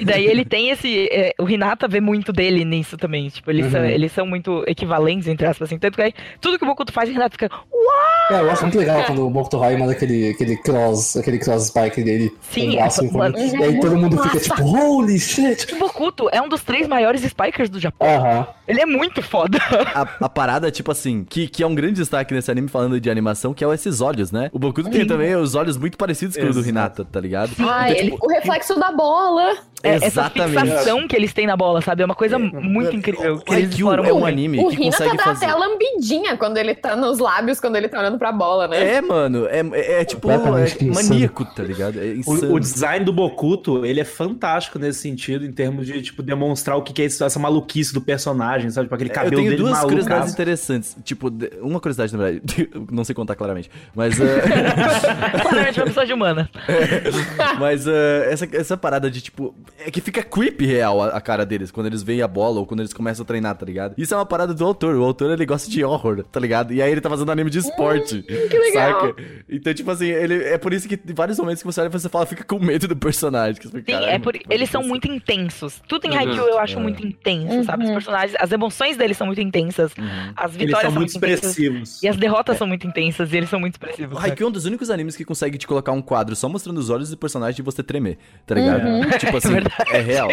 [0.00, 1.08] E daí ele tem esse.
[1.10, 3.28] é, o Hinata vê muito dele nisso também.
[3.28, 3.86] Tipo, eles, são, Uhum.
[3.86, 5.78] eles são muito equivalentes, entre aspas, assim.
[5.78, 7.50] Tanto que aí, tudo que o Bokuto faz, o Hinata fica.
[8.30, 11.66] É, eu acho muito legal quando o Bokuto Rai manda aquele, aquele cross, aquele cross
[11.66, 12.32] spike dele.
[12.42, 13.46] Sim, o braço é-.
[13.58, 15.66] E aí todo mundo fica tipo, holy shit!
[15.90, 18.08] O Bokuto é um dos três maiores spikers do Japão.
[18.08, 18.46] Aham.
[18.66, 19.58] Ele é muito foda.
[19.94, 23.10] A, a parada, tipo assim, que, que é um grande destaque nesse anime falando de
[23.10, 24.48] animação, que é esses olhos, né?
[24.52, 26.64] O Bokuto tem também os olhos muito parecidos com o do.
[26.64, 27.50] Hinata, tá ligado?
[27.58, 29.56] Ah, Então, ele, o reflexo da bola.
[29.82, 30.60] É, essa Exatamente.
[30.60, 32.02] fixação que eles têm na bola, sabe?
[32.02, 33.38] É uma coisa muito incrível.
[33.38, 35.46] Que O eles Haikyuu exploram é um anime o que Hinata consegue dá fazer...
[35.46, 38.96] até lambidinha quando ele tá nos lábios, quando ele tá olhando pra bola, né?
[38.96, 41.98] É, mano, é, é, é tipo é maníaco, tá ligado?
[41.98, 42.14] É.
[42.26, 46.76] O, o design do Bokuto, ele é fantástico nesse sentido, em termos de, tipo, demonstrar
[46.76, 48.86] o que que é essa maluquice do personagem, sabe?
[48.86, 49.88] Tipo, aquele Eu cabelo tenho dele duas maluco.
[49.88, 50.96] curiosidades interessantes.
[51.04, 52.70] Tipo, uma curiosidade, na verdade.
[52.90, 53.70] não sei contar claramente.
[53.94, 54.18] Mas.
[54.20, 56.50] é, Claramente uma pessoa de humana.
[57.58, 59.54] mas é, essa, essa parada de, tipo.
[59.78, 62.66] É que fica creepy real a, a cara deles quando eles veem a bola ou
[62.66, 63.94] quando eles começam a treinar, tá ligado?
[63.96, 64.94] Isso é uma parada do autor.
[64.96, 66.72] O autor, ele gosta de horror, tá ligado?
[66.72, 68.22] E aí ele tá fazendo anime de esporte.
[68.22, 69.00] que legal.
[69.08, 69.22] Saca?
[69.48, 71.92] Então, tipo assim, ele, é por isso que em vários momentos que você olha e
[71.92, 73.60] você fala, fica com medo do personagem.
[73.60, 75.80] que você fica, Sim, "Caralho, é por, como eles são isso?" muito intensos.
[75.88, 76.82] Tudo em Haikyuu eu acho É.
[76.82, 77.84] muito intenso, sabe?
[77.84, 79.92] Os personagens, as emoções deles são muito intensas.
[79.96, 80.04] Uhum.
[80.36, 81.50] As Eles vitórias são muito intensas.
[81.50, 82.02] expressivos.
[82.02, 84.16] E as derrotas são muito intensas e eles são muito expressivos.
[84.16, 84.20] O?
[84.20, 86.90] Haikyuu é um dos únicos animes que consegue te colocar um quadro só mostrando os
[86.90, 88.80] olhos do personagem e você tremer, tá ligado?
[89.18, 89.59] Tipo assim,
[89.92, 90.28] é, real.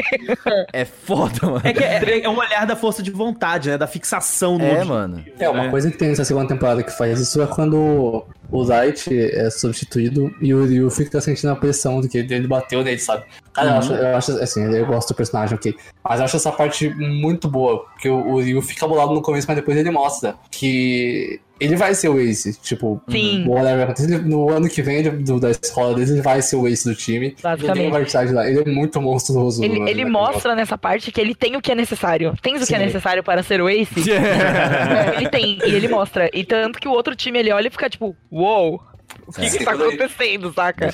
[0.73, 1.61] É foda, mano.
[1.63, 3.77] É que é, é um olhar da força de vontade, né?
[3.77, 4.93] Da fixação no É, objetivo.
[4.93, 5.25] mano.
[5.39, 5.69] É, uma É.
[5.69, 10.33] coisa que tem nessa segunda temporada que faz isso é quando o Light é substituído
[10.41, 13.23] e o Ryu fica sentindo a pressão de que ele bateu nele, sabe?
[13.53, 15.75] Cara, eu, acho, eu acho, assim, eu gosto do personagem, ok.
[16.03, 19.47] Mas eu acho essa parte muito boa, porque o, o Ryu fica bolado no começo,
[19.47, 23.43] mas depois ele mostra que ele vai ser o Ace, tipo, Sim.
[23.47, 26.67] whatever acontecer, ele- no ano que vem do- da escola dele, ele vai ser o
[26.67, 27.35] Ace do time.
[27.41, 28.47] Vai de lá.
[28.47, 29.63] Ele é muito monstruoso.
[29.63, 32.35] Ele, né, ele mostra nessa parte que ele tem o que é necessário.
[32.43, 32.85] Tens o que é Sim.
[32.85, 33.91] necessário para ser o Ace?
[35.17, 36.29] ele tem, e ele mostra.
[36.31, 38.81] E tanto que o outro time ele olha e fica tipo, uou,
[39.25, 39.49] o que, É.
[39.49, 40.93] que tá acontecendo, saca?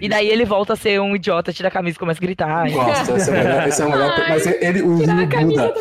[0.00, 2.70] E daí ele volta a ser um idiota, tira a camisa e começa a gritar.
[2.70, 3.68] Gosto, esse é o melhor.
[3.68, 5.74] Esse é o melhor Ai, mas ele, o Ryu camisa Buda.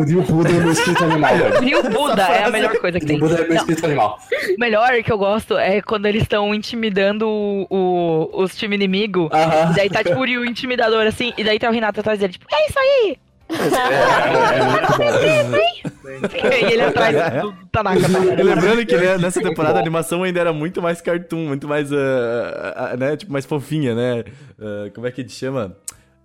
[0.00, 1.32] O Ryu Buda é meu espírito animal,
[1.84, 3.16] o Buda é a melhor coisa que O tem.
[3.18, 4.18] Ryu Buda é meu espírito animal.
[4.56, 9.30] o melhor que eu gosto é quando eles estão intimidando o, o- os time inimigo.
[9.70, 12.32] E daí tá tipo o Ryu intimidador assim, e daí tá o Renato atrás dele,
[12.34, 13.16] tipo, é isso aí!
[13.48, 16.68] É, é muito bom.
[16.68, 18.00] e ele atrás do Tanaka.
[18.08, 21.92] tá Lembrando que né, nessa temporada a animação ainda era muito mais cartoon, muito mais,
[21.92, 24.24] ah, ah, né, tipo, mais fofinha, né?
[24.60, 25.76] Ah, como é que te chama?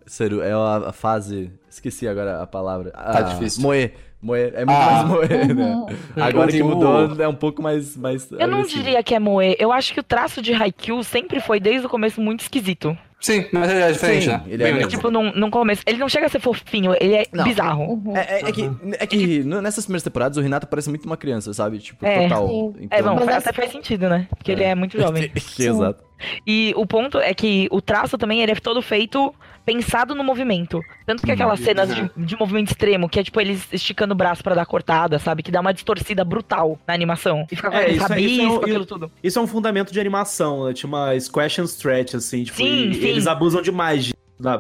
[0.06, 1.52] Sério, é a, fase...
[1.70, 2.92] Esqueci agora a palavra.
[2.92, 3.62] Tá Ah, difícil.
[3.62, 3.94] Moer.
[4.22, 4.54] Moer.
[4.56, 4.92] É muito Ah.
[4.94, 5.86] mais moer, né?
[6.16, 7.96] Agora que O- mudou, é um pouco mais...
[7.98, 9.56] mais Eu não diria que é moe.
[9.60, 12.98] Eu acho que o traço de Haikyuu sempre foi, desde o começo, muito esquisito.
[13.20, 14.44] Sim, mas ele é diferente, Sim, né?
[14.48, 14.90] ele é único.
[14.90, 15.82] Tipo, num, num começo.
[15.88, 17.44] Ele não chega a ser fofinho, ele é Não.
[17.44, 17.84] bizarro.
[17.94, 18.16] Uhum.
[18.16, 21.52] É, é- é que, é que nessas primeiras temporadas o Renato parece muito uma criança,
[21.54, 21.80] sabe?
[21.80, 22.24] Tipo, É.
[22.24, 22.48] total.
[22.48, 22.88] Sim.
[22.92, 24.28] É, bom, Mas até faz sentido, né?
[24.38, 25.32] Porque ele é muito jovem.
[25.58, 26.04] Exato.
[26.46, 29.34] E o ponto é que o traço também ele é todo feito
[29.68, 30.82] pensado no movimento.
[31.06, 34.42] Tanto que aquelas cenas de, de movimento extremo, que é tipo eles esticando o braço
[34.42, 35.44] pra dar cortada, sabe?
[35.44, 37.46] Que dá uma distorcida brutal na animação.
[37.52, 39.12] E fica com É, aquele isso é- rabisco, isso é um- aquilo tudo.
[39.22, 40.74] Isso é um fundamento de animação, né?
[40.74, 42.46] Tipo uma squash and stretch, assim.
[42.46, 43.06] Tipo, Sim, e sim.
[43.08, 44.14] eles abusam demais,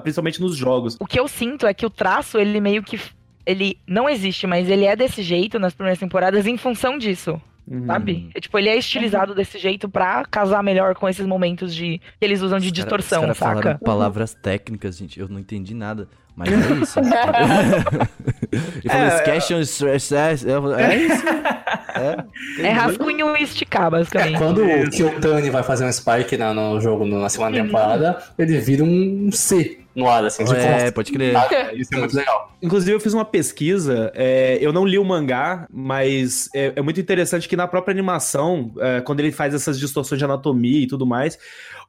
[0.03, 0.97] principalmente nos jogos.
[0.99, 2.99] O que eu sinto é que o traço, ele meio que.
[3.45, 7.39] Ele não existe, mas ele é desse jeito nas primeiras temporadas em função disso, Uhum.
[7.86, 8.30] Sabe?
[8.34, 12.26] É, tipo, ele é estilizado desse jeito pra casar melhor com esses momentos de que
[12.26, 13.55] eles usam de Os cara- distorção, cara saca?
[13.61, 15.20] falaram palavras técnicas, gente.
[15.20, 16.07] Eu não entendi nada.
[16.36, 16.99] Mas é isso.
[18.51, 20.13] Ele falou É, sketch on stress.
[20.15, 21.24] É isso.
[22.61, 24.38] É rascunho e esticar, basicamente.
[24.38, 28.84] Quando o Kyotani vai fazer um spike na- no jogo na segunda temporada, ele vira
[28.84, 30.43] um C no ar, assim.
[30.43, 31.34] de É, pode crer.
[31.74, 32.56] Isso é muito legal.
[32.62, 37.02] Inclusive, eu fiz uma pesquisa, é, eu não li o mangá, mas é, é muito
[37.02, 41.06] interessante que na própria animação, é, quando ele faz essas distorções de anatomia e tudo
[41.06, 41.38] mais,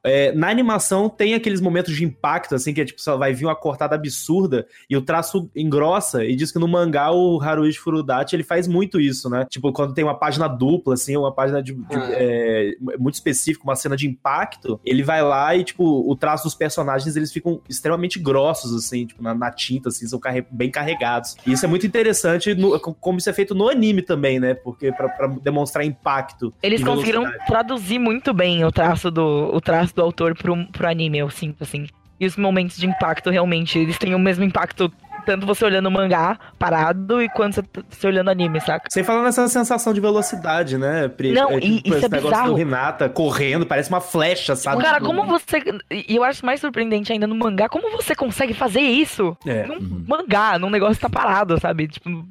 [0.04, 3.44] é, na animação tem aqueles momentos de impacto, assim, que é tipo, só vai vir
[3.46, 8.34] uma cortada absurda e o traço engrossa, e diz que no mangá o Haruichi Furudachi,
[8.36, 9.46] ele faz muito isso, né?
[9.48, 12.08] Tipo, quando tem uma página dupla, assim, uma página de, de- Ah.
[12.12, 16.54] é, muito específica, uma cena de impacto, ele vai lá e, tipo, o traço dos
[16.54, 21.36] personagens, eles ficam extremamente grossos, assim, tipo, na, na tinta, assim, são carre- bem carregados.
[21.46, 24.54] E isso é muito interessante, no- como isso é feito no anime também, né?
[24.54, 26.52] Porque pra, pra demonstrar impacto.
[26.62, 31.18] Eles conseguiram traduzir muito bem o traço do, o traço do autor pro, pro anime,
[31.18, 31.86] eu sinto, assim.
[32.20, 34.92] E os momentos de impacto, realmente, eles têm o mesmo impacto,
[35.28, 38.86] tanto você olhando o mangá parado e quanto você, você olhando o anime, saca?
[38.90, 41.06] Sem falar nessa sensação de velocidade, né?
[41.08, 41.32] Pri?
[41.32, 42.48] Não, e tipo, isso esse é negócio bizarro.
[42.52, 44.82] do Renata correndo, parece uma flecha, sabe?
[44.82, 45.58] Cara, como você.
[45.90, 49.66] E eu acho mais surpreendente ainda no mangá, como você consegue fazer isso É.
[49.66, 50.04] num Uhum.
[50.08, 51.88] mangá, num negócio que tá parado, sabe?
[51.88, 52.24] Tipo, num-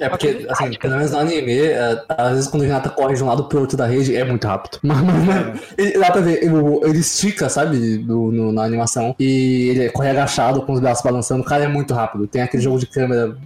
[0.00, 3.22] É porque, assim, pelo menos no anime, é, às vezes quando o Renata corre de
[3.22, 4.78] um lado pro outro da rede, é muito rápido.
[4.88, 9.14] Mas, mas, mas, ele- dá pra ver, ele, ele estica, sabe, do- no- na animação,
[9.18, 12.26] e ele corre agachado com os braços balançando, o cara é muito rápido.
[12.26, 13.36] Tem aquele jogo de câmera,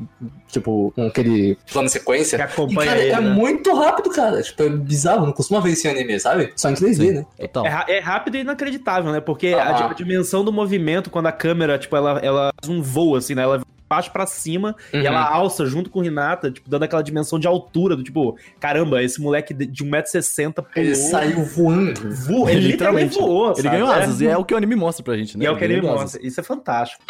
[0.48, 2.38] tipo, com aquele plano sequência.
[2.38, 3.30] Que E, acompanha cara, ele, é né?
[3.34, 4.42] muito rápido, cara.
[4.42, 6.52] Tipo, é bizarro, não costuma ver isso em anime, sabe?
[6.56, 7.12] Só em 3D, Sim.
[7.12, 7.26] né?
[7.40, 7.66] Total.
[7.66, 9.20] É, é rápido e inacreditável, né?
[9.20, 9.62] Porque Ah.
[9.70, 13.34] a, a dimensão do movimento, quando a câmera, tipo, ela, ela faz um voo, assim,
[13.34, 13.42] né?
[13.42, 15.00] Ela vai de baixo pra cima Uhum.
[15.02, 18.38] e ela alça junto com o Renata, tipo, dando aquela dimensão de altura, do tipo,
[18.58, 20.66] caramba, esse moleque de, de 1,60m pulou.
[20.76, 22.10] Ele saiu voando.
[22.26, 23.68] voou, ele literalmente voou, Ele sabe?
[23.76, 24.02] ganhou É.
[24.02, 25.44] asas, e é o que o anime mostra pra gente, né?
[25.44, 26.26] E é o que ele ganhou mostra.
[26.26, 27.02] Isso é fantástico.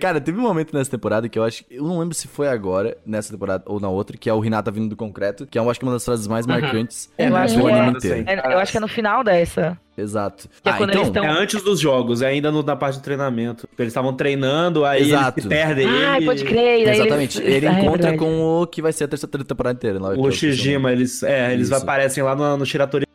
[0.00, 1.64] Cara, teve um momento nessa temporada que eu acho.
[1.68, 4.70] Eu não lembro se foi agora, nessa temporada ou na outra, que é o Renata
[4.70, 7.56] vindo do concreto, que é eu acho que uma das frases mais marcantes Eu acho
[7.56, 7.90] do que anime é.
[7.90, 8.24] inteiro.
[8.28, 9.76] É, eu acho que é no final dessa.
[9.96, 10.48] Exato.
[10.62, 13.02] Que é quando eles tão- É antes dos jogos, é ainda no- na parte de
[13.02, 13.68] treinamento.
[13.76, 15.40] Eles estavam treinando, aí Exato.
[15.40, 15.88] eles perdem.
[15.88, 16.88] Ai, ele, pode crer.
[16.88, 17.40] Exatamente.
[17.42, 18.18] eles- Ele Ah, é encontra verdade.
[18.18, 19.98] com o que vai ser a terceira temporada inteira.
[20.00, 20.52] Lá, é O Shishima.
[20.54, 21.74] Shijima, eles, é, eles Isso.
[21.76, 23.07] aparecem lá no, no Shiratori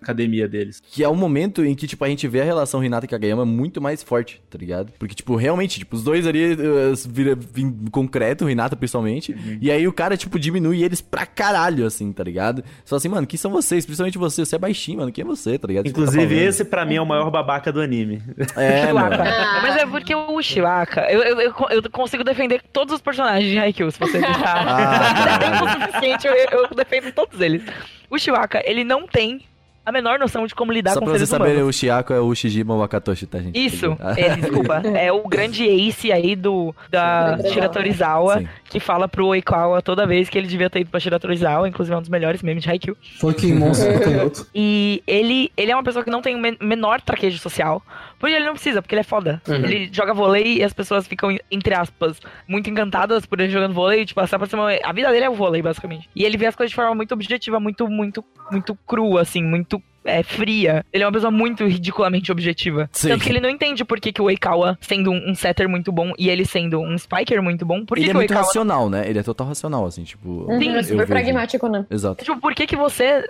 [0.00, 0.82] academia deles.
[0.90, 3.44] Que é o momento em que, tipo, a gente vê a relação Renata e Kageyama
[3.44, 4.92] muito mais forte, tá ligado?
[4.98, 9.34] Porque, tipo, realmente, tipo, os dois ali uh, vira em concreto, o Renata principalmente.
[9.60, 12.62] E aí o cara, tipo, diminui eles pra caralho, assim, tá ligado?
[12.84, 13.84] Só assim, mano, quem são vocês?
[13.84, 15.12] Principalmente você, você é baixinho, mano.
[15.12, 15.86] Quem é você, tá ligado?
[15.86, 16.48] Tipo, tá Inclusive, falando.
[16.48, 18.22] esse pra mim é o maior babaca do anime.
[18.56, 19.16] É, mano.
[19.18, 19.60] Ah.
[19.62, 23.58] Mas é porque o Chihuahua, eu, eu, eu, eu consigo defender todos os personagens de
[23.58, 27.62] Haikyuu, se você deixar Ah, tempo o suficiente, eu, eu defendo todos eles.
[28.10, 29.40] O Chihuahua, ele não tem
[29.88, 31.46] a menor noção de como lidar Só com pra seres humanos.
[31.48, 33.58] saberem, o Chiako é o Shijima Wakatoshi, tá, gente?
[33.58, 34.82] Isso, é, desculpa.
[34.98, 37.50] É o grande ace aí do da Sim.
[37.52, 38.48] Shira Torizawa, Sim.
[38.68, 41.94] que fala pro Oikawa toda vez que ele devia ter ido pra Shira Torizawa, inclusive
[41.94, 42.96] é um dos melhores memes de Haikyuu.
[43.20, 44.46] Foi que monstro do canhoto.
[44.54, 47.82] E ele, ele é uma pessoa que não tem o men- menor traquejo social.
[48.18, 49.40] Porque ele não precisa, porque ele é foda.
[49.46, 49.54] Uhum.
[49.54, 54.04] Ele joga vôlei e as pessoas ficam, entre aspas, muito encantadas por ele jogando vôlei.
[54.04, 54.70] Tipo, essa aproxima...
[54.82, 56.08] a vida dele é o vôlei, basicamente.
[56.14, 59.82] E ele vê as coisas de forma muito objetiva, muito, muito, muito crua, assim, muito
[60.08, 60.84] é, fria.
[60.92, 62.88] Ele é uma pessoa muito ridiculamente objetiva.
[62.92, 63.08] Sim.
[63.08, 65.92] Tanto que ele não entende por que, que o Oikawa, sendo um, um setter muito
[65.92, 68.30] bom e ele sendo um spiker muito bom, por que, Ele é que o muito
[68.30, 69.08] Oikawa racional, né?
[69.08, 70.46] Ele é total racional, assim, tipo...
[70.58, 71.06] Sim, eu super vejo.
[71.06, 71.86] pragmático, né?
[71.90, 72.24] Exato.
[72.24, 73.24] Tipo, por que que você...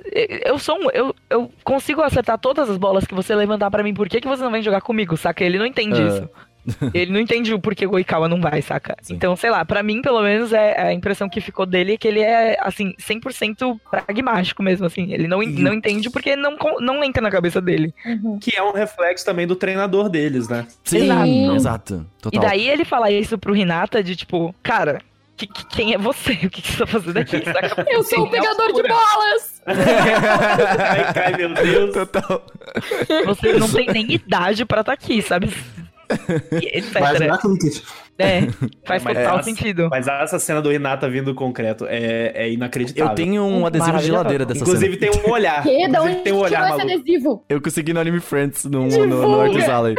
[0.45, 0.91] Eu sou um...
[0.91, 3.95] Eu, eu consigo acertar todas as bolas que você levantar pra mim.
[3.95, 5.45] Por que que você não vem jogar comigo, saca?
[5.45, 6.07] Ele não entende É.
[6.09, 6.29] isso.
[6.95, 8.97] Ele não entende o porquê o Oikawa não vai, saca?
[9.03, 9.15] Sim.
[9.15, 12.07] Então, sei lá, pra mim, pelo menos, é a impressão que ficou dele é que
[12.09, 15.13] ele é, assim, 100% pragmático mesmo, assim.
[15.13, 17.95] Ele não, não entende porque não, não entra na cabeça dele.
[18.05, 18.39] Uhum.
[18.39, 20.67] Que é um reflexo também do treinador deles, né?
[20.85, 21.57] Sim, Exato.
[21.57, 22.07] exato.
[22.21, 22.43] Total.
[22.43, 25.01] E daí ele fala isso pro Renata de, tipo, cara,
[25.37, 26.33] que- que- quem é você?
[26.33, 27.43] O que, que você tá fazendo aqui?
[27.45, 27.87] Saca?
[27.89, 29.63] Eu sou o Tem pegador de bolas!
[29.67, 31.93] Ai, cai, meu Deus.
[31.95, 32.43] Total.
[33.27, 35.49] Você não tem nem idade pra estar aqui, sabe?
[36.29, 37.83] Não é que-
[38.19, 38.41] É,
[38.85, 39.89] faz Mas total essa- sentido.
[39.91, 43.11] Mas essa cena do Renata vindo concreto é, é inacreditável.
[43.13, 45.13] Eu tenho um adesivo de geladeira dessa Inclusive cena.
[45.13, 45.63] tem um olhar.
[45.63, 45.69] Que?
[45.89, 46.93] Da Inclusive onde tem um olhar esse maluco.
[46.99, 47.45] adesivo?
[47.49, 49.43] Eu consegui no Anime Friends, no, no, no Divulga!
[49.45, 49.97] Arcos Alley.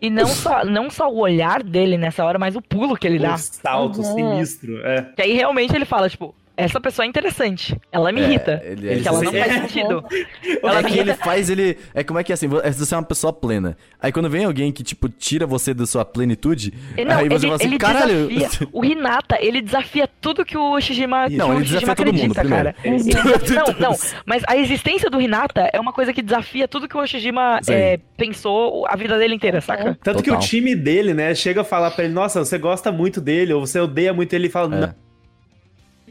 [0.00, 3.18] E não só, não só o olhar dele nessa hora, mas o pulo que ele
[3.18, 3.34] dá.
[3.34, 4.14] Um salto Uhum.
[4.14, 4.78] sinistro.
[4.86, 5.02] É.
[5.16, 6.34] Que aí realmente ele fala, tipo,
[6.64, 7.76] essa pessoa é interessante.
[7.90, 8.60] Ela me irrita.
[8.64, 9.44] ele- porque ele- ela não é.
[9.44, 10.04] faz sentido.
[10.62, 11.78] Ela É que ele faz, ele.
[11.94, 13.76] É como é que é assim, vo- você é uma pessoa plena.
[14.00, 17.40] Aí quando vem alguém que, tipo, tira você da sua plenitude, Não, aí você ele,
[17.40, 18.28] fala assim, ele caralho.
[18.28, 18.68] desafia.
[18.72, 22.12] O Hinata, ele desafia tudo que o Shijima, que Não, o ele Shijima desafia todo
[22.14, 22.72] mundo, acredita, cara.
[22.74, 23.08] primeiro.
[23.08, 23.14] Ele
[23.80, 23.96] não, não,
[24.26, 27.98] mas a existência do Hinata é uma coisa que desafia tudo que o Shijima é,
[28.16, 29.98] pensou a vida dele inteira, saca?
[30.02, 30.48] Tanto que o Total.
[30.48, 33.78] time dele, né, chega a falar pra ele, nossa, você gosta muito dele, ou você
[33.80, 35.09] odeia muito ele, e fala, É.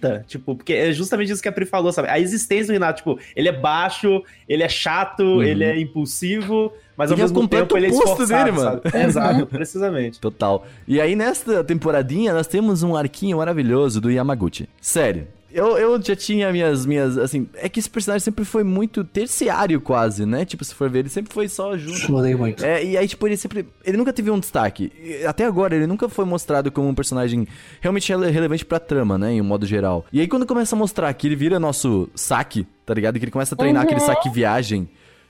[0.02, 0.24] não.
[0.24, 2.08] Tipo, porque é justamente isso que a Pri falou, sabe?
[2.10, 5.44] A existência do Renato, tipo, ele é baixo, ele é chato, Uhum.
[5.44, 8.82] ele é impulsivo, mas ao Ele é mesmo completo tempo ele é esforçado, dele, mano.
[8.94, 10.20] É, Exato, precisamente.
[10.20, 10.66] Total.
[10.88, 14.68] E aí, nesta temporadinha, nós temos um arquinho maravilhoso do Yamaguchi.
[14.82, 15.28] Sério.
[15.52, 17.48] Eu, eu já tinha minhas, minhas, assim...
[17.56, 20.46] É que esse personagem sempre foi muito terciário, quase, né?
[20.46, 22.12] Tipo, se for ver, ele sempre foi só junto.
[22.12, 22.64] Eu odeio muito.
[22.64, 23.68] É, e aí, tipo, ele sempre.
[23.84, 24.92] Ele nunca teve um destaque.
[25.02, 27.48] E Até agora, ele nunca foi mostrado como um personagem
[27.82, 29.34] realmente rele- relevante pra trama, né?
[29.34, 30.06] Em um modo geral.
[30.14, 33.18] E aí, quando começa a mostrar que ele vira nosso saque, tá ligado?
[33.18, 34.88] Que ele começa a treinar aquele saque viagem.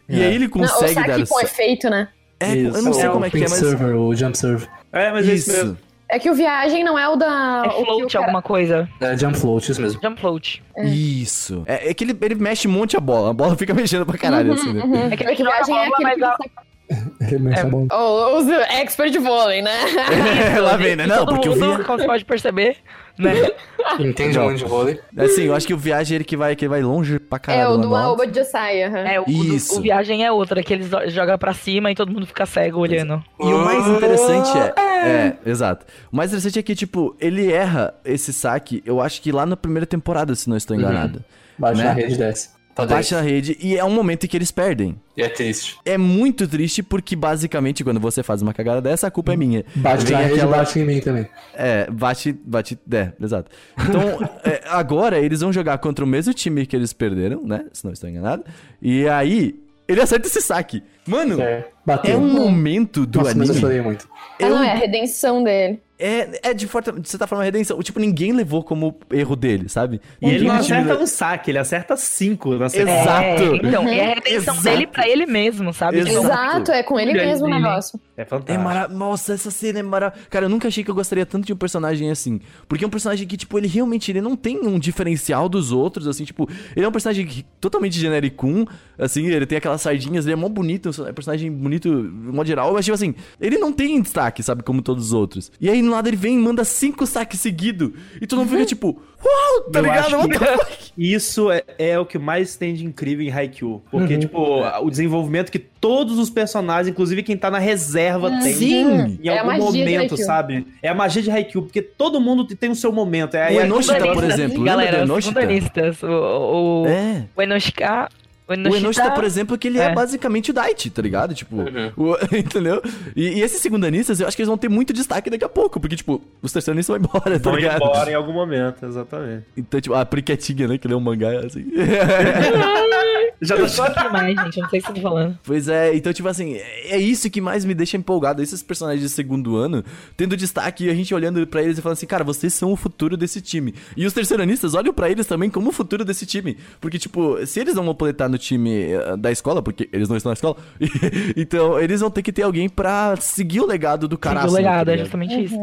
[0.09, 0.25] E É.
[0.27, 1.27] aí ele Não, o consegue saque dar.
[1.27, 2.09] com efeito, né?
[2.41, 2.93] É, eu não Isso.
[2.95, 3.51] sei É, como o é que é, mas.
[3.53, 4.67] Server, o Jump Serve.
[4.91, 5.57] É, mas é isso Isso.
[5.65, 5.77] mesmo.
[6.11, 7.61] É que o viagem não é o da.
[7.65, 8.89] É o que o float cara- alguma coisa.
[8.99, 10.01] É Jump Float, isso mesmo.
[10.01, 10.63] Jump float.
[10.83, 11.63] Isso.
[11.67, 13.29] É, é que ele, ele mexe um monte a bola.
[13.29, 14.83] A bola fica mexendo pra caralho, assim, né?
[14.83, 15.11] Uhum.
[15.11, 17.87] É que É que ele joga viagem é aquele que mexe a bola.
[17.91, 19.71] Oh, os expert de vôlei, né?
[20.59, 21.05] Lá vem, né?
[21.05, 21.83] Não, todo porque eu mundo, vi.
[21.83, 22.77] como você pode perceber,
[23.19, 23.33] né?
[23.99, 24.45] Entende Não.
[24.45, 24.99] muito de vôlei.
[25.17, 27.63] Assim, eu acho que o viagem é ele que vai, que vai longe pra caralho.
[27.63, 27.95] É o do.
[27.95, 28.99] Aoba de Josai, aham.
[28.99, 29.77] É, o, o, Isso.
[29.77, 33.23] o viagem é outra, que eles joga pra cima e todo mundo fica cego olhando.
[33.39, 34.73] E o mais interessante é.
[35.01, 35.85] É, exato.
[36.11, 39.55] O mais interessante é que, tipo, ele erra esse saque, eu acho que lá na
[39.55, 41.23] primeira temporada, se não estou enganado.
[41.57, 41.83] Bate Né?
[41.85, 42.49] na rede desce.
[42.75, 43.13] Tá Bate desce.
[43.15, 44.95] na rede e é um momento em que eles perdem.
[45.17, 45.77] E é triste.
[45.83, 49.65] É muito triste porque, basicamente, quando você faz uma cagada dessa, a culpa é minha.
[49.75, 51.27] Bate Vem na rede aquela- bate em mim também.
[51.53, 53.51] É, bate, bate, é, exato.
[53.77, 54.01] Então,
[54.45, 57.65] é, agora eles vão jogar contra o mesmo time que eles perderam, né?
[57.73, 58.45] Se não estou enganado.
[58.81, 60.81] E aí, ele acerta esse saque.
[61.05, 62.13] Mano, É, bateu.
[62.13, 63.83] é um momento do Nossa, mas eu anime.
[63.83, 64.07] muito.
[64.41, 65.81] Ah, não, é a redenção dele.
[65.99, 67.77] É, é de, forma, de certa forma redenção.
[67.83, 69.99] Tipo, ninguém levou como erro dele, sabe?
[70.21, 73.01] E ele não acerta um saque, ele acerta cinco na sequência.
[73.01, 73.43] Exato.
[73.43, 74.61] É, então, é a redenção Exato.
[74.63, 75.99] dele pra ele mesmo, sabe?
[75.99, 76.17] Exato.
[76.25, 77.99] Exato, é com ele mesmo o negócio.
[78.15, 78.63] É É fantástico.
[78.63, 78.99] maravilhoso.
[78.99, 80.27] Nossa, essa cena é maravilhosa.
[80.29, 82.39] Cara, eu nunca achei que eu gostaria tanto de um personagem assim.
[82.67, 86.07] Porque é um personagem que, tipo, ele realmente ele não tem um diferencial dos outros,
[86.07, 88.65] assim, tipo, ele é um personagem que- totalmente genericum,
[88.97, 92.47] assim, ele tem aquelas sardinhas, ele é mó bonito, é um personagem bonito, de modo
[92.47, 95.51] geral, mas, tipo assim, ele não tem destaque, sabe, como todos os outros.
[95.59, 99.01] E aí, lado, ele vem e manda cinco saques seguidos, e todo mundo fica, tipo,
[99.23, 100.05] uau, tá Eu ligado?
[100.05, 100.91] acho What que- the fuck?
[100.97, 103.81] Isso é, é o que mais tem de incrível em Haikyuu.
[103.89, 104.37] Porque, tipo,
[104.81, 108.53] o desenvolvimento que todos os personagens, inclusive quem tá na reserva, tem.
[108.53, 109.19] Sim!
[109.23, 110.67] Em É algum momento, sabe?
[110.83, 113.35] É a magia de Haikyuu, porque todo mundo tem o seu momento.
[113.35, 115.95] É, O Enoshita, por exemplo, lembra Galera, do os Enoshita?
[116.05, 117.23] O, o, É.
[117.35, 118.09] o Enoshika...
[118.49, 119.93] O O Enoshita, Enoshita, por exemplo, que ele é, É.
[119.93, 121.35] basicamente o Daichi, tá ligado?
[121.35, 121.57] Tipo,
[121.95, 122.81] o- entendeu?
[123.15, 125.79] E, e esses segundanistas, eu acho que eles vão ter muito destaque daqui a pouco,
[125.79, 127.75] porque, tipo, os terceiranistas vão embora, tá vão ligado?
[127.83, 129.45] embora em algum momento, exatamente.
[129.55, 131.63] Então, tipo, a Priquetinha, né, que lê um mangá, assim.
[133.41, 134.57] Já Eu tá tô aqui mais, gente.
[134.57, 135.39] Eu não sei o que você tá falando.
[135.43, 139.09] pois é, então, tipo assim, é isso que mais me deixa empolgado, esses personagens de
[139.09, 139.83] segundo ano,
[140.17, 142.75] tendo destaque e a gente olhando pra eles e falando assim, cara, vocês são o
[142.75, 143.73] futuro desse time.
[143.95, 146.57] E os terceiranistas olham pra eles também como o futuro desse time.
[146.81, 150.09] Porque, tipo, se eles não vão poder estar no time eh, da escola, porque eles
[150.09, 150.57] não estão na escola,
[151.35, 154.47] então eles vão ter que ter alguém pra seguir o legado do cara.
[154.47, 155.57] o legado, é justamente isso.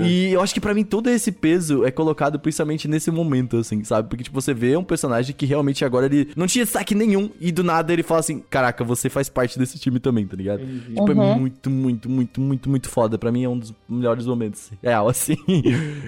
[0.00, 3.82] E eu acho que pra mim todo esse peso é colocado principalmente nesse momento, assim,
[3.84, 4.08] sabe?
[4.08, 7.50] Porque, tipo, você vê um personagem que realmente agora ele não tinha destaque nenhum e
[7.50, 10.60] do nada ele fala assim: Caraca, você faz parte desse time também, tá ligado?
[10.64, 13.18] Tipo, é muito, muito, muito, muito, muito foda.
[13.18, 14.70] Pra mim é um dos melhores momentos.
[14.82, 15.36] Real, assim.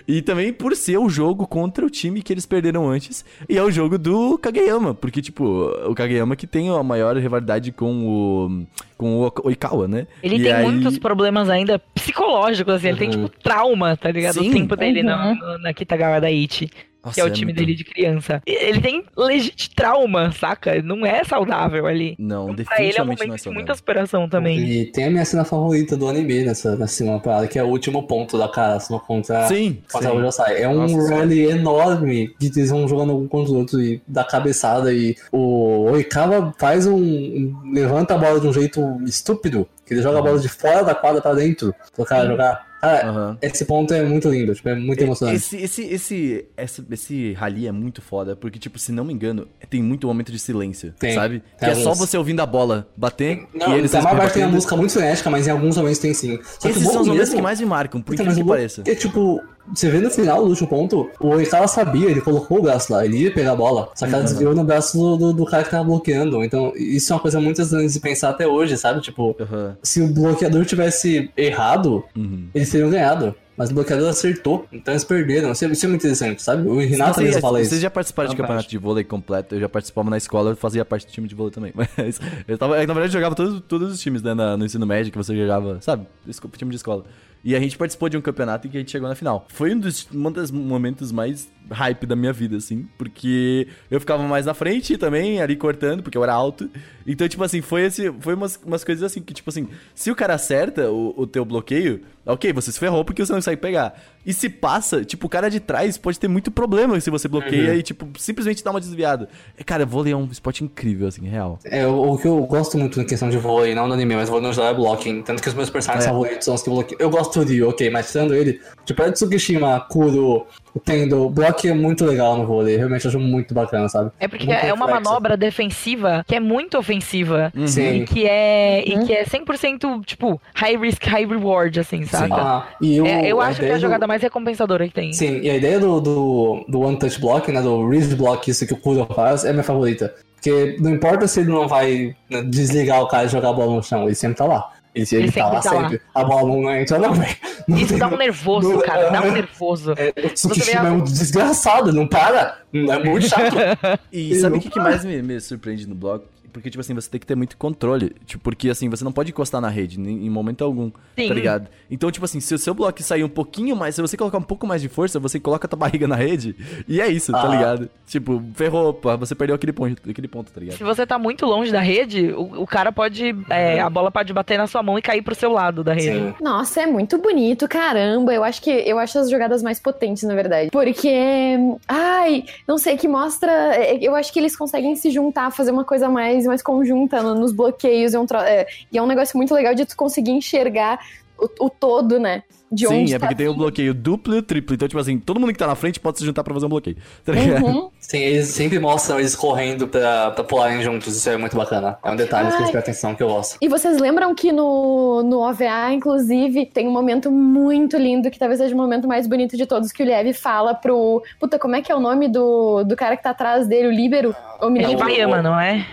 [0.06, 3.24] e também por ser o jogo contra o time que eles perderam antes.
[3.48, 4.94] E é o jogo do Kageyama.
[4.94, 5.44] Porque, tipo,
[5.88, 8.66] o Kageyama que tem a maior rivalidade com o.
[8.96, 10.06] com o Oikawa, né?
[10.22, 12.88] Ele E tem aí- muitos problemas ainda psicológicos, assim.
[12.88, 14.34] Ele tem, tipo, trauma, tá ligado?
[14.34, 14.50] Sim.
[14.50, 15.34] O tempo dele Uhum.
[15.34, 16.70] no- na Kitagawa da Ichi.
[17.04, 18.40] Nossa, que é o é time muito- dele de criança.
[18.46, 20.80] Ele tem legit trauma, saca?
[20.82, 22.14] Não é saudável ali.
[22.18, 23.52] Não, Pra ele é um definitivamente não é momento de saudável.
[23.54, 24.58] muita superação também.
[24.60, 27.66] E tem a minha cena favorita do anime nessa, nessa segunda parada, que é o
[27.68, 30.16] último ponto da Karasuno contra, Sim, contra sim.
[30.16, 30.62] o Josai.
[30.62, 31.14] É um Nossa, sim.
[31.14, 34.92] rally enorme que eles vão jogando um contra o outro e dá cabeçada.
[34.92, 40.02] E o Oikawa faz um, um- levanta a bola de um jeito estúpido, que ele
[40.02, 42.71] joga a bola de fora da quadra pra dentro, pro cara jogar.
[42.82, 43.38] Aham.
[43.40, 45.36] esse ponto é muito lindo, tipo, é muito emocionante.
[45.36, 49.46] Esse, esse, esse, esse, esse rally é muito foda, porque, tipo, se não me engano,
[49.70, 51.42] tem muito momento de silêncio, Tem, sabe?
[51.58, 54.34] tem que é só você ouvindo a bola bater Não, e eles a maior parte
[54.34, 56.38] tem a música muito frenética, mas em alguns momentos tem sim.
[56.42, 58.48] Só que Esses são os momentos mesmo- que mais me marcam, por Então, que bom
[58.48, 58.82] pareça.
[58.86, 59.40] É tipo,
[59.74, 63.04] você vê no final do último ponto, o Oikawa sabia, ele colocou o braço lá,
[63.04, 64.28] ele ia pegar a bola, só que ela Uhum.
[64.28, 66.42] desviou no braço do, do, do cara que tava bloqueando.
[66.44, 69.00] Então, isso é uma coisa muito estranha de pensar até hoje, sabe?
[69.00, 69.76] Tipo, Aham.
[69.82, 72.48] se o bloqueador tivesse errado, Uhum.
[72.54, 73.34] eles teriam ganhado.
[73.54, 75.52] Mas o bloqueador acertou, então eles perderam.
[75.52, 76.66] Isso é, isso é muito interessante, sabe?
[76.66, 77.80] O Renato Vocês, mesmo fala vocês isso.
[77.82, 79.54] já participaram de campeonato de vôlei completo?
[79.54, 81.70] Eu já participava na escola, eu fazia parte do time de vôlei também.
[81.76, 82.18] Mas
[82.48, 85.18] eu tava, na verdade, eu jogava todos, todos os times né, no ensino médio que
[85.18, 86.06] você jogava, sabe?
[86.26, 87.04] Esco- Time de escola.
[87.44, 89.46] E a gente participou de um campeonato em que a gente chegou na final.
[89.48, 94.22] Foi um dos um dos momentos mais hype da minha vida, assim, porque eu ficava
[94.24, 96.68] mais na frente também, ali cortando, porque eu era alto.
[97.06, 100.14] Então, tipo assim, foi, esse, foi umas, umas coisas assim que, tipo assim, se o
[100.16, 104.00] cara acerta o, o teu bloqueio, ok, você se ferrou porque você não consegue pegar.
[104.24, 107.74] E se passa, tipo, o cara de trás pode ter muito problema se você bloqueia
[107.74, 109.28] e, tipo, simplesmente dá uma desviada.
[109.58, 111.58] É, cara, vôlei é um esporte incrível, assim, real.
[111.64, 114.28] É, o, o que eu gosto muito na questão de vôlei, não no anime, mas
[114.28, 115.22] vôlei no geral é blocking.
[115.22, 116.08] Tanto que os meus personagens É.
[116.08, 117.00] favoritos são os que bloqueiam.
[117.00, 120.46] Eu gosto do Ryu, ok, mas tirando ele, tipo, é Tsukishima, Kuro,
[120.84, 122.76] Tendo, o block é muito legal no vôlei.
[122.76, 124.10] Realmente acho muito bacana, sabe?
[124.18, 127.52] É porque Muito é uma manobra defensiva que é muito ofensiva.
[127.56, 127.66] Uhum.
[127.66, 128.02] Sim.
[128.02, 132.34] E que é, e que é 100%, tipo, high risk, high reward, assim, saca?
[132.34, 135.12] Ah, e o- É, eu acho que é a do- jogada mais recompensadora que tem.
[135.12, 138.66] Sim, e a ideia do, do, do One Touch Block, né, do Wrist Block, isso
[138.66, 140.14] que o Kuro faz, é minha favorita.
[140.34, 143.76] Porque não importa se ele não vai né, desligar o cara e jogar a bola
[143.76, 144.70] no chão, ele sempre tá lá.
[144.94, 145.82] Ele, ele, Ele tá sempre lá tá lá.
[145.90, 146.00] sempre.
[146.14, 147.36] A bola não entra, não, velho.
[147.68, 149.94] Isso tem- dá um nervoso, não- cara, dá um nervoso.
[149.96, 152.58] É, o Tsukishima é um desgraçado, não para.
[152.74, 153.56] É muito chato.
[154.12, 156.26] E Eu sabe o que, que mais me, me surpreende no bloco?
[156.52, 158.14] Porque, tipo assim, você tem que ter muito controle.
[158.26, 161.28] Tipo, porque, assim, você não pode encostar na rede em, em momento algum, Sim.
[161.28, 161.68] tá ligado?
[161.90, 164.42] Então, tipo assim, se o seu bloco sair um pouquinho mais, se você colocar um
[164.42, 166.54] pouco mais de força, você coloca a tua barriga na rede,
[166.86, 167.48] e é isso, tá Ah.
[167.48, 167.88] ligado?
[168.06, 170.76] Tipo, ferrou, pô, você perdeu aquele ponto, aquele ponto, tá ligado?
[170.76, 173.34] Se você tá muito longe da rede, o, o cara pode.
[173.48, 176.18] é, a bola pode bater na sua mão e cair pro seu lado da rede.
[176.18, 176.34] Sim.
[176.40, 178.34] Nossa, é muito bonito, caramba.
[178.34, 180.70] Eu acho que eu acho as jogadas mais potentes, na verdade.
[180.70, 181.56] Porque,
[181.88, 183.50] ai, não sei, que mostra.
[183.76, 187.34] é, Eu acho que eles conseguem se juntar, fazer uma coisa mais, mais conjunta no-
[187.34, 188.14] nos bloqueios.
[188.14, 190.98] É um é, e é um negócio muito legal de tu conseguir enxergar
[191.38, 192.42] o, o todo, né?
[192.72, 194.74] De Sim, onde é tá porque tem o bloqueio duplo e o triplo.
[194.74, 196.70] Então, tipo assim, todo mundo que tá na frente pode se juntar pra fazer um
[196.70, 196.96] bloqueio.
[197.24, 197.32] Tá?
[197.32, 197.90] Uhum.
[198.00, 201.98] Sim, eles sempre mostram eles correndo pra, pra pularem juntos, isso é muito bacana.
[202.02, 202.60] É um detalhe que Ai.
[202.60, 203.58] eles prestam atenção que eu gosto.
[203.60, 208.58] E vocês lembram que no, no OVA, inclusive, tem um momento muito lindo, que talvez
[208.58, 211.22] seja o momento mais bonito de todos, que o Lev fala pro.
[211.38, 213.92] Puta, como é que é o nome do, do cara que tá atrás dele, o
[213.92, 214.34] Líbero?
[214.62, 215.04] Eu me É lembro.
[215.04, 215.84] Bayama, não é?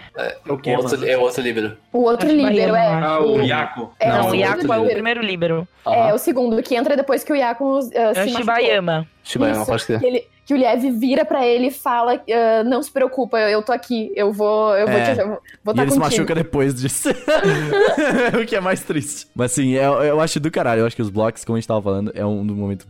[0.48, 1.76] O O quê, outro, é o outro líbero.
[1.92, 2.72] O outro Líbero, é.
[2.72, 3.08] Bayama.
[3.08, 3.90] Ah, o Yaku.
[4.00, 5.68] É, Não, Não, o o o outro é o primeiro líbero.
[5.88, 8.30] É, o segundo, que entra depois que o Yaku uh, se É o.
[8.30, 9.08] Shibayama.
[9.24, 10.00] Shibayama, Isso, pode crer.
[10.00, 13.62] que, ele, que o Liev vira pra ele e fala: uh, Não se preocupa, eu
[13.62, 15.16] tô aqui, eu vou, eu vou É.
[15.16, 17.10] te vou E estar ele se machuca depois disso.
[18.42, 19.28] o que é mais triste.
[19.36, 20.82] Mas assim, eu, eu acho do caralho.
[20.82, 22.88] Eu acho que os blocos, como a gente tava falando, é um do momento.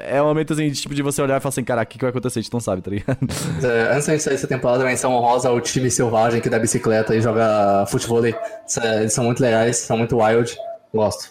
[0.00, 1.98] É um momento assim, de, tipo, de você olhar e falar assim, caraca, o que,
[1.98, 2.38] que vai acontecer?
[2.38, 3.16] A gente não sabe, tá ligado?
[3.64, 6.58] É, Antes da gente sair dessa temporada, a menção honrosa ao time selvagem que dá
[6.58, 8.22] bicicleta e joga futebol.
[8.26, 10.54] Eles são muito legais, são muito wild.
[10.92, 11.30] Gosto.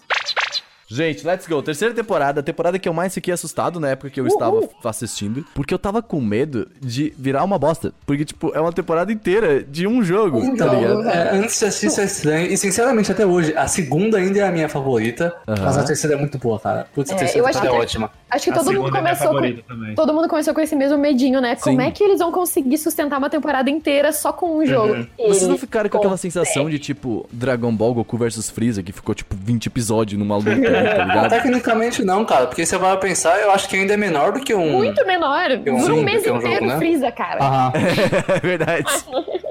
[0.88, 1.61] Gente, let's go.
[1.61, 5.45] Terceira temporada, a temporada que eu mais fiquei assustado na época que eu estava assistindo,
[5.55, 7.93] porque eu tava com medo de virar uma bosta.
[8.05, 11.10] Porque, tipo, é uma temporada inteira de um jogo, tá Então, ligado?
[11.10, 12.47] é, antes de assistir isso é estranho.
[12.51, 15.34] E sinceramente, até hoje, a segunda ainda é a minha favorita.
[15.47, 15.64] Aham.
[15.64, 16.88] Mas a terceira é muito boa, cara.
[16.93, 18.11] Putz, a É, terceira eu acho temporada é que- ótima.
[18.30, 19.34] Acho que A todo mundo é começou com.
[19.35, 19.95] favorita também.
[19.95, 21.55] Todo mundo começou com esse mesmo medinho, né?
[21.55, 21.88] Como Sim.
[21.88, 24.93] é que eles vão conseguir sustentar uma temporada inteira só com um jogo?
[24.93, 25.07] Uhum.
[25.27, 26.34] Vocês não ficaram com aquela consegue.
[26.34, 30.49] sensação de, tipo, Dragon Ball Goku vs Freeza, que ficou, tipo, 20 episódios numa luta,
[30.74, 31.30] tá ligado?
[31.30, 32.48] Tecnicamente não, cara.
[32.48, 34.72] Porque se você vai pensar, eu acho que ainda é menor do que um.
[34.72, 35.52] Muito menor.
[35.52, 36.78] um Dura um mês é um inteiro jogo, né?
[36.78, 37.44] Freeza, cara.
[37.44, 37.72] Aham.
[38.36, 38.84] é verdade.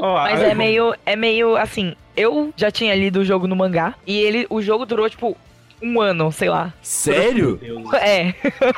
[0.00, 1.94] Mas ah, é meio, é meio assim.
[2.16, 5.36] Eu já tinha lido o jogo no mangá e ele, o jogo durou tipo
[5.82, 6.72] um ano, sei lá.
[6.80, 7.58] Sério?
[8.00, 8.32] É.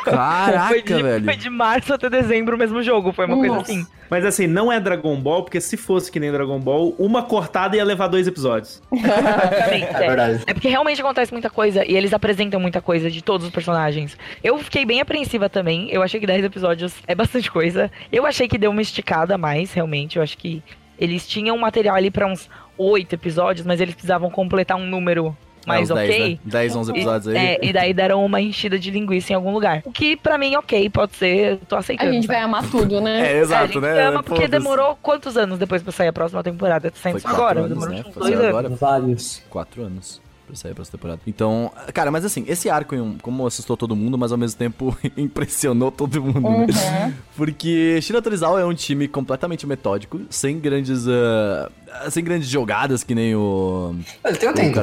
[0.05, 1.25] Caraca, foi, de, velho.
[1.25, 3.13] foi de março até dezembro o mesmo jogo.
[3.13, 3.73] Foi uma coisa Nossa.
[3.73, 3.87] assim.
[4.11, 7.77] Mas assim, não é Dragon Ball, porque se fosse que nem Dragon Ball, uma cortada
[7.77, 8.83] ia levar dois episódios.
[8.93, 9.95] Exatamente.
[9.95, 10.43] É verdade.
[10.47, 14.17] É porque realmente acontece muita coisa e eles apresentam muita coisa de todos os personagens.
[14.43, 15.89] Eu fiquei bem apreensiva também.
[15.91, 17.91] Eu achei que 10 episódios é bastante coisa.
[18.13, 20.17] Eu achei que deu uma esticada a mais, realmente.
[20.17, 20.63] Eu acho que
[20.99, 22.49] eles tinham material ali pra uns
[22.79, 25.37] 8 episódios, mas eles precisavam completar um número
[25.67, 26.31] mais É, uns 10, ok.
[26.35, 26.39] né?
[26.45, 27.37] 10, 11 episódios aí.
[27.37, 29.83] É, e daí deram uma enchida de linguiça em algum lugar.
[29.85, 32.13] O que pra mim, ok, pode ser, eu tô A aceitando.
[32.13, 33.21] gente vai amar tudo, né?
[33.25, 34.03] É, É, a exato, gente né?
[34.07, 36.91] ama porque demorou quantos anos depois pra sair a próxima temporada?
[36.91, 38.05] Tá saindo Foi só quatro agora, anos, demorou né?
[38.07, 38.49] uns Foi dois anos.
[38.49, 38.69] agora.
[38.71, 39.43] Vários.
[39.51, 41.21] Quatro anos pra sair a próxima temporada.
[41.27, 45.91] Então, cara, mas assim, esse arco, como assustou todo mundo, mas ao mesmo tempo impressionou
[45.91, 47.07] todo mundo, né?
[47.07, 47.13] Uhum.
[47.35, 51.07] Porque Shira Torizawa é um time completamente metódico, sem grandes.
[51.09, 51.71] ah,
[52.11, 53.95] sem grandes jogadas que nem o.
[54.25, 54.79] Ele tem o tempo.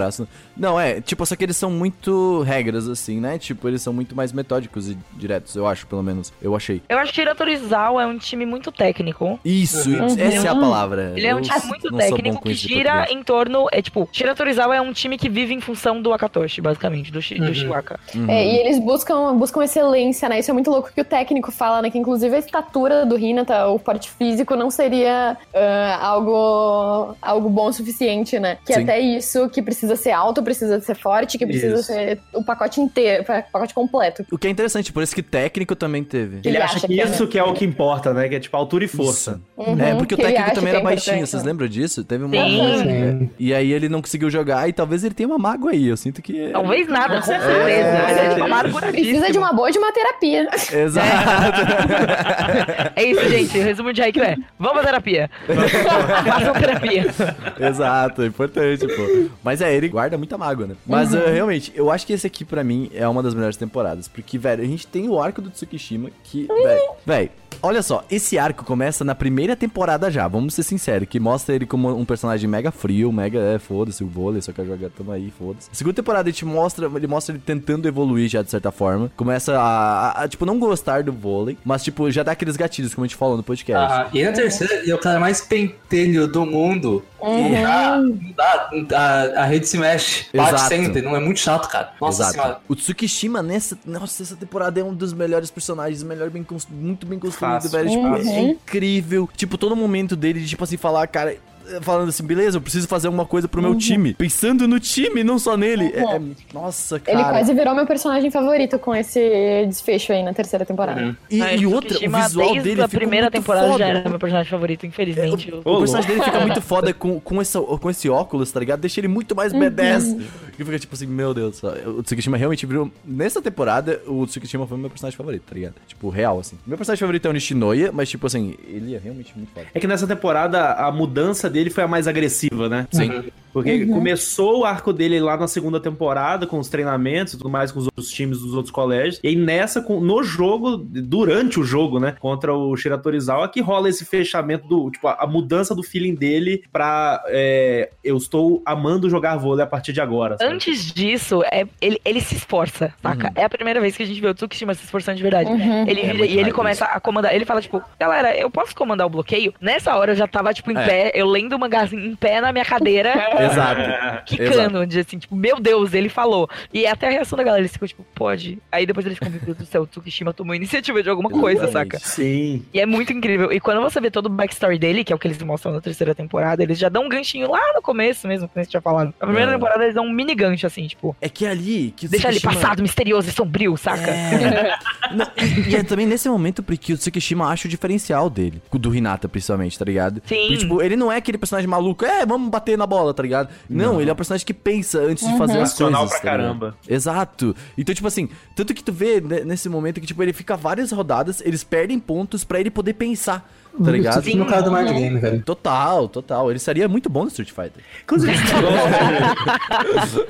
[0.55, 3.37] Não, é, tipo, só que eles são muito regras, assim, né?
[3.37, 6.31] Tipo, eles são muito mais metódicos e diretos, eu acho, pelo menos.
[6.41, 6.81] Eu achei.
[6.89, 9.39] Eu acho que Shira Torizawa é um time muito técnico.
[9.43, 10.05] Isso, Uhum.
[10.19, 11.13] essa é a palavra.
[11.15, 13.67] Ele é um Eu time muito técnico que gira em torno.
[13.71, 17.21] É tipo, Shira Torizawa é um time que vive em função do Akatoshi, basicamente, do,
[17.21, 17.53] Shi- do Uhum.
[17.53, 17.99] Shiwaka.
[18.13, 18.29] Uhum.
[18.29, 20.39] É, e eles buscam, buscam excelência, né?
[20.39, 21.89] Isso é muito louco que o técnico fala, né?
[21.89, 27.67] Que inclusive a estatura do Hinata, o porte físico, não seria ah, algo, algo bom
[27.67, 28.57] o suficiente, né?
[28.65, 28.83] Que Sim.
[28.83, 31.83] até isso, que precisa ser alto, precisa ser forte, que precisa Isso.
[31.83, 34.25] ser o pacote inteiro, o pacote completo.
[34.31, 36.37] O que é interessante, por isso que técnico também teve.
[36.37, 37.29] Ele, Ele acha, acha que, que é, isso né?
[37.31, 38.27] que é o que importa, né?
[38.27, 39.39] Que é tipo altura e força.
[39.57, 42.03] Uhum, É, porque o técnico também que era é baixinho, vocês lembram disso?
[42.03, 42.35] Teve uma.
[42.35, 42.77] Sim.
[42.81, 43.29] Sim.
[43.39, 45.87] E aí ele não conseguiu jogar e talvez ele tenha uma mágoa aí.
[45.87, 46.49] Eu sinto que.
[46.49, 47.51] Talvez nada, com certeza.
[47.61, 49.09] é, tipo amarguradíssimo.
[49.09, 50.49] Precisa de uma boa de uma terapia.
[50.71, 51.11] Exato.
[52.95, 53.57] É isso, gente.
[53.57, 55.29] O resumo de Haikyuu é: vamos à terapia.
[56.25, 56.90] Façam terapia.
[57.59, 59.29] Exato, é importante, pô.
[59.43, 60.75] Mas é, ele guarda muita mágoa, né?
[60.85, 61.19] Mas Uhum.
[61.19, 64.07] uh, realmente, eu acho que esse aqui pra mim é uma das melhores temporadas.
[64.07, 67.29] Porque, velho, a gente tem o arco do Tsukishima que, velho, velho.
[67.63, 71.65] Olha só, esse arco começa na primeira temporada já, vamos ser sinceros, que mostra ele
[71.65, 75.31] como um personagem mega frio, mega, é, foda-se, o vôlei, só quer jogar, tamo aí,
[75.37, 75.69] foda-se.
[75.71, 79.11] Segunda temporada a gente mostra, ele mostra ele tentando evoluir já, de certa forma.
[79.15, 82.95] Começa a, a- a, tipo, não gostar do vôlei, mas, tipo, já dá aqueles gatilhos,
[82.95, 83.93] como a gente falou no podcast.
[83.93, 87.03] Ah, e na terceira, ele é o cara mais pentelho do mundo.
[87.19, 87.51] Uhum.
[87.51, 90.25] Não dá, a, a rede se mexe.
[90.35, 90.69] Bate Exato.
[90.69, 91.91] sempre, não é muito chato, cara.
[92.01, 92.33] Nossa Exato.
[92.33, 92.59] senhora.
[92.67, 97.19] O Tsukishima nessa, nossa, essa temporada é um dos melhores personagens, melhor bem muito bem
[97.19, 97.69] construído, Fácil.
[97.71, 97.89] velho.
[97.89, 98.49] Tipo, é Uhum.
[98.49, 99.29] incrível.
[99.35, 101.35] Tipo, todo momento dele de tipo assim falar, cara,
[101.81, 105.37] falando assim, beleza, eu preciso fazer alguma coisa pro meu time, pensando no time, não
[105.39, 105.91] só nele.
[105.95, 106.21] É- é-
[106.53, 107.17] nossa, cara.
[107.19, 109.19] Ele quase virou meu personagem favorito com esse
[109.67, 111.01] desfecho aí na terceira temporada.
[111.01, 111.15] Uhum.
[111.29, 113.79] E, Ah, e o outra, o visual desde dele a fica primeira muito temporada foda.
[113.79, 115.49] já era meu personagem favorito, infelizmente.
[115.49, 116.41] Eu- O personagem dele fica É.
[116.45, 118.79] muito foda com, com, essa, com esse óculos, tá ligado?
[118.81, 119.59] Deixa ele muito mais Uhum.
[119.59, 120.17] B10.
[120.59, 121.61] E fica tipo assim, meu Deus.
[121.63, 122.91] O Tsukishima realmente virou.
[123.05, 125.73] Nessa temporada, o Tsukishima foi o meu personagem favorito, tá ligado?
[125.87, 126.57] Tipo, real, assim.
[126.67, 129.67] Meu personagem favorito é o Nishinoya, mas, tipo assim, ele é realmente muito foda.
[129.73, 132.87] É que nessa temporada a mudança dele foi a mais agressiva, né?
[132.91, 133.31] Sim.
[133.53, 137.71] Porque começou o arco dele lá na segunda temporada, com os treinamentos e tudo mais,
[137.71, 139.19] com os outros times dos outros colégios.
[139.23, 142.15] E aí nessa, no jogo, durante o jogo, né?
[142.19, 144.89] Contra o Shira Torizawa, que rola esse fechamento do.
[144.91, 147.23] Tipo, a, mudança do feeling dele pra.
[147.27, 150.37] é, eu estou amando jogar vôlei a partir de agora.
[150.37, 150.53] sabe?
[150.53, 153.31] Antes disso, é, ele, ele se esforça, saca?
[153.35, 155.49] É a primeira vez que a gente vê o Tsukishima se esforçando de verdade.
[155.49, 155.87] Uhum.
[155.87, 157.33] Ele É vira, muito e ele começa a comandar.
[157.33, 159.53] Ele fala, tipo, galera, eu posso comandar o bloqueio?
[159.59, 160.85] Nessa hora eu já tava, tipo, em É.
[160.85, 163.13] pé, eu lendo o mangá assim, em pé na minha cadeira,
[163.45, 163.81] Exato.
[164.25, 166.49] quicando, de assim, tipo, meu Deus, ele falou.
[166.73, 168.59] E até a reação da galera, eles ficam, tipo, pode.
[168.71, 171.63] Aí depois eles ficam, meu Deus do céu, o Tsukishima tomou iniciativa de alguma coisa,
[171.63, 171.97] Exatamente.
[171.99, 172.05] saca?
[172.05, 172.65] Sim.
[172.73, 173.51] E é muito incrível.
[173.51, 175.81] E quando você vê todo o backstory dele, que é o que eles mostram na
[175.81, 179.13] terceira temporada, eles já dão um ganchinho lá no começo mesmo, como você tinha falado.
[179.19, 179.53] Na primeira É.
[179.53, 181.93] temporada eles dão um mini gancho, assim, tipo, É que ali.
[181.95, 184.09] Que o deixa ele Tsukishima- passado, misterioso e sombrio, saca?
[184.11, 184.77] É.
[185.13, 185.27] Não,
[185.69, 188.61] e é também nesse momento porque o Tsukishima acha o diferencial dele.
[188.71, 190.21] Do Hinata, principalmente, tá ligado?
[190.25, 190.35] Sim.
[190.47, 193.30] Porque, tipo, ele não é aquele personagem maluco, é, vamos bater na bola, tá ligado?
[193.69, 196.19] Não, ele é um personagem que pensa antes de fazer as Racional coisas.
[196.19, 196.47] pra tá ligado?
[196.59, 196.77] caramba.
[196.87, 197.55] Exato.
[197.77, 200.91] Então, tipo assim, tanto que tu vê né, nesse momento que, tipo, ele fica várias
[200.91, 203.49] rodadas, eles perdem pontos pra ele poder pensar,
[203.83, 204.23] tá ligado?
[204.23, 204.35] Sim.
[204.35, 205.41] no cara do Mind Game, velho.
[205.43, 206.49] Total, total.
[206.49, 207.83] Ele seria muito bom no Street Fighter.
[208.03, 210.27] Inclusive, esse negócio,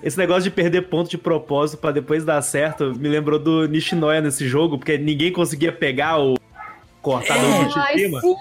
[0.02, 4.20] esse negócio de perder ponto de propósito pra depois dar certo me lembrou do Nishinoya
[4.20, 6.34] nesse jogo, porque ninguém conseguia pegar o,
[7.04, 7.64] cortador É.
[7.64, 8.20] do Shishima.
[8.20, 8.34] sim.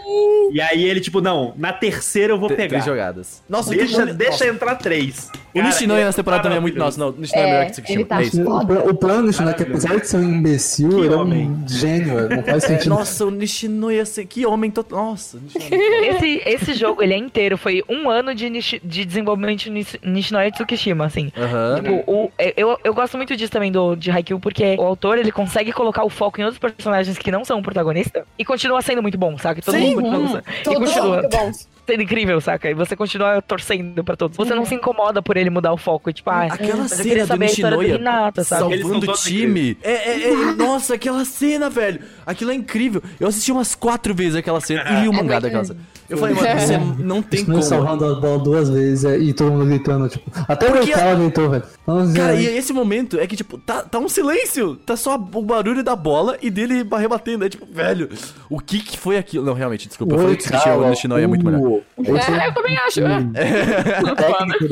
[0.53, 2.69] E aí ele, tipo, não, na terceira eu vou T- pegar.
[2.69, 3.43] Três jogadas.
[3.49, 5.29] Nossa, Deixa, que- deixa nossa, entrar três.
[5.53, 6.77] O Nishinoya é nessa temporada também é muito.
[6.79, 7.11] Nossa, maravilhoso.
[7.13, 8.05] não, o Nishinoya é melhor É, que o Tsukishima.
[8.05, 8.41] tá É isso.
[8.41, 9.53] O, plan- o plano disso, né?
[9.53, 9.85] Que Maravilhoso.
[9.87, 11.49] apesar de ser um imbecil, Que ele é homem.
[11.51, 12.29] um gênio.
[12.29, 12.89] Não faz É, sentido.
[12.89, 14.97] nossa, o Nishinoya, assim, que homem total.
[15.05, 16.07] Nossa, Nishinoya.
[16.15, 17.57] Esse, esse jogo, ele é inteiro.
[17.57, 21.31] Foi um ano de, Nishi- de desenvolvimento de Nish- Nishinoya Tsukishima, assim.
[21.37, 21.75] Aham.
[21.75, 25.31] Tipo, o, eu, eu gosto muito disso também do, de Haikyuu, porque o autor, ele
[25.31, 29.01] consegue colocar o foco em outros personagens que não são o protagonista e continua sendo
[29.01, 29.61] muito bom, saca?
[29.61, 30.45] Todo Sim, mundo continua hum, gostando.
[30.61, 31.69] E continua muito bons.
[31.85, 32.69] sendo incrível, saca?
[32.69, 34.37] E você continua torcendo pra todos.
[34.37, 36.09] Você não se incomoda por ele mudar o foco.
[36.09, 39.77] E, tipo, ah, Aquela cena do Nishinoya Hinata, salvando o time.
[39.81, 42.01] É, é, é, nossa, aquela cena, velho.
[42.25, 43.01] Aquilo é incrível.
[43.19, 45.79] Eu assisti umas quatro vezes aquela cena e li o mangá muito- daquela cena.
[46.13, 47.67] Eu falei, mano, você não tem Isso não como.
[47.67, 50.29] salvando a bola duas vezes é, e todo mundo gritando, tipo.
[50.47, 51.63] Até o Porque- Ocala gritou, velho.
[51.85, 54.75] Vamos Cara, e esse momento é que, tipo, tá, tá um silêncio.
[54.77, 57.45] Tá só o barulho da bola e dele rebatendo.
[57.45, 58.09] É tipo, velho,
[58.49, 59.45] o que que foi aquilo?
[59.45, 60.13] Não, realmente, desculpa.
[60.15, 61.81] Eu falei que o Nishinoya é muito melhor.
[61.97, 63.01] É, eu também acho.
[64.03, 64.67] O técnico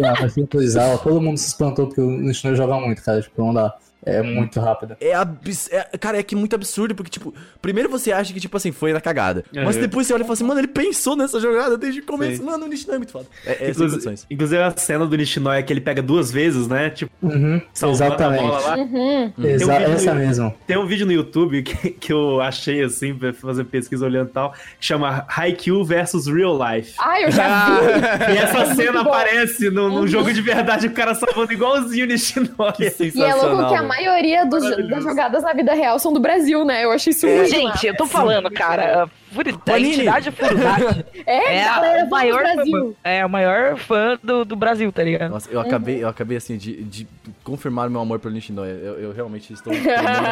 [0.73, 3.21] da todo mundo se espantou porque o Nishinoya joga muito, cara.
[3.21, 3.73] Tipo, não dá.
[4.05, 4.95] É muito rápido.
[4.99, 5.69] É, abs...
[5.71, 8.93] é Cara, é que muito absurdo, porque, tipo, primeiro você acha que, tipo assim, foi
[8.93, 9.43] na cagada.
[9.53, 9.81] Mas Uhum.
[9.81, 12.37] depois você olha e fala assim, mano, ele pensou nessa jogada desde o começo.
[12.37, 12.43] Sim.
[12.45, 13.25] Mano, o Nishinoya é muito foda.
[13.45, 14.27] É, é sem Inclusive, condições.
[14.29, 16.89] inclusive a cena do Nishinoya que ele pega duas vezes, né?
[16.89, 18.41] Tipo, Uhum, exatamente.
[18.41, 18.77] bola lá.
[18.77, 19.33] Uhum.
[19.43, 20.53] Exa Tem um vídeo essa no- mesmo.
[20.65, 24.31] Tem um vídeo no YouTube que, que eu achei assim, pra fazer pesquisa olhando e
[24.31, 26.93] tal, que chama Haikyuu versus Real Life.
[26.99, 28.33] Ai, eu já vi.
[28.33, 32.71] E essa cena aparece no, no jogo de verdade, o cara salvando igualzinho o Nishinoya.
[32.73, 33.55] Que E é sensacional.
[33.55, 33.90] louco que a.
[33.95, 36.83] maioria dos, das jogadas na vida real são do Brasil, né?
[36.85, 39.93] Eu achei isso muito Gente, eu tô falando, cara, a, furi- a Panini.
[39.95, 42.95] entidade Furudade É, é galera, a maior do fã, Brasil.
[43.03, 45.31] é o maior fã do, do Brasil, tá ligado?
[45.31, 47.07] Nossa, eu acabei, eu acabei assim de, de
[47.43, 48.71] confirmar meu amor pelo Nishinoya.
[48.71, 49.73] Eu, eu realmente estou.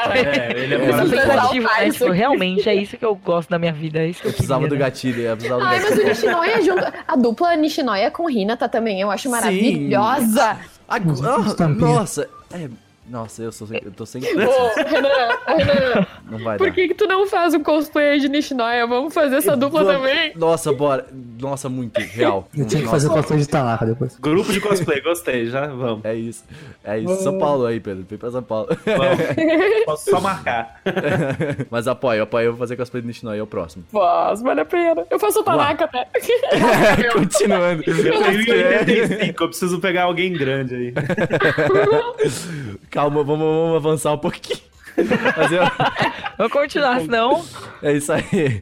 [0.10, 1.88] É, ele é É, muito né?
[1.88, 2.00] Isso.
[2.00, 4.34] Tipo, realmente é isso que eu gosto da minha vida, é isso que eu, Eu
[4.34, 4.90] precisava do queria, né?
[4.90, 6.06] gatilho, eu precisava do Ai, mas gatilho.
[6.06, 6.94] o Nishinoya junto.
[7.08, 9.30] A dupla Nishinoya com Hinata também, eu acho Sim.
[9.30, 10.58] maravilhosa.
[10.88, 10.98] Ah,
[11.40, 11.94] os tampinhas.
[11.94, 12.68] nossa, é.
[13.10, 14.22] Nossa, eu, sou, sem- eu tô sem.
[14.22, 15.10] Ô, Renan,
[15.48, 16.74] Renan, Não vai por dar.
[16.74, 18.86] que, que tu não faz um cosplay de Nishinoya?
[18.86, 20.32] Vamos fazer essa dupla Vamos- também?
[20.36, 21.08] Nossa, bora.
[21.40, 22.00] Nossa, muito.
[22.00, 22.48] Real.
[22.56, 24.16] Eu tinha que Nossa, fazer cosplay de Tanaka depois.
[24.20, 26.06] Grupo de cosplay, gostei, já vamos.
[26.06, 26.44] É isso.
[26.84, 27.24] É isso.
[27.24, 28.06] São Paulo aí, Pedro.
[28.08, 28.68] Vem pra São Paulo.
[28.86, 29.18] vamos.
[29.86, 30.80] Posso só marcar.
[31.72, 32.46] Mas apoio, apoio.
[32.46, 33.84] Eu vou fazer cosplay do Nishinoya, é o próximo.
[33.92, 35.04] Faz, vale a pena.
[35.10, 36.08] Eu faço o Tanaka até.
[37.12, 37.84] Continuando.
[37.88, 40.94] Eu tenho 85, eu preciso pegar alguém grande aí.
[43.00, 44.60] Calma, vamos, vamos avançar um pouquinho.
[45.38, 45.62] Mas eu-
[46.38, 47.46] Vamos continuar, senão.
[47.82, 48.62] é isso aí.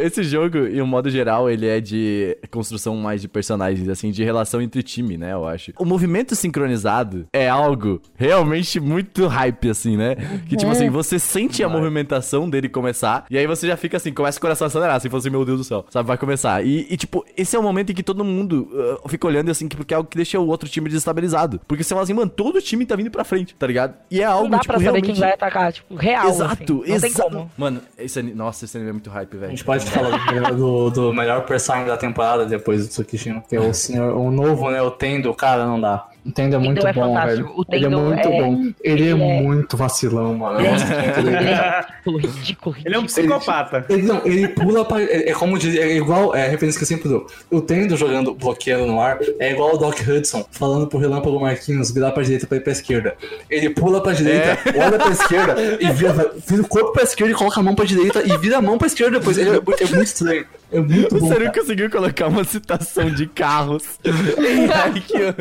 [0.00, 4.22] Esse jogo, em um modo geral, ele é de construção mais de personagens, assim, de
[4.24, 5.72] relação entre time, né, eu acho.
[5.78, 10.16] O movimento sincronizado é algo realmente muito hype, assim, né?
[10.48, 14.12] Que, tipo assim, você sente a movimentação dele começar, e aí você já fica assim,
[14.12, 16.06] começa o coração a acelerar, assim, fosse, meu Deus do céu, sabe?
[16.06, 16.64] Vai começar.
[16.64, 18.68] E, e, tipo, esse é o momento em que todo mundo
[19.04, 21.60] uh, fica olhando, assim, que- porque é algo que deixa o outro time desestabilizado.
[21.66, 23.94] Porque você fala assim, mano, todo time tá vindo pra frente, tá ligado?
[24.10, 25.06] E é algo, Não dá tipo, pra saber realmente...
[25.06, 26.28] quem vai atacar, tipo, real.
[26.28, 26.52] Exato,
[26.82, 26.92] assim.
[26.92, 27.30] Não tem exato.
[27.30, 27.50] como.
[27.56, 29.50] Mano, esse anime, nossa, esse anime é muito hype, A velho.
[29.50, 33.60] gente pode falar do, do, do melhor personagem da temporada depois do Tsukishima, que é
[33.60, 34.80] o senhor, o novo, né?
[34.82, 36.06] O Tendo, cara, não dá.
[36.24, 37.48] O Tendo é muito é bom, fantástico.
[37.48, 37.54] velho.
[37.56, 38.52] O Ele é muito é- bom.
[38.54, 40.60] Ele, é, ele é- muito vacilão, mano.
[40.60, 43.38] Ele Eu é, ele é ridículo, ridículo, Ele é um ridículo.
[43.38, 43.86] psicopata.
[43.88, 45.00] Ele, não, ele pula pra.
[45.02, 46.34] É, é como diz, é igual.
[46.34, 47.26] É a referência que eu sempre dou.
[47.50, 51.90] O Tendo jogando bloqueando no ar é igual o Doc Hudson falando pro Relâmpago Marquinhos
[51.90, 53.16] virar pra direita pra ir pra esquerda.
[53.48, 57.36] Ele pula pra direita, olha pra esquerda e vira, vira o corpo pra esquerda e
[57.36, 59.38] coloca a mão pra direita e vira a mão pra esquerda depois.
[59.38, 60.44] Ele é, é muito estranho.
[60.72, 61.28] É muito O bom.
[61.28, 61.50] Cara.
[61.52, 65.34] conseguiu colocar uma citação de carros em Haikyuu.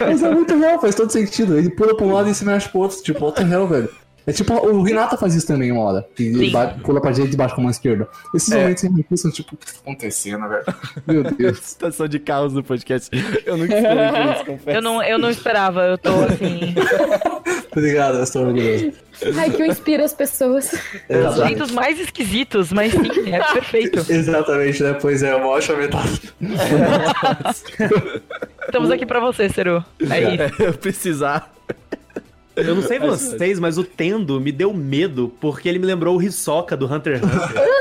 [0.00, 1.58] Mas é muito real, faz todo sentido.
[1.58, 3.02] Ele pula pra um lado e se mexe pro outro.
[3.02, 3.88] Tipo, what the hell, velho.
[4.30, 6.06] É tipo, o Renata faz isso também uma hora.
[6.14, 6.52] Que ele Sim.
[6.52, 8.08] ba- pula pra direita e baixa com a mão esquerda.
[8.34, 8.60] Esses É.
[8.62, 10.64] momentos em são tipo, O que tá acontecendo, velho?
[11.06, 11.58] meu Deus.
[11.58, 13.10] Citação de carros no podcast.
[13.44, 14.76] Eu nunca esperei isso, confesso.
[14.76, 16.74] Eu não, eu não esperava, eu tô assim.
[17.72, 18.92] Obrigado, eu estou orgulhoso.
[19.38, 20.72] Ai, que eu inspiro as pessoas.
[21.08, 21.48] Exatamente.
[21.48, 23.98] jeitos mais esquisitos, mas sim, é perfeito.
[24.10, 24.94] Exatamente, né?
[25.00, 26.32] Pois é, uma ótima metáfora.
[28.66, 29.84] Estamos aqui pra você, Seru.
[30.10, 30.62] É isso.
[30.62, 31.52] Eu precisar.
[32.56, 36.22] Eu não sei vocês, mas o Tendo me deu medo porque ele me lembrou o
[36.22, 37.80] Hisoka do Hunter x Hunter.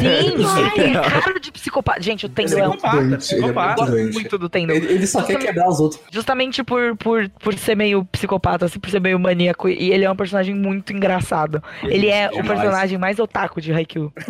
[0.00, 2.02] Sim, ele cara de psicopata.
[2.02, 2.76] Gente, o Tendo é um.
[2.76, 3.74] Doente, ele é Eu psicopata.
[3.74, 4.72] gosto muito do Tendo.
[4.72, 6.00] Ele, ele só quer quebrar os outros.
[6.10, 9.68] Justamente por, por, por ser meio psicopata, assim, por ser meio maníaco.
[9.68, 11.62] E ele é um personagem muito engraçado.
[11.82, 12.48] Ele é o Demais.
[12.48, 14.12] personagem mais otaku de Haikyuu.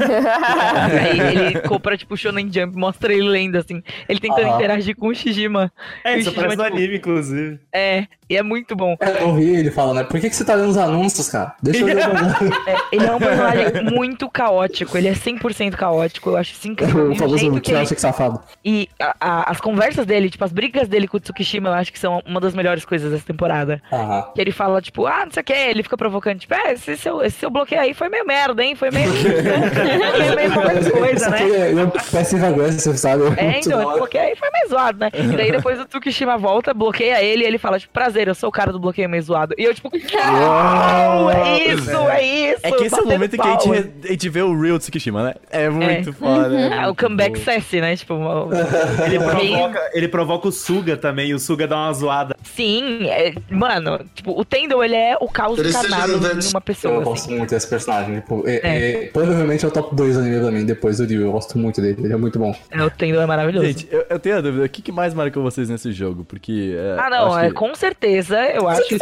[1.00, 3.82] Aí ele compra, tipo, Shonen Jump, mostra ele lendo, assim.
[4.08, 4.56] Ele tentando Aham.
[4.56, 5.72] interagir com o Shijima.
[6.04, 7.58] É, o isso parece no tipo, anime, inclusive.
[7.72, 8.96] É, e é muito bom.
[9.00, 10.04] É, eu vi ele falando, né?
[10.04, 11.54] Por que, que você tá lendo os anúncios, cara?
[11.62, 12.12] Deixa eu ler o
[12.68, 17.08] É, ele é um personagem muito caótico, ele é 100% caótico, eu acho isso incrível.
[17.08, 18.40] O E famoso que ele- safado.
[18.64, 21.92] E a- a- as conversas dele, tipo, as brigas dele com o Tsukishima, eu acho
[21.92, 23.82] que são uma das melhores coisas dessa temporada.
[23.92, 24.22] Aham.
[24.34, 26.96] Que ele fala, tipo, ah, não sei o que, ele fica provocando, tipo, é, esse
[26.96, 28.74] seu, esse seu bloqueio aí foi meio merda, hein?
[28.74, 29.10] Foi meio.
[29.12, 31.50] foi meio qualquer coisa, aqui né?
[31.58, 33.22] é, ele é um passive aggressive, sabe?
[33.36, 35.10] É, então, esse bloqueio aí foi meio zoado, né?
[35.12, 38.48] E daí depois o Tsukishima volta, bloqueia ele e ele fala, tipo, prazer, eu sou
[38.48, 39.54] o cara do bloqueio meio zoado.
[39.58, 42.22] E eu, tipo, uau, é isso, é
[42.52, 42.60] isso.
[42.62, 44.78] É que esse é o momento em que a gente, a gente vê o real
[44.78, 45.34] Tsukishima, né?
[45.50, 46.54] É muito foda.
[46.58, 47.96] é Ah, o comeback sassy, né?
[47.96, 48.48] Tipo, uma-
[49.06, 52.36] Ele provoca, ele provoca o Suga também, e o Suga dá uma zoada.
[52.42, 57.10] Sim, é- mano, tipo, o Tendo, ele é o caos encarnado numa pessoa, Eu assim.
[57.10, 58.20] gosto muito desse personagem.
[58.20, 61.22] Tipo, é, é, provavelmente é o top 2 anime pra mim, depois do Ryu.
[61.22, 62.54] Eu gosto muito dele, ele é muito bom.
[62.70, 63.66] É, o Tendo é maravilhoso.
[63.66, 66.24] Gente, eu, eu tenho a dúvida, o que, que mais marcou vocês nesse jogo?
[66.24, 66.74] Porque.
[66.76, 68.11] é, ah, não, é, que- com certeza,
[68.56, 68.98] eu acho que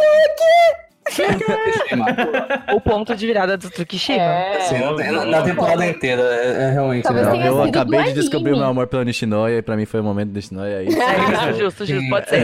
[2.73, 4.23] o ponto de virada do Tsukishima.
[4.57, 8.53] Assim, na, na- na temporada inteira, é, é realmente tenha Eu acabei do de descobrir
[8.53, 10.77] o meu amor pela Nishinoya e pra mim foi o momento da Nishinoya.
[10.79, 10.87] Aí.
[10.87, 12.41] É, justo, justo, pode ser.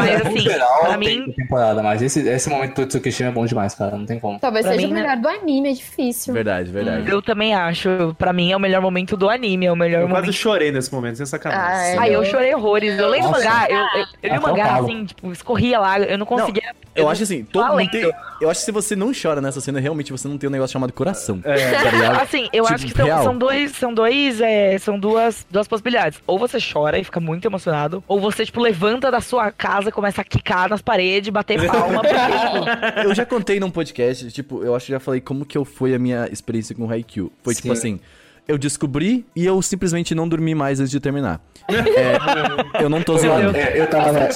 [0.00, 3.74] Mas assim, geral, pra mim, temporada, mas esse, esse momento do Tsukishima é bom demais,
[3.74, 3.96] cara.
[3.96, 4.38] Não tem como.
[4.38, 5.02] Talvez Pra seja mim, o né?
[5.02, 6.32] melhor do anime, é difícil.
[6.34, 7.10] Verdade, verdade.
[7.10, 10.08] eu também acho, pra mim é o melhor momento do anime, é o melhor Eu
[10.08, 10.32] quase momento.
[10.36, 11.64] chorei nesse momento, sem sacanagem.
[11.64, 11.98] Ah, é.
[11.98, 12.98] Ai, eu chorei horrores.
[12.98, 14.84] Eu leio o mangá, eu, eu, eu li o Até mangá, falo.
[14.86, 16.62] assim, tipo, escorria lá, eu não conseguia.
[16.94, 18.10] Eu acho assim, todo mundo tem.
[18.40, 20.72] Eu acho que se você não chora nessa cena, realmente você não tem um negócio
[20.72, 21.40] chamado coração.
[21.44, 21.70] É.
[21.70, 22.22] Tá?
[22.22, 26.20] Assim, eu Tipo, acho que são, são dois, são dois, é, são duas, duas possibilidades.
[26.26, 30.20] Ou você chora e fica muito emocionado, ou você, tipo, levanta da sua casa, começa
[30.20, 34.74] a quicar nas paredes, bater palma, porque, tipo, Eu já contei num podcast, tipo, eu
[34.74, 37.32] acho que já falei como que eu foi a minha experiência com o Haikyuu.
[37.42, 37.72] Foi tipo Sim.
[37.72, 38.00] assim,
[38.46, 41.40] eu descobri e eu simplesmente não dormi mais antes de terminar.
[41.68, 43.56] É, eu não tô zoando.
[43.56, 44.28] É, eu tava na.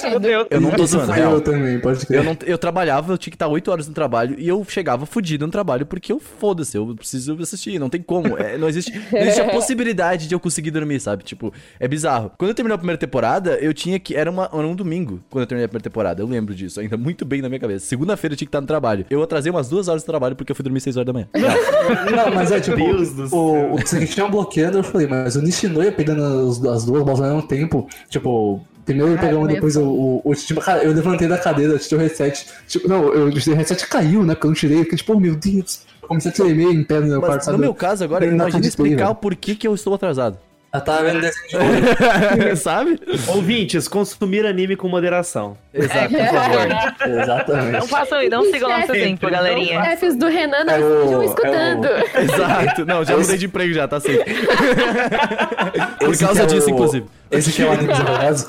[0.49, 1.33] Eu não tô zoando, real.
[1.33, 2.19] eu também, pode crer.
[2.19, 5.05] Eu, não, eu trabalhava, eu tinha que estar 8 horas no trabalho e eu chegava
[5.05, 8.37] fudido no trabalho porque eu foda-se, eu preciso assistir, não tem como.
[8.37, 11.23] É, não, existe, não existe a possibilidade de eu conseguir dormir, sabe?
[11.23, 12.31] Tipo, é bizarro.
[12.37, 14.15] Quando eu terminei a primeira temporada, eu tinha que.
[14.15, 16.21] Era, uma, era um domingo quando eu terminei a primeira temporada.
[16.21, 17.85] Eu lembro disso, ainda muito bem na minha cabeça.
[17.85, 19.05] Segunda-feira eu tinha que estar no trabalho.
[19.09, 21.27] Eu atrasei umas duas horas do trabalho porque eu fui dormir 6 horas da manhã.
[21.35, 25.91] Não, mas é tipo, Deus do o, o Tsukishima bloqueando, eu falei, mas o Nishinoya
[25.91, 30.21] pegando as, as duas bolas ao mesmo tempo, tipo, primeiro ele pegou depois o, o,
[30.23, 33.87] o Tsushima, cara, eu levantei da cadeira, tirei o reset, tipo, não, eu, o reset
[33.87, 36.83] caiu, né, porque eu não tirei, fiquei tipo, oh, meu Deus, comecei a tremer em
[36.83, 37.57] pé no meu quarto, Mas sabe?
[37.57, 39.11] no meu caso agora, imagina explicar velho.
[39.11, 40.37] o porquê que eu estou atrasado.
[40.71, 41.47] Eu tava vendo desenho
[42.51, 42.99] de sabe?
[43.27, 45.57] Ouvintes, consumir anime com moderação.
[45.73, 46.67] Exato, por favor.
[47.09, 47.71] Exatamente.
[47.71, 49.83] não façam, não sigam nosso exemplo, galerinha.
[49.83, 51.87] Chefes do Renan não É o- estejam é o- escutando.
[52.19, 52.85] Exato.
[52.85, 54.25] Não, já mudei de emprego já, tá certo.
[55.99, 57.05] Por Esse causa é disso, inclusive.
[57.31, 58.47] Esse que é o anime de overdose?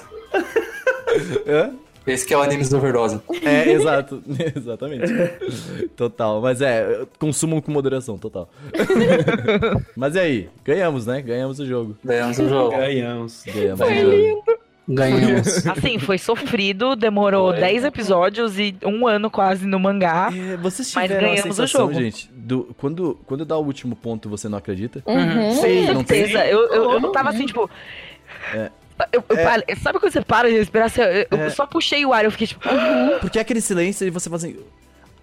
[1.47, 1.71] Hã?
[2.13, 3.21] Esse que é o anime de overdose.
[3.43, 4.23] É, exato.
[4.57, 5.07] Exatamente.
[5.97, 6.41] Total.
[6.41, 8.49] Mas é, consumam com moderação, total.
[9.97, 10.49] Mas e aí?
[10.65, 11.21] Ganhamos, né?
[11.23, 11.97] Ganhamos o jogo.
[12.05, 12.71] Ganhamos o jogo.
[12.71, 13.45] Ganhamos.
[13.47, 14.61] Ganhamos o jogo.
[14.89, 15.67] Ganhamos.
[15.69, 20.31] Assim, foi sofrido, demorou 10 episódios e um ano quase no mangá.
[20.35, 21.95] É, vocês Mas tiveram a ganhamos o sensação, jogo.
[21.95, 25.03] gente, do, quando, quando dá o último ponto você não acredita?
[25.07, 25.15] Uhum.
[25.15, 26.45] Com Não tem- certeza.
[26.47, 27.71] Eu, eu, eu tava assim, tipo.
[28.55, 28.71] É.
[29.13, 30.89] Eu, eu parei- sabe quando você para de respirar?
[30.91, 31.51] Você- eu, eu É.
[31.51, 32.61] só puxei o ar, eu fiquei tipo.
[33.21, 34.57] Porque é aquele silêncio e você fala assim,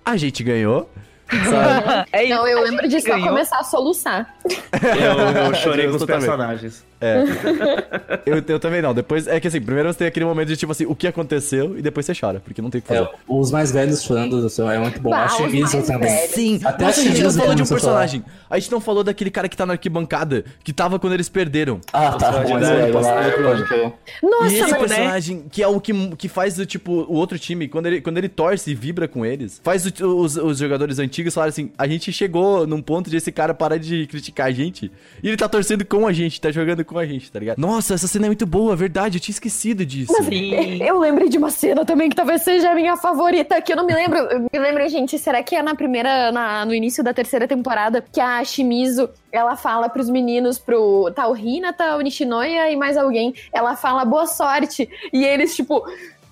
[0.05, 0.89] a gente ganhou,
[1.29, 2.07] sabe?
[2.11, 2.27] é.
[2.29, 3.29] Não, eu lembro de só ganhou.
[3.29, 4.33] começar a soluçar.
[4.45, 6.85] Eu, eu chorei com os personagens.
[6.99, 7.23] É.
[8.25, 8.93] Eu, eu também não.
[8.93, 11.77] Depois, é que assim, primeiro você tem aquele momento de tipo assim, o que aconteceu
[11.77, 13.01] e depois você chora, porque não tem o que fazer.
[13.03, 15.11] É, os mais velhos chorando do céu é muito bom.
[15.11, 16.09] Bah, a Shimizu também.
[16.09, 16.31] velhos.
[16.31, 18.25] Sim, Até Nossa, a gente não falou de um personagem.
[18.49, 21.79] A gente não falou daquele cara que tá na arquibancada, que tava quando eles perderam.
[21.93, 22.31] Ah, tá.
[22.49, 22.91] Mas é.
[22.91, 27.37] Nossa, e esse mas personagem, que é o que, que faz o tipo, o outro
[27.37, 30.99] time, quando ele, quando ele torce e vibra com eles, faz o- os, os jogadores
[30.99, 34.51] antigos falarem assim: a gente chegou num ponto de esse cara parar de criticar a
[34.51, 34.91] gente.
[35.21, 37.57] E ele tá torcendo com a gente, tá jogando com a gente, tá ligado?
[37.57, 40.13] Nossa, essa cena é muito boa, verdade, eu tinha esquecido disso.
[40.23, 40.81] Sim.
[40.83, 43.85] Eu lembrei de uma cena também que talvez seja a minha favorita, que eu não
[43.85, 44.17] me lembro.
[44.19, 48.03] Eu me lembro, gente, será que é na primeira, na- no início da terceira temporada,
[48.11, 52.97] que a Shimizu, ela fala pros meninos, pro tá o Hinata, o Nishinoya e mais
[52.97, 55.83] alguém, ela fala boa sorte, e eles, tipo,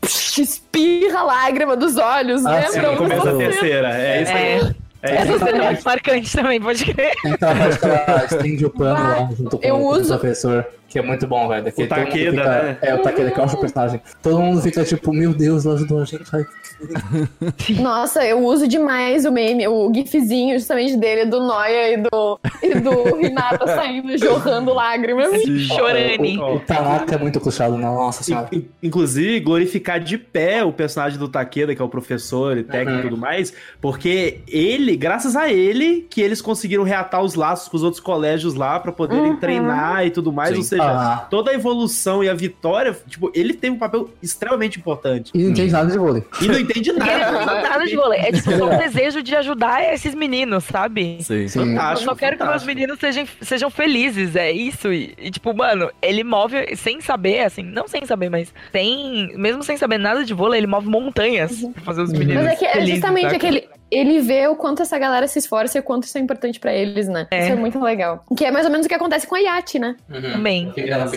[0.41, 2.91] espirra a lágrima dos olhos, Ah, lembram?
[2.91, 3.89] sim, Começa a terceira.
[3.97, 4.71] É isso aí.
[4.71, 4.85] É.
[5.07, 7.13] É, Essa cena é muito marcante também, pode crer.
[7.21, 10.65] Tem que ela estende o pano lá junto com, Eu com o uso- professor.
[10.95, 11.67] Que é muito bom, velho.
[11.77, 12.77] O Takeda, fica- né?
[12.81, 13.99] É, o Takeda, que acho o personagem.
[14.23, 16.23] Todo mundo fica tipo, meu Deus, ela ajudou a gente.
[16.33, 16.45] Ai,
[17.81, 22.75] Nossa, eu uso demais o meme, o gifzinho justamente dele, do Noia e do, e
[22.79, 25.31] do Renata saindo, jorrando lágrimas.
[25.67, 26.37] Chorane.
[26.37, 28.47] O, o Tanaka é muito puxado, nossa senhora.
[28.53, 32.99] In- Inclusive, glorificar de pé o personagem do Takeda, que é o professor e técnico
[32.99, 37.75] e tudo mais, porque ele, graças a ele, que eles conseguiram reatar os laços com
[37.75, 39.35] os outros colégios lá pra poderem Uhum.
[39.39, 40.51] treinar e tudo mais.
[40.51, 40.57] Sim.
[40.57, 44.79] Ou seja, Ah, toda a evolução e a vitória, tipo, ele teve um papel extremamente
[44.79, 45.31] importante.
[45.33, 46.23] e não entende nada de vôlei.
[46.41, 47.43] E não entende Ele não nada.
[47.45, 48.19] sabe nada de vôlei.
[48.19, 51.17] É tipo só um desejo de ajudar esses meninos, sabe?
[51.21, 51.47] Sim.
[51.47, 51.75] Sim.
[51.75, 52.67] Eu Acho só quero que meus fantástico.
[52.75, 54.91] meninos sejam, sejam felizes, é isso.
[54.93, 59.63] E, e, tipo, mano, ele move sem saber, assim, não sem saber, mas sem, mesmo
[59.63, 62.43] sem saber nada de vôlei, ele move montanhas pra fazer os meninos.
[62.43, 63.35] Mas é que é felizes, justamente saca?
[63.37, 63.67] aquele.
[63.95, 66.73] Ele vê o quanto essa galera se esforça e o quanto isso é importante pra
[66.73, 67.27] eles, né?
[67.31, 67.43] É.
[67.43, 68.23] Isso é muito legal.
[68.37, 69.95] Que é mais ou menos o que acontece com a Yati, né?
[70.09, 70.73] Também.
[70.75, 71.09] Ela.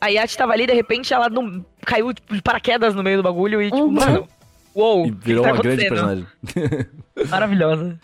[0.00, 3.22] A Yati tava ali, de repente, ela não, caiu tipo, de paraquedas no meio do
[3.22, 3.90] bagulho e, tipo, Uhum.
[3.92, 4.28] mano.
[4.74, 6.26] Uou, E virou tá uma grande personagem.
[7.28, 7.98] Maravilhosa.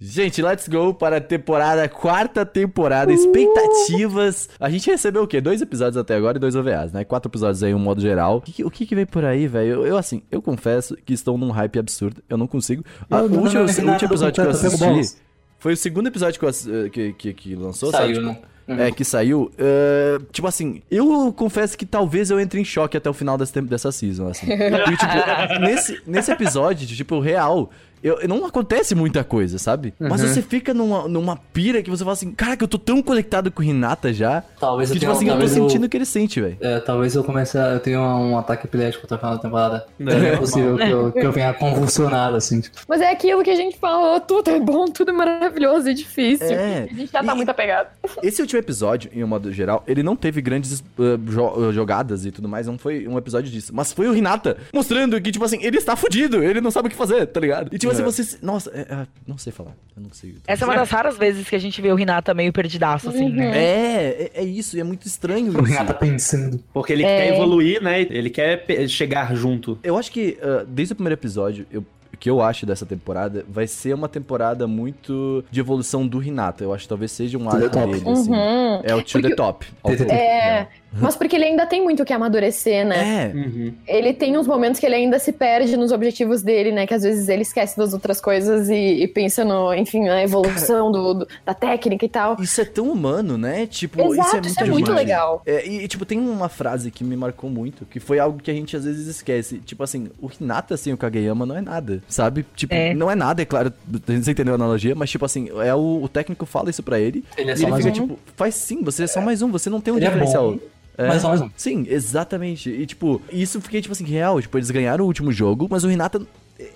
[0.00, 4.48] Gente, let's go para a temporada, quarta temporada, expectativas.
[4.60, 5.40] A gente recebeu o quê?
[5.40, 7.02] Dois episódios até agora e dois OVAs, né?
[7.04, 8.36] Quatro episódios aí, um modo geral.
[8.36, 9.68] O que, que- o que, que vem por aí, velho?
[9.72, 12.22] Eu, eu, assim, eu confesso que estou num hype absurdo.
[12.28, 12.84] Eu não consigo.
[13.10, 15.18] Ah, Não, o não, último, não, o Renato, último episódio que eu o assisti
[15.58, 16.50] foi o segundo episódio que, eu
[16.86, 18.26] eh, que, que, que lançou, Saiu, sabe?
[18.28, 18.38] né?
[18.68, 19.50] Tipo, É, que saiu.
[19.56, 23.52] eh, tipo assim, eu confesso que talvez eu entre em choque até o final desse
[23.52, 24.46] tempo, dessa season, assim.
[24.46, 27.70] Porque, tipo, nesse, nesse episódio, tipo, real,
[28.00, 29.92] eu, não acontece muita coisa, sabe?
[29.98, 30.28] Mas Uhum.
[30.28, 33.60] você fica numa, numa pira que você fala assim, caraca, eu tô tão conectado com
[33.60, 34.44] o Hinata já.
[34.60, 36.56] Talvez Que, eu tipo tenha assim, eu tô sentindo o que ele sente, velho.
[36.60, 37.70] É, talvez eu comece a.
[37.72, 39.86] Eu tenha um ataque epilético até o final da temporada.
[39.98, 42.60] Não, É possível que eu, que eu venha convulsionado, assim.
[42.60, 45.94] Tipo, Mas é aquilo que a gente falou, tudo é bom, tudo é maravilhoso e
[45.94, 46.46] difícil.
[46.52, 46.86] É.
[46.88, 47.88] A gente já tá E- muito apegado.
[48.22, 52.30] Esse último episódio, em um modo geral, ele não teve grandes uh, jo- jogadas e
[52.30, 53.72] tudo mais, não foi um episódio disso.
[53.74, 56.90] Mas foi o Hinata mostrando que, tipo assim, ele está fudido, ele não sabe o
[56.90, 57.74] que fazer, tá ligado?
[57.74, 58.04] E tipo assim, É.
[58.04, 58.24] você.
[58.24, 60.38] se- Nossa, é- é, não sei falar, eu não consigo.
[60.46, 63.28] Essa é uma das raras vezes que a gente vê o Renata meio perdidaço, assim,
[63.30, 63.56] né?
[63.56, 65.62] É, é, é isso, e é muito estranho o isso.
[65.62, 66.62] Renato tá pensando.
[66.72, 67.16] Porque ele É.
[67.28, 68.00] quer evoluir, né?
[68.02, 69.78] Ele quer chegar junto.
[69.82, 73.44] Eu acho que uh, desde o primeiro episódio, eu- o que eu acho dessa temporada
[73.48, 76.64] vai ser uma temporada muito de evolução do Hinata.
[76.64, 77.92] Eu acho que talvez seja um the arco top.
[77.92, 78.30] dele, assim.
[78.30, 78.80] Uhum.
[78.84, 79.66] É o to the Porque- top.
[79.84, 80.10] É, todo.
[80.10, 83.30] É, mas porque ele ainda tem muito o que amadurecer, né?
[83.32, 83.72] É, Uhum.
[83.86, 86.86] Ele tem uns momentos que ele ainda se perde nos objetivos dele, né?
[86.86, 90.90] Que às vezes ele esquece das outras coisas e, e pensa no, enfim, na evolução
[90.90, 92.36] do, do- da técnica e tal.
[92.40, 93.66] Isso é tão humano, né?
[93.66, 95.06] Tipo, Exato, isso é muito, muito demais.
[95.06, 95.42] legal.
[95.46, 98.54] É, e, tipo, tem uma frase que me marcou muito, que foi algo que a
[98.54, 99.58] gente às vezes esquece.
[99.58, 102.44] Tipo assim, o Hinata sem o Kageyama não é nada, sabe?
[102.56, 102.94] Tipo, É.
[102.94, 103.72] não é nada, é claro,
[104.06, 107.24] você entendeu a analogia, mas tipo assim, é o, o técnico fala isso pra ele,
[107.36, 108.06] Ele é e só ele mais fica um.
[108.08, 110.56] tipo, faz sim, você é só mais um, você não tem um Ele é diferencial.
[111.02, 111.50] Bom, mas é só mais um.
[111.56, 112.70] Sim, exatamente.
[112.70, 115.90] E tipo, isso fiquei tipo assim, real, tipo, eles ganharam o último jogo, mas o
[115.90, 116.20] Hinata,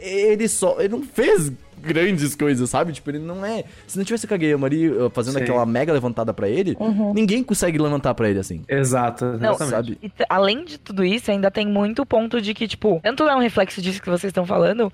[0.00, 2.92] ele só, ele não fez grandes coisas, sabe?
[2.92, 3.64] Tipo, ele não é.
[3.88, 5.42] Se não tivesse o Kageyama ali fazendo Sim.
[5.42, 6.76] aquela mega levantada pra ele,
[7.12, 8.62] ninguém consegue levantar pra ele assim.
[8.68, 9.70] Exato, Não, exatamente.
[9.70, 9.98] sabe?
[10.00, 13.40] E além de tudo isso, ainda tem muito ponto de que, tipo, tanto é um
[13.40, 14.92] reflexo disso que vocês estão falando,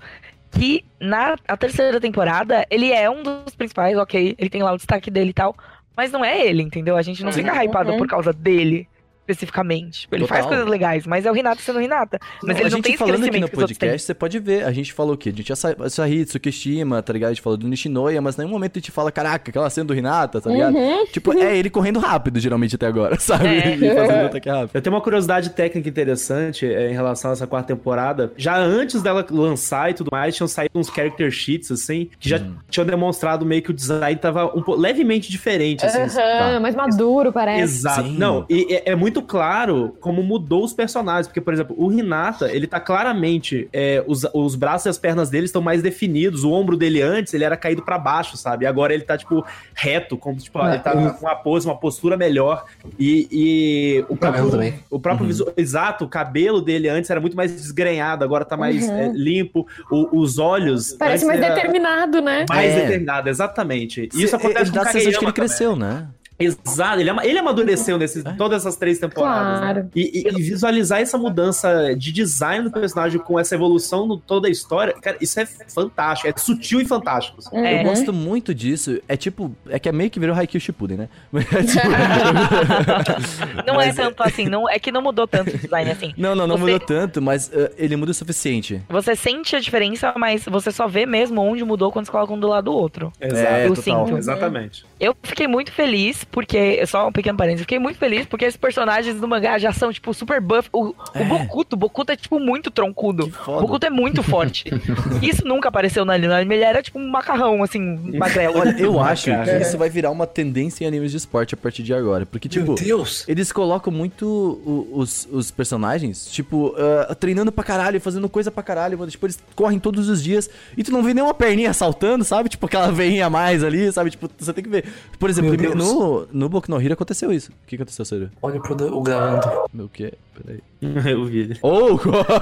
[0.51, 4.77] que na a terceira temporada, ele é um dos principais, ok, ele tem lá o
[4.77, 5.55] destaque dele e tal,
[5.95, 6.97] mas não é ele, entendeu?
[6.97, 7.97] A gente não fica hypado Uhum.
[7.99, 8.87] por causa dele.
[9.29, 10.07] Especificamente.
[10.11, 10.49] Ele faz Total.
[10.57, 12.19] coisas legais, mas é o Renata sendo o Renata.
[12.21, 14.63] Mas Não, ele a não gente tem esse falando aqui no podcast, você pode ver.
[14.65, 15.29] A gente falou o quê?
[15.29, 17.29] A gente já sa Sahitsu, Kishima, tá ligado?
[17.31, 19.85] A gente falou do Nishinoya, mas em nenhum momento a gente fala, caraca, aquela cena
[19.85, 20.75] do Hinata, tá ligado?
[20.75, 21.05] Uhum.
[21.07, 23.47] Tipo, é ele correndo rápido, geralmente, até agora, sabe?
[23.47, 23.75] É.
[23.75, 24.71] E fazendo ataque rápido.
[24.73, 28.31] Eu tenho uma curiosidade técnica interessante é, em relação a essa quarta temporada.
[28.37, 32.39] Já antes dela lançar e tudo mais, tinham saído uns character sheets, assim, que já
[32.39, 32.55] Hum.
[32.69, 35.99] tinham demonstrado meio que o design tava um pouco levemente diferente, assim.
[35.99, 36.59] Aham, tá.
[36.59, 37.63] mais maduro, parece.
[37.63, 38.03] Exato.
[38.03, 38.17] Sim.
[38.17, 41.27] Não, e é, é muito claro como mudou os personagens.
[41.27, 43.67] Porque, por exemplo, o Hinata, ele tá claramente.
[43.73, 46.43] é, os, os braços e as pernas dele estão mais definidos.
[46.43, 48.65] O ombro dele antes, ele era caído pra baixo, sabe?
[48.65, 51.67] E agora ele tá, tipo, reto, como, tipo, É, ele tá eu- com uma pose,
[51.67, 52.65] uma postura melhor.
[52.97, 54.51] E, e o cabelo próprio.
[54.51, 54.79] também.
[54.89, 55.53] O próprio visual.
[55.57, 58.95] Exato, o cabelo dele antes era muito mais desgrenhado, agora tá mais Uhum.
[58.97, 59.67] é, limpo.
[59.91, 60.93] O- os olhos.
[60.93, 62.45] Parece mais determinado, né?
[62.49, 62.81] Mais É.
[62.81, 64.09] determinado, exatamente.
[64.13, 65.33] Isso acontece ele com dá a sensação de que ele também.
[65.33, 66.07] cresceu, né?
[66.39, 69.59] Exato, ele, ele amadureceu nesses, todas essas três temporadas.
[69.59, 69.59] né?
[69.73, 69.89] Claro.
[69.95, 74.47] E, e- e visualizar essa mudança de design do personagem com essa evolução no toda
[74.47, 77.37] a história, cara, isso é fantástico, é sutil e fantástico.
[77.39, 77.57] assim.
[77.57, 77.81] É.
[77.81, 78.99] Eu gosto muito disso.
[79.07, 81.09] É tipo, é que é meio que virou Haikyuu Shippuden, né?
[81.31, 81.79] Mas é tipo-
[83.67, 86.13] Não é Mas tanto assim, não, é que não mudou tanto o design assim.
[86.17, 88.81] não, não, não Você- mudou tanto, mas uh, ele muda o suficiente.
[88.89, 92.39] Você sente a diferença, mas você só vê mesmo onde mudou quando você coloca um
[92.39, 93.11] do lado do outro.
[93.19, 94.05] É, eu total.
[94.07, 94.17] sinto.
[94.17, 94.85] Exatamente.
[94.99, 96.85] Eu fiquei muito feliz, porque.
[96.85, 97.61] Só um pequeno parênteses.
[97.61, 100.69] Fiquei muito feliz porque esses personagens do mangá já são, tipo, super buff.
[100.71, 103.31] O, o Bokuto, o Bokuto é, tipo, muito troncudo.
[103.47, 103.61] O.
[103.61, 104.65] Bokuto é muito forte.
[105.21, 106.45] Isso nunca apareceu no anime.
[106.45, 107.79] No ele era, tipo, um macarrão, assim,
[108.17, 108.59] magrelo.
[108.59, 109.61] Olha, eu acho que Cara.
[109.61, 112.25] isso vai virar uma tendência em animes de esporte a partir de agora.
[112.25, 113.25] Porque, tipo, Meu Deus!
[113.27, 114.61] eles colocam muito
[114.91, 119.11] os, os personagens, tipo, ah, treinando pra caralho, fazendo coisa pra caralho, mano.
[119.11, 122.49] Tipo, eles correm todos os dias e tu não vê nenhuma perninha saltando, sabe?
[122.49, 124.11] Tipo, aquela veinha a mais ali, sabe?
[124.11, 124.85] Tipo, você tem que ver.
[125.17, 126.18] Por exemplo, Deus.
[126.31, 127.51] No, no Boku no Hero aconteceu isso.
[127.51, 128.31] O que aconteceu, sério?
[128.41, 129.65] Olha pro o gravando.
[129.73, 130.13] Meu quê?
[130.41, 130.59] Peraí.
[131.11, 131.57] Eu vi.
[131.61, 131.89] Oh,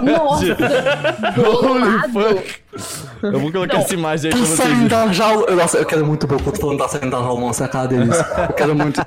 [0.03, 0.45] Nossa,
[1.41, 2.55] Holy fuck!
[3.23, 4.69] Eu vou colocar essa imagem aí Tá pra vocês.
[4.69, 5.55] saindo da jaula.
[5.55, 8.15] Nossa, eu quero muito Bokuto falando tá saindo da jaula, mostra a cara deles.
[8.49, 9.01] Eu quero muito.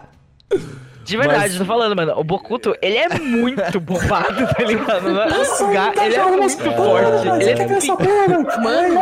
[1.05, 2.13] De verdade, Mas- tô falando, mano.
[2.17, 5.09] O Bokuto, ele é muito bombado, tá ligado?
[5.09, 7.29] No mangá, ele é muito forte.
[7.41, 9.01] Ele é muito mano.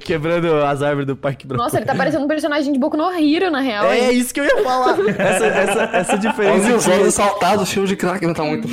[0.00, 1.58] Quebrando as árvores do Parque Bros.
[1.60, 3.86] Nossa, ele tá parecendo um personagem de Boku no Hero, na real.
[3.86, 4.18] É hein?
[4.18, 4.96] isso que eu ia falar.
[5.18, 6.66] Essa, essa, essa diferença.
[6.66, 8.68] Olha os que- olhos saltados, cheio de crack, não tá muito.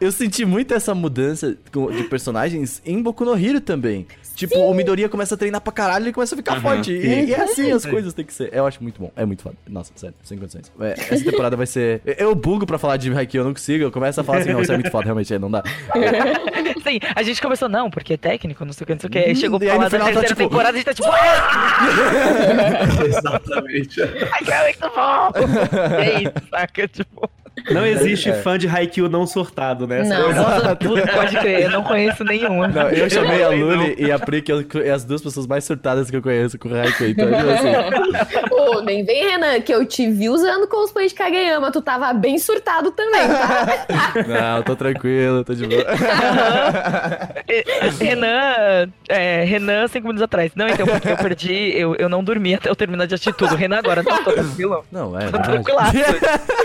[0.00, 1.54] Eu senti muito essa mudança
[1.94, 4.06] de personagens em Boku no Hero também.
[4.34, 6.92] Tipo, o Midoriya começa a treinar pra caralho e ele começa a ficar forte.
[6.92, 8.48] E, e é assim as coisas tem que ser.
[8.52, 9.10] Eu acho muito bom.
[9.14, 9.56] É muito foda.
[9.68, 10.72] Nossa, sério, sem condições.
[10.80, 12.00] É, essa temporada vai ser.
[12.18, 13.84] eu- bugo pra falar de Haikyuu, eu não consigo.
[13.84, 15.62] Eu começo a falar assim, não, isso é muito foda, realmente, é, não dá.
[16.82, 19.10] Sim, a gente começou, não, porque é técnico, não sei o que, não sei o
[19.12, 19.18] que.
[19.18, 21.08] Aí chegou E pra falar da final tá, terceira tipo- temporada, a gente tá tipo,
[21.10, 24.00] ah, Exatamente.
[24.00, 25.32] I can't wait to fall.
[26.00, 26.88] É isso, saca?
[26.88, 27.30] Tipo,
[27.70, 28.34] Não existe É.
[28.34, 30.02] fã de Haikyuu não surtado, né?
[30.02, 30.32] Não.
[30.32, 32.68] nossa, puta, pode crer, eu não conheço nenhuma.
[32.68, 33.56] Não, eu chamei a não.
[33.58, 36.68] Luli e a Pri, que é as duas pessoas mais surtadas que eu conheço com
[36.68, 37.10] o Haikyuu.
[37.10, 41.70] Então, tipo assim, Ô, nem vem, Renan, que eu te vi usando cosplay de Kageyama.
[41.72, 44.12] Tu tava bem surtado também, tá?
[44.56, 45.84] não, tô tranquilo, tô de boa.
[48.00, 50.52] Renan, é, Renan, cinco minutos atrás.
[50.54, 53.54] Não, então, porque eu perdi, eu, eu não dormi até eu terminar de assistir tudo.
[53.54, 54.84] Renan agora, não, tô tranquilo.
[54.90, 55.52] Não, é Tô verdade.
[55.52, 55.96] tranquilaço.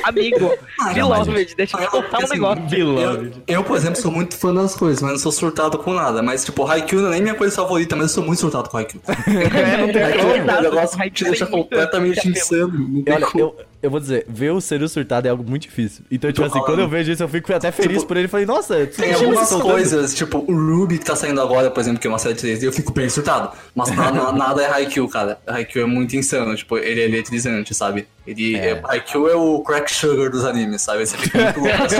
[0.03, 2.63] Amigo, não, Beloved, deixa eu contar um Assim, negócio.
[2.63, 3.43] Beloved.
[3.47, 6.21] Eu, por exemplo, sou muito fã das coisas, mas não sou surtado com nada.
[6.21, 8.77] Mas, tipo, Haikyuu não é nem minha coisa favorita, mas eu sou muito surtado com
[8.77, 9.01] Haikyuu.
[9.55, 13.03] É, não tem Haikyuu é um Exato, negócio te deixa completamente insano.
[13.09, 13.43] Olha, como.
[13.43, 13.55] eu,
[13.85, 16.03] eu vou dizer, ver o Seru surtado é algo muito difícil.
[16.11, 18.27] Então, tipo Tô assim, quando eu vejo isso, eu fico até feliz Tipo, por ele.
[18.27, 21.99] Falei, nossa, Tem tinha algumas coisas, tipo, o Ruby que tá saindo agora, por exemplo,
[21.99, 23.51] que é uma série 3D, eu fico bem surtado.
[23.73, 25.37] Mas na- na- nada é Haikyuu, cara.
[25.47, 28.07] Haikyuu é muito insano, tipo, ele é eletrizante, sabe?
[28.27, 28.69] Ele, É.
[28.71, 28.81] é.
[28.85, 31.05] Haikyuu é o crack sugar dos animes, sabe?
[31.05, 31.95] Você fica muito louco assim.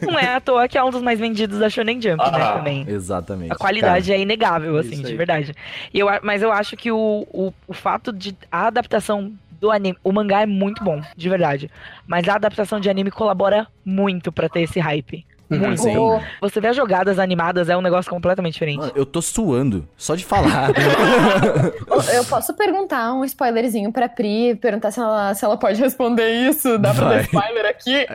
[0.06, 2.52] Não é à toa que é um dos mais vendidos da Shonen Jump, né, Ah,
[2.58, 2.84] também.
[2.88, 3.52] Exatamente.
[3.52, 5.52] A qualidade é inegável, assim, de verdade.
[5.92, 9.98] E eu, mas eu acho que o, o, o fato de a adaptação do anime,
[10.02, 11.70] o mangá é muito bom, de verdade.
[12.06, 15.26] Mas a adaptação de anime colabora muito pra ter esse hype.
[15.50, 15.82] Muito.
[15.82, 15.96] Sim.
[15.96, 18.78] Ô, Você vê as jogadas animadas, é um negócio completamente diferente.
[18.78, 20.70] Mano, eu tô suando, só de falar.
[22.14, 26.78] eu posso perguntar um spoilerzinho pra Pri, perguntar se ela, se ela pode responder isso.
[26.78, 27.16] Dá pra Vai.
[27.16, 28.06] dar spoiler aqui?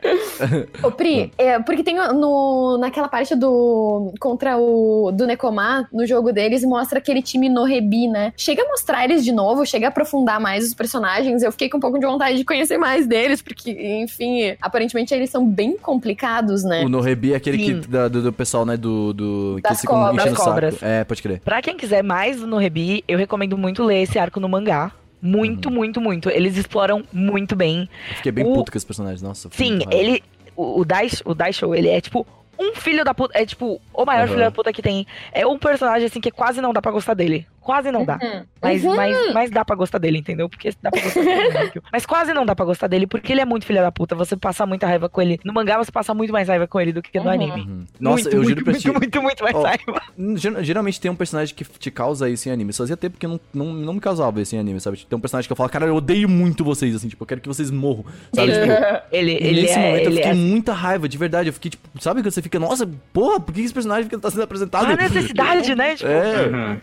[0.82, 4.14] Ô, Pri, é, porque tem no, naquela parte do.
[4.20, 5.12] contra o.
[5.12, 8.32] do Nekomar, no jogo deles, mostra aquele time no Rebi, né?
[8.38, 11.44] Chega a mostrar eles de novo, chega a aprofundar mais os personagens.
[11.44, 15.30] Eu fiquei com um pouco de vontade de conhecer mais deles, porque, enfim, aparentemente eles
[15.30, 16.84] são bem complicados, né?
[16.84, 17.82] o Norebi é aquele Sim.
[17.82, 19.14] que, da- do, do pessoal, né, do...
[19.14, 20.16] do Das que cobras.
[20.26, 20.74] enchendo cobras.
[20.76, 20.86] saco.
[20.86, 21.40] É, pode crer.
[21.42, 24.92] Pra quem quiser mais no Rebi, eu recomendo muito ler esse arco no mangá.
[25.22, 25.76] Muito, Uhum.
[25.76, 26.30] muito, muito.
[26.30, 27.90] Eles exploram muito bem.
[28.10, 29.50] Eu fiquei bem O- puto com esse personagem, nossa.
[29.52, 30.22] Sim, ele.
[30.56, 30.86] O, o,
[31.26, 32.26] o Daisho, ele é tipo
[32.60, 33.38] um filho da puta.
[33.38, 34.28] É tipo o maior Aham.
[34.28, 35.06] filho da puta que tem.
[35.34, 37.48] É um personagem assim que quase não dá pra gostar dele.
[37.66, 38.20] Quase não dá.
[38.22, 38.44] Uhum.
[38.62, 38.96] Mas, Uhum.
[38.96, 40.48] mas, mas dá pra gostar dele, entendeu?
[40.48, 41.72] Porque dá pra gostar dele.
[41.92, 44.14] mas quase não dá pra gostar dele, porque ele é muito filho da puta.
[44.16, 45.40] Você passa muita raiva com ele.
[45.44, 47.32] No mangá você passa muito mais raiva com ele do que no Uhum.
[47.32, 47.62] anime.
[47.62, 47.86] Uhum.
[48.00, 48.92] Nossa, muito, eu muito, juro pra muito, ti.
[48.92, 50.02] muito, muito mais Ó, raiva.
[50.18, 52.72] Hum, ger- Geralmente tem um personagem que te causa isso em anime.
[52.72, 55.04] Só fazia tempo porque não, não, não me causava isso em anime, sabe?
[55.10, 57.42] Tem um personagem que eu falo, cara, eu odeio muito vocês, assim, tipo, eu quero
[57.42, 58.06] que vocês morram.
[58.32, 58.52] Sabe?
[58.52, 59.78] Ele- Tipo, Ele, ele nesse é.
[59.80, 61.50] momento eu Ele fiquei é muita raiva, de verdade.
[61.50, 64.44] Eu fiquei, tipo, sabe quando você fica, nossa, porra, por que esse personagem tá sendo
[64.44, 64.86] apresentado?
[64.92, 65.96] a necessidade, né?
[65.96, 66.78] Tipo, É.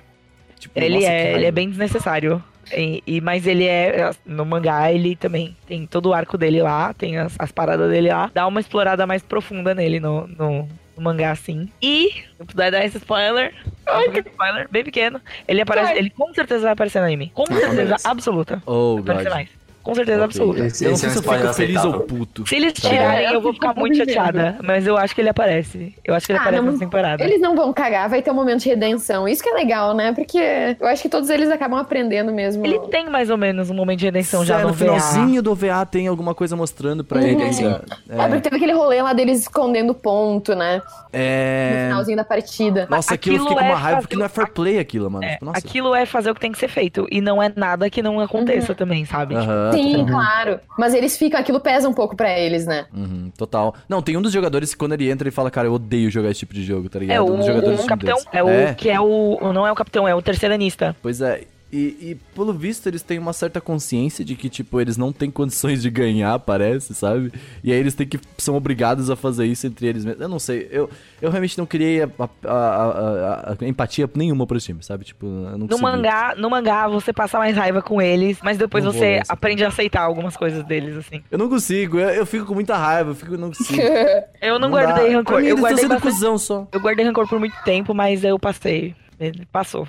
[0.62, 2.42] Tipo, Ele nossa, que é, ele é bem desnecessário.
[2.72, 4.10] E, e- mas ele é.
[4.24, 8.08] No mangá, ele também tem todo o arco dele lá, tem as, as paradas dele
[8.08, 8.30] lá.
[8.32, 11.68] Dá uma explorada mais profunda nele no, no, no mangá, sim.
[11.82, 13.52] E, eu puder dar esse spoiler,
[13.88, 15.98] um spoiler bem pequeno, ele aparece, Vai.
[15.98, 17.32] ele com certeza vai aparecer no anime.
[17.34, 17.96] Com certeza beleza.
[18.08, 18.62] absoluta.
[18.64, 19.34] Oh, Vai aparecer God.
[19.34, 19.48] mais.
[19.82, 20.24] Com certeza Ok.
[20.24, 20.64] absoluta.
[20.66, 22.46] Esse, Eu não sei é se eu fico feliz ou puto.
[22.46, 24.56] Se eles Tá tirarem, eu vou ficar muito chateada.
[24.62, 25.94] Mas eu acho que ele aparece.
[26.04, 27.22] Eu acho que ele Ah, aparece não- nessa temporada.
[27.24, 29.26] Eles não vão cagar, vai ter um momento de redenção.
[29.28, 30.12] Isso que é legal, né?
[30.12, 30.38] Porque
[30.80, 32.64] eu acho que todos eles acabam aprendendo mesmo.
[32.64, 34.84] Ele tem mais ou menos um momento de redenção já Sério, no no VA.
[35.00, 37.26] finalzinho do OVA tem alguma coisa mostrando pra Uhum.
[37.26, 37.36] ele.
[37.36, 37.64] Tem sim.
[37.66, 37.82] ainda.
[38.08, 40.76] É, porque teve aquele rolê lá deles escondendo ponto, né?
[40.76, 40.82] No
[41.12, 41.84] É.
[41.88, 42.86] finalzinho da partida.
[42.88, 45.10] Nossa, aquilo, eu Aquilo fiquei com uma é raiva porque não é fair play aquilo,
[45.10, 45.24] mano.
[45.24, 45.58] É, Tipo, Nossa.
[45.58, 47.06] aquilo é fazer o que tem que ser feito.
[47.10, 49.34] E não é nada que não aconteça também, sabe?
[49.34, 50.60] Aham, Sim, claro.
[50.78, 52.86] Mas eles ficam, aquilo pesa um pouco pra eles, né?
[52.92, 53.74] Uhum, total.
[53.88, 56.30] Não, tem um dos jogadores que quando ele entra ele fala, cara, eu odeio jogar
[56.30, 57.16] esse tipo de jogo, tá ligado?
[57.16, 59.52] É, um o, dos jogadores o capitão, é o que é o.
[59.52, 60.96] Não é o capitão, é o terceiranista.
[61.02, 61.44] Pois é.
[61.72, 65.30] E, e, pelo visto eles têm uma certa consciência de que, tipo, eles não têm
[65.30, 67.32] condições de ganhar, parece, sabe?
[67.64, 68.20] E aí eles têm que.
[68.36, 70.20] são obrigados a fazer isso entre eles mesmos.
[70.22, 70.68] Eu não sei.
[70.70, 70.90] Eu,
[71.20, 72.08] eu realmente não criei a,
[72.44, 75.04] a- a- a- empatia nenhuma pros times, sabe?
[75.04, 75.82] Tipo, eu não No consegui.
[75.82, 79.68] mangá, no mangá você passa mais raiva com eles, mas depois Não você aprende a
[79.68, 81.22] aceitar algumas coisas deles, assim.
[81.30, 83.80] Eu não consigo, eu, eu fico com muita raiva, eu fico, não consigo.
[84.42, 84.82] Eu não, dá.
[84.82, 85.40] guardei Pra rancor.
[85.40, 86.66] mim, Eu guardei, bastante- cuzão só.
[86.72, 88.94] eu guardei rancor por muito tempo, mas eu passei.
[89.20, 89.86] Ele passou.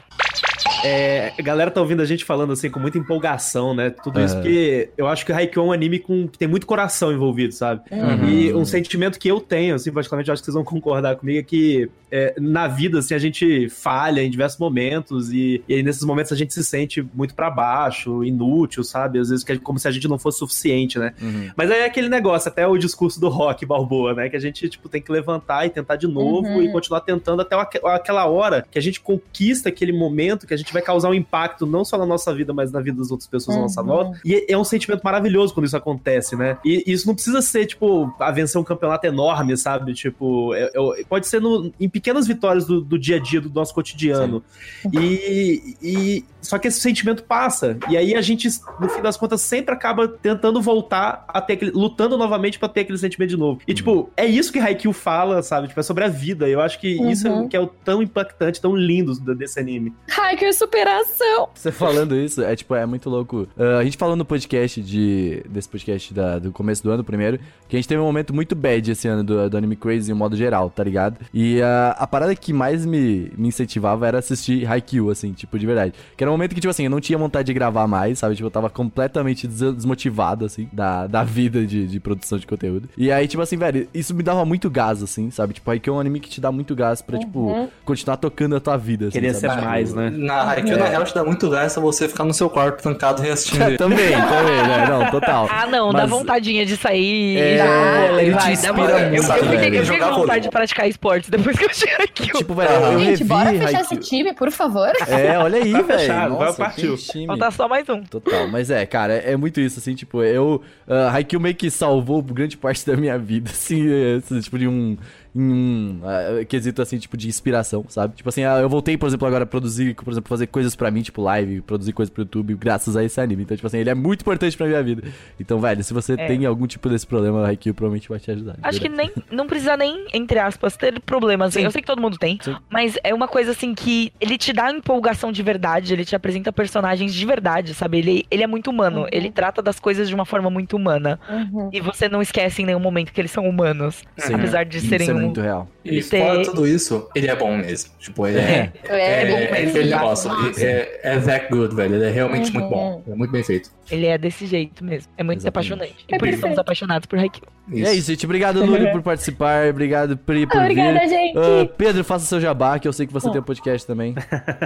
[0.83, 3.89] É, a galera tá ouvindo a gente falando assim com muita empolgação, né?
[3.89, 4.41] Tudo isso Aham.
[4.43, 7.53] porque eu acho que o Haikyuu é um anime com, que tem muito coração envolvido,
[7.53, 7.81] sabe?
[7.91, 8.29] Uhum.
[8.29, 11.39] E um sentimento que eu tenho, assim, particularmente, eu acho que vocês vão concordar comigo,
[11.39, 15.81] é que é, na vida, assim, a gente falha em diversos momentos e, e aí
[15.83, 19.19] nesses momentos a gente se sente muito pra baixo, inútil, sabe?
[19.19, 21.13] Às vezes que é como se a gente não fosse suficiente, né?
[21.21, 21.49] Uhum.
[21.55, 24.29] Mas aí é aquele negócio, até o discurso do rock Balboa, né?
[24.29, 26.61] Que a gente, tipo, tem que levantar e tentar de novo Uhum.
[26.61, 30.57] e continuar tentando até aque- aquela hora que a gente conquista aquele momento que a
[30.57, 33.27] gente vai causar um impacto não só na nossa vida, mas na vida das outras
[33.27, 33.87] pessoas à nossa Uhum.
[33.87, 34.19] volta.
[34.25, 36.57] E é- é um sentimento maravilhoso quando isso acontece, né?
[36.65, 39.93] E isso não precisa ser, tipo, a vencer um campeonato enorme, sabe?
[39.93, 43.49] Tipo, é- é- pode ser no- em pequenas vitórias do, do dia a dia, do
[43.49, 44.43] nosso cotidiano.
[44.91, 47.77] E, e- só que esse sentimento passa.
[47.89, 51.71] E aí a gente, no fim das contas, sempre acaba tentando voltar a ter aquele.
[51.71, 53.61] lutando novamente pra ter aquele sentimento de novo.
[53.67, 55.67] E, tipo, é isso que Haikyuu fala, sabe?
[55.67, 56.47] Tipo, é sobre a vida.
[56.47, 57.45] Eu acho que isso é Uhum.
[57.45, 59.93] o que é o tão impactante, tão lindo do- desse anime.
[60.19, 61.49] Ai, que superação!
[61.53, 63.47] Você falando isso, é tipo, é muito louco.
[63.57, 65.43] Ah, a gente falou no podcast de.
[65.49, 67.37] Desse podcast da- do começo do ano, primeiro,
[67.67, 70.15] que a gente teve um momento muito bad esse ano do, do Anime Crazy em
[70.15, 71.17] modo geral, tá ligado?
[71.33, 75.65] E ah, a parada que mais me, me incentivava era assistir Haikyuu, assim, tipo, de
[75.65, 75.93] verdade.
[76.15, 78.35] Que era um momento que, tipo assim, eu não tinha vontade de gravar mais, sabe?
[78.35, 82.89] Tipo, eu tava completamente des- desmotivado, assim, da, da vida de, de produção de conteúdo.
[82.97, 85.53] E aí, tipo assim, velho, isso me dava muito gás, assim, sabe?
[85.53, 88.59] Tipo, Haikyuu é um anime que te dá muito gás pra, tipo, continuar tocando a
[88.59, 89.55] tua vida, assim, Queria sabe?
[89.55, 90.09] ser mais, né?
[90.09, 91.49] Na Haikyuu, na real, te dá muito
[91.81, 93.63] pra você ficar no seu quarto trancado reassistindo.
[93.63, 94.85] É, também, também, né?
[94.89, 95.47] Não, total.
[95.51, 98.43] Ah, não, dá Mas- vontadinha de sair É, vôlei, ele te vai.
[98.45, 99.75] Dá inspira muito, eu, eu, sabe, fiquei, velho?
[99.75, 102.31] eu fiquei Jogar com vontade de praticar esportes depois que eu cheguei aqui.
[102.33, 103.81] Tipo, velho, eu Gente, revi bora fechar Haikyuu.
[103.81, 104.91] esse time, por favor.
[105.07, 106.35] É, olha aí, Tá velho.
[106.37, 106.95] vai, partiu.
[106.97, 107.27] que time.
[107.27, 108.01] Falta só mais um.
[108.03, 110.61] Total, mas é, cara, é muito isso, assim, tipo, eu.
[110.87, 113.85] Uh, Haikyuu meio que salvou grande parte da minha vida, assim,
[114.17, 114.97] esse tipo de um.
[115.35, 118.15] Em um ah, quesito, assim, tipo, de inspiração, sabe?
[118.15, 120.91] Tipo assim, ah, eu voltei, por exemplo, agora a produzir, por exemplo, fazer coisas pra
[120.91, 123.43] mim, tipo, live, produzir coisas pro YouTube, graças a esse anime.
[123.43, 125.03] Então, tipo assim, ele é muito importante pra minha vida.
[125.39, 126.27] Então, velho, se você É.
[126.27, 128.57] tem algum tipo desse problema, o Haikyuu provavelmente vai te ajudar.
[128.61, 129.11] Acho que nem.
[129.31, 131.53] Não precisa nem, entre aspas, ter problemas.
[131.53, 131.63] Sim.
[131.63, 132.37] Eu sei que todo mundo tem.
[132.41, 132.55] Sim.
[132.69, 136.51] Mas é uma coisa assim que ele te dá empolgação de verdade, ele te apresenta
[136.53, 137.97] personagens de verdade, sabe?
[137.97, 139.01] Ele, ele é muito humano.
[139.01, 139.07] Uhum.
[139.11, 141.19] Ele trata das coisas de uma forma muito humana.
[141.29, 141.69] Uhum.
[141.73, 144.03] E você não esquece em nenhum momento que eles são humanos.
[144.17, 144.35] Sim.
[144.35, 145.67] Apesar de Isso serem é um- muito real.
[145.83, 147.91] E fora tudo isso, ele é bom mesmo.
[147.99, 148.71] Tipo, ele é.
[148.85, 149.69] É, bom É, mesmo.
[149.69, 150.31] aquele negócio.
[150.57, 151.95] É, é that good, velho.
[151.95, 152.59] Ele é realmente Uhum.
[152.59, 153.03] muito bom.
[153.11, 153.69] É muito bem feito.
[153.91, 155.11] Ele é desse jeito mesmo.
[155.17, 155.73] É muito Exatamente.
[155.73, 156.05] apaixonante.
[156.09, 156.59] E É por isso somos perfeito.
[156.61, 157.47] apaixonados por Haikyuu.
[157.71, 158.25] E é isso, gente.
[158.25, 159.67] Obrigado, Lúlio, por participar.
[159.69, 161.09] Obrigado, Pri, por Obrigada, vir.
[161.09, 161.37] gente.
[161.37, 163.31] Ah, Pedro, faça seu jabá, que eu sei que você Bom.
[163.33, 164.15] tem um podcast também.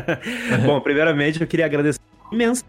[0.65, 1.99] Bom, primeiramente eu queria agradecer
[2.31, 2.63] imenso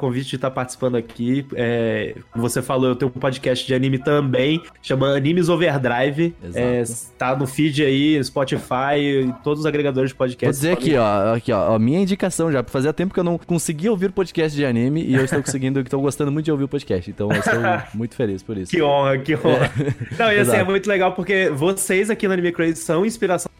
[0.00, 1.46] convite de estar participando aqui.
[1.54, 6.34] É, como você falou, eu tenho um podcast de anime também, chama Animes Overdrive.
[6.42, 6.58] Exato.
[6.58, 6.84] É,
[7.18, 10.46] tá no feed aí, Spotify e todos os agregadores de podcast.
[10.46, 12.64] Vou dizer aqui, ó, aqui, ó, ó, minha indicação já.
[12.64, 16.00] Fazia tempo que eu não conseguia ouvir podcast de anime e eu estou conseguindo, estou
[16.00, 17.10] gostando muito de ouvir o podcast.
[17.10, 17.60] Então eu estou
[17.92, 18.70] muito feliz por isso.
[18.70, 19.70] Que honra, que honra.
[20.18, 23.50] Não, e assim, é muito legal porque vocês aqui no Anime Crazy são inspiração.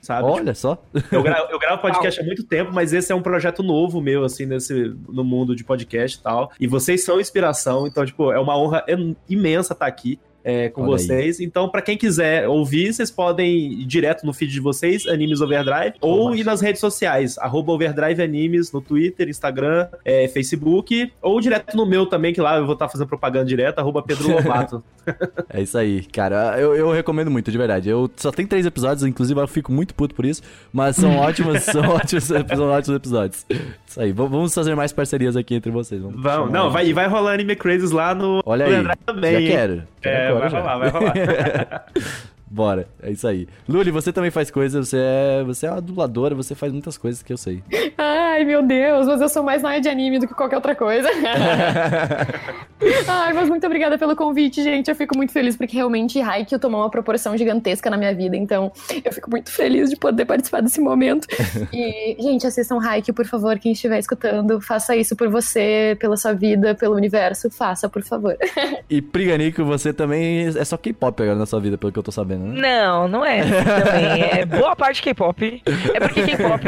[0.00, 0.26] Sabe?
[0.28, 0.82] Olha só.
[1.10, 4.24] Eu, gra eu gravo podcast há muito tempo, mas esse é um projeto novo meu,
[4.24, 6.52] assim, nesse, no mundo de podcast e tal.
[6.58, 10.18] E vocês são inspiração, então, tipo, é uma honra en- imensa estar aqui.
[10.48, 10.98] É, com Olha aí.
[10.98, 11.40] vocês.
[11.40, 15.92] Então, pra quem quiser ouvir, vocês podem ir direto no feed de vocês, Animes Overdrive,
[16.00, 21.76] ou ir nas redes sociais, arroba Overdrive Animes, no Twitter, Instagram, é, Facebook, ou direto
[21.76, 24.82] no meu também, que lá eu vou estar fazendo propaganda direto, arroba Pedro Lobato.
[25.50, 26.58] É isso aí, cara.
[26.58, 27.88] Eu, eu recomendo muito, de verdade.
[27.88, 30.42] Eu só tem três episódios, inclusive eu fico muito puto por isso,
[30.72, 33.46] mas são ótimos, são ótimos, são ótimos episódios.
[33.86, 34.12] Isso aí.
[34.12, 36.00] Vamos fazer mais parcerias aqui entre vocês.
[36.00, 38.72] Vamos Vamos, não, vai, e vai rolar Anime Crazes lá no Olha aí.
[38.72, 39.32] Overdrive também.
[39.32, 39.82] já quero.
[40.00, 41.82] Quero É, agora vai já.
[42.50, 43.46] Bora, é isso aí.
[43.68, 47.22] Luli, você também faz coisas, você é, você é uma dubladora, você faz muitas coisas
[47.22, 47.62] que eu sei.
[47.98, 50.74] Ai, meu Deus, mas eu sou mais na área de anime do que qualquer outra
[50.74, 51.08] coisa.
[53.08, 54.88] Ai, mas muito obrigada pelo convite, gente.
[54.88, 58.36] Eu fico muito feliz porque realmente Haikyuu tomou uma proporção gigantesca na minha vida.
[58.36, 58.70] Então,
[59.04, 61.26] eu fico muito feliz de poder participar desse momento.
[61.72, 63.58] E, gente, assistam Haikyuu, por favor.
[63.58, 67.50] Quem estiver escutando, faça isso por você, pela sua vida, pelo universo.
[67.50, 68.36] Faça, por favor.
[68.88, 72.12] E Priganico, você também é só K-pop agora na sua vida, pelo que eu tô
[72.12, 72.60] sabendo, né?
[72.86, 74.22] Não, não é assim também.
[74.40, 75.62] É boa parte K-pop.
[75.94, 76.64] É porque K-pop.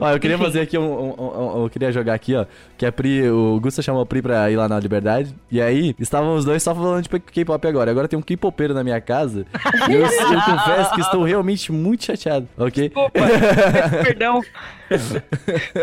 [0.00, 0.44] Ó, eu queria Enfim.
[0.44, 1.14] fazer aqui um, um-
[1.58, 2.46] um- Eu queria jogar aqui, ó.
[2.76, 3.28] Que a Pri.
[3.30, 5.34] O Gusta chamou a Pri pra ir lá na Liberdade.
[5.50, 7.90] E aí, estavam os dois só falando de K-pop agora.
[7.90, 9.44] Agora tem um K-popeiro na minha casa.
[9.88, 12.88] e eu, eu confesso que estou realmente muito chateado, ok?
[12.88, 13.20] Desculpa,
[14.04, 14.40] perdão.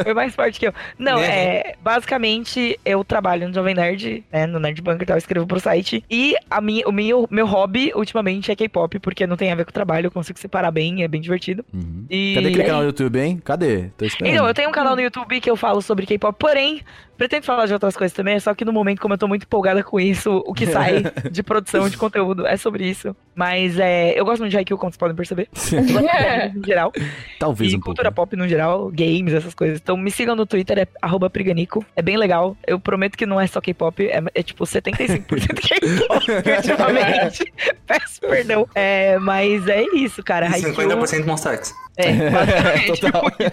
[0.03, 0.73] Foi mais forte que eu.
[0.97, 1.75] Não, é.
[1.81, 4.45] Basicamente, eu trabalho no Jovem Nerd, né?
[4.45, 6.03] No Nerd Bunker e tal, eu escrevo pro site.
[6.09, 9.65] E a minha, o meu, meu hobby, ultimamente, é K-pop, porque não tem a ver
[9.65, 11.65] com o trabalho, eu consigo separar bem, é bem divertido.
[11.73, 12.05] Uhum.
[12.09, 12.35] E.
[12.35, 13.41] Cadê aquele canal no YouTube, hein?
[13.43, 13.89] Cadê?
[13.97, 14.33] Tô esperando.
[14.33, 16.81] Então, eu tenho um canal no YouTube que eu falo sobre K-pop, porém,
[17.17, 19.83] pretendo falar de outras coisas também, só que no momento, como eu tô muito empolgada
[19.83, 23.15] com isso, o que sai de produção de conteúdo é sobre isso.
[23.33, 25.49] Mas é, eu gosto muito de Haikyuu, como vocês podem perceber.
[25.71, 26.93] Eu gosto de geral.
[27.39, 27.87] Talvez e um pouco.
[27.87, 29.79] cultura pop no geral, games, essas coisas.
[29.81, 31.85] Então me sigam no Twitter, é arroba Priganico.
[31.95, 32.55] É bem legal.
[32.65, 35.27] Eu prometo que não é só K-pop, é, é tipo 75%
[35.61, 37.53] K-pop ultimamente.
[37.85, 38.67] Peço perdão.
[38.73, 40.47] É, mas é isso, cara.
[40.47, 41.73] E Haikyuu- 50% Monster X.
[41.97, 43.31] é, basicamente, Total.
[43.31, 43.43] tipo.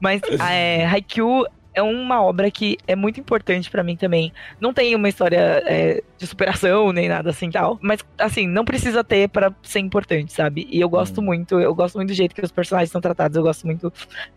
[0.00, 0.20] Mas
[0.50, 4.32] é, Haikyuu é uma obra que é muito importante pra mim também.
[4.60, 9.02] Não tem uma história é, de superação nem nada assim tal, mas assim, não precisa
[9.02, 10.66] ter pra ser importante, sabe?
[10.70, 13.42] E eu gosto muito, eu gosto muito do jeito que os personagens são tratados, eu
[13.42, 13.92] gosto muito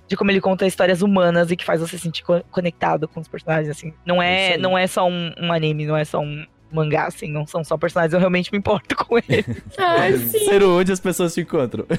[0.08, 3.20] de como ele conta histórias humanas e que faz você se sentir co- conectado com
[3.20, 3.94] os personagens assim.
[4.06, 6.46] Não É não é só um, um anime, não é só um
[6.76, 9.46] mangá assim, não são só personagens, eu realmente me importo com eles.
[9.78, 10.64] Ai, sim.
[10.64, 11.86] Onde as pessoas se encontram?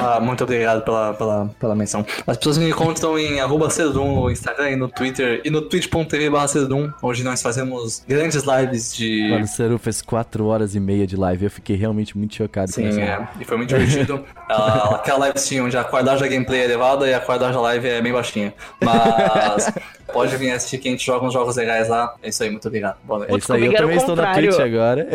[0.00, 2.04] Ah, muito obrigado pela, pela, pela menção.
[2.26, 6.30] As pessoas me encontram em arroba Cedum no Instagram e no Twitter e no twitch.tv
[6.30, 9.28] barra Cedum, onde nós fazemos grandes lives de...
[9.30, 11.44] Mano, o Ciro fez 4 horas e meia de live.
[11.44, 13.00] Eu fiquei realmente muito chocado com Sim, isso.
[13.00, 14.24] é, e foi muito divertido.
[14.48, 17.60] Ela- aquela live sim, onde a qualidade da gameplay é elevada e a qualidade da
[17.60, 18.52] live é bem baixinha.
[18.80, 19.72] Mas
[20.12, 22.14] pode vir assistir que a gente joga uns jogos legais lá.
[22.22, 22.96] É isso aí, muito obrigado.
[23.04, 23.32] Boa noite.
[23.32, 24.50] É isso aí, eu também estou na contrário.
[24.50, 25.06] Twitch agora.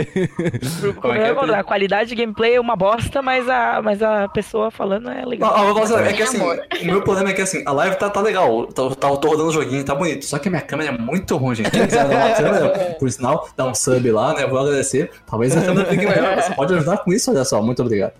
[1.01, 4.27] Como é que é, a qualidade de gameplay é uma bosta, mas a, mas a
[4.27, 5.57] pessoa falando é legal.
[5.57, 8.09] Não, vou falar, é que assim, o meu problema é que assim, a live tá,
[8.09, 10.89] tá legal, tá, tá, tô rodando o joguinho, tá bonito, só que a minha câmera
[10.89, 11.71] é muito ruim, gente.
[11.71, 14.45] Quem quiser dar uma câmera, por sinal, dá um sub lá, né?
[14.45, 15.11] Vou agradecer.
[15.29, 16.35] Talvez a câmera fique melhor.
[16.41, 18.13] Você pode ajudar com isso, olha só, muito obrigado.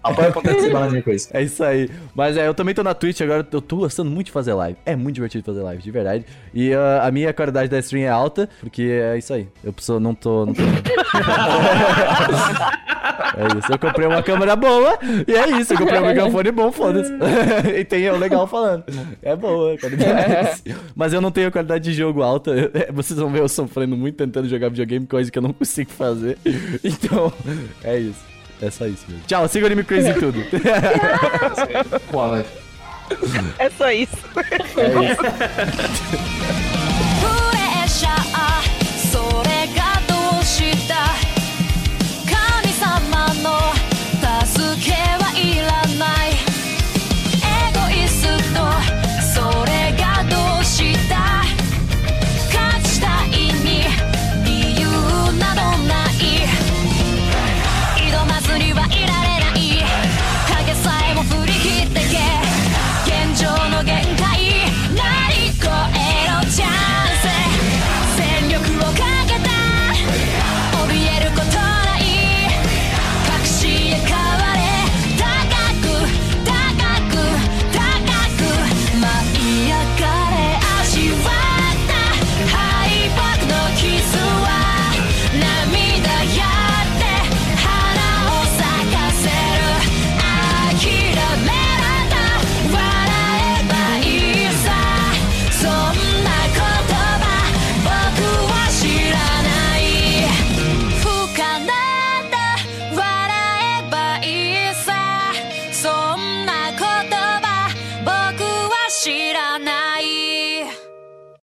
[0.90, 1.30] De coisa.
[1.34, 1.90] É isso aí.
[2.16, 4.78] Mas é, eu também tô na Twitch agora, eu tô gostando muito de fazer live.
[4.86, 6.26] É muito divertido fazer live, de verdade.
[6.54, 9.48] E ah, a minha qualidade da stream é alta, porque é isso aí.
[9.64, 10.46] Eu preciso, não tô.
[10.46, 10.62] Não tô...
[13.38, 13.72] é isso.
[13.72, 14.98] Eu comprei uma câmera boa
[15.28, 15.74] e é isso.
[15.74, 17.12] Eu comprei um microfone bom, foda-se.
[17.78, 18.84] e tem eu legal falando.
[19.22, 20.64] É boa qualidade.
[20.96, 22.72] Mas eu não tenho qualidade de jogo alta.
[22.94, 26.38] Vocês vão ver eu sofrendo muito tentando jogar videogame, coisa que eu não consigo fazer.
[26.84, 27.32] Então,
[27.84, 28.30] é isso.
[28.62, 29.24] É só isso mesmo.
[29.26, 30.40] Tchau, siga o Anime Crazy em tudo.
[32.12, 32.69] Boa noite.
[33.58, 34.18] É só isso.
[34.78, 35.22] É isso.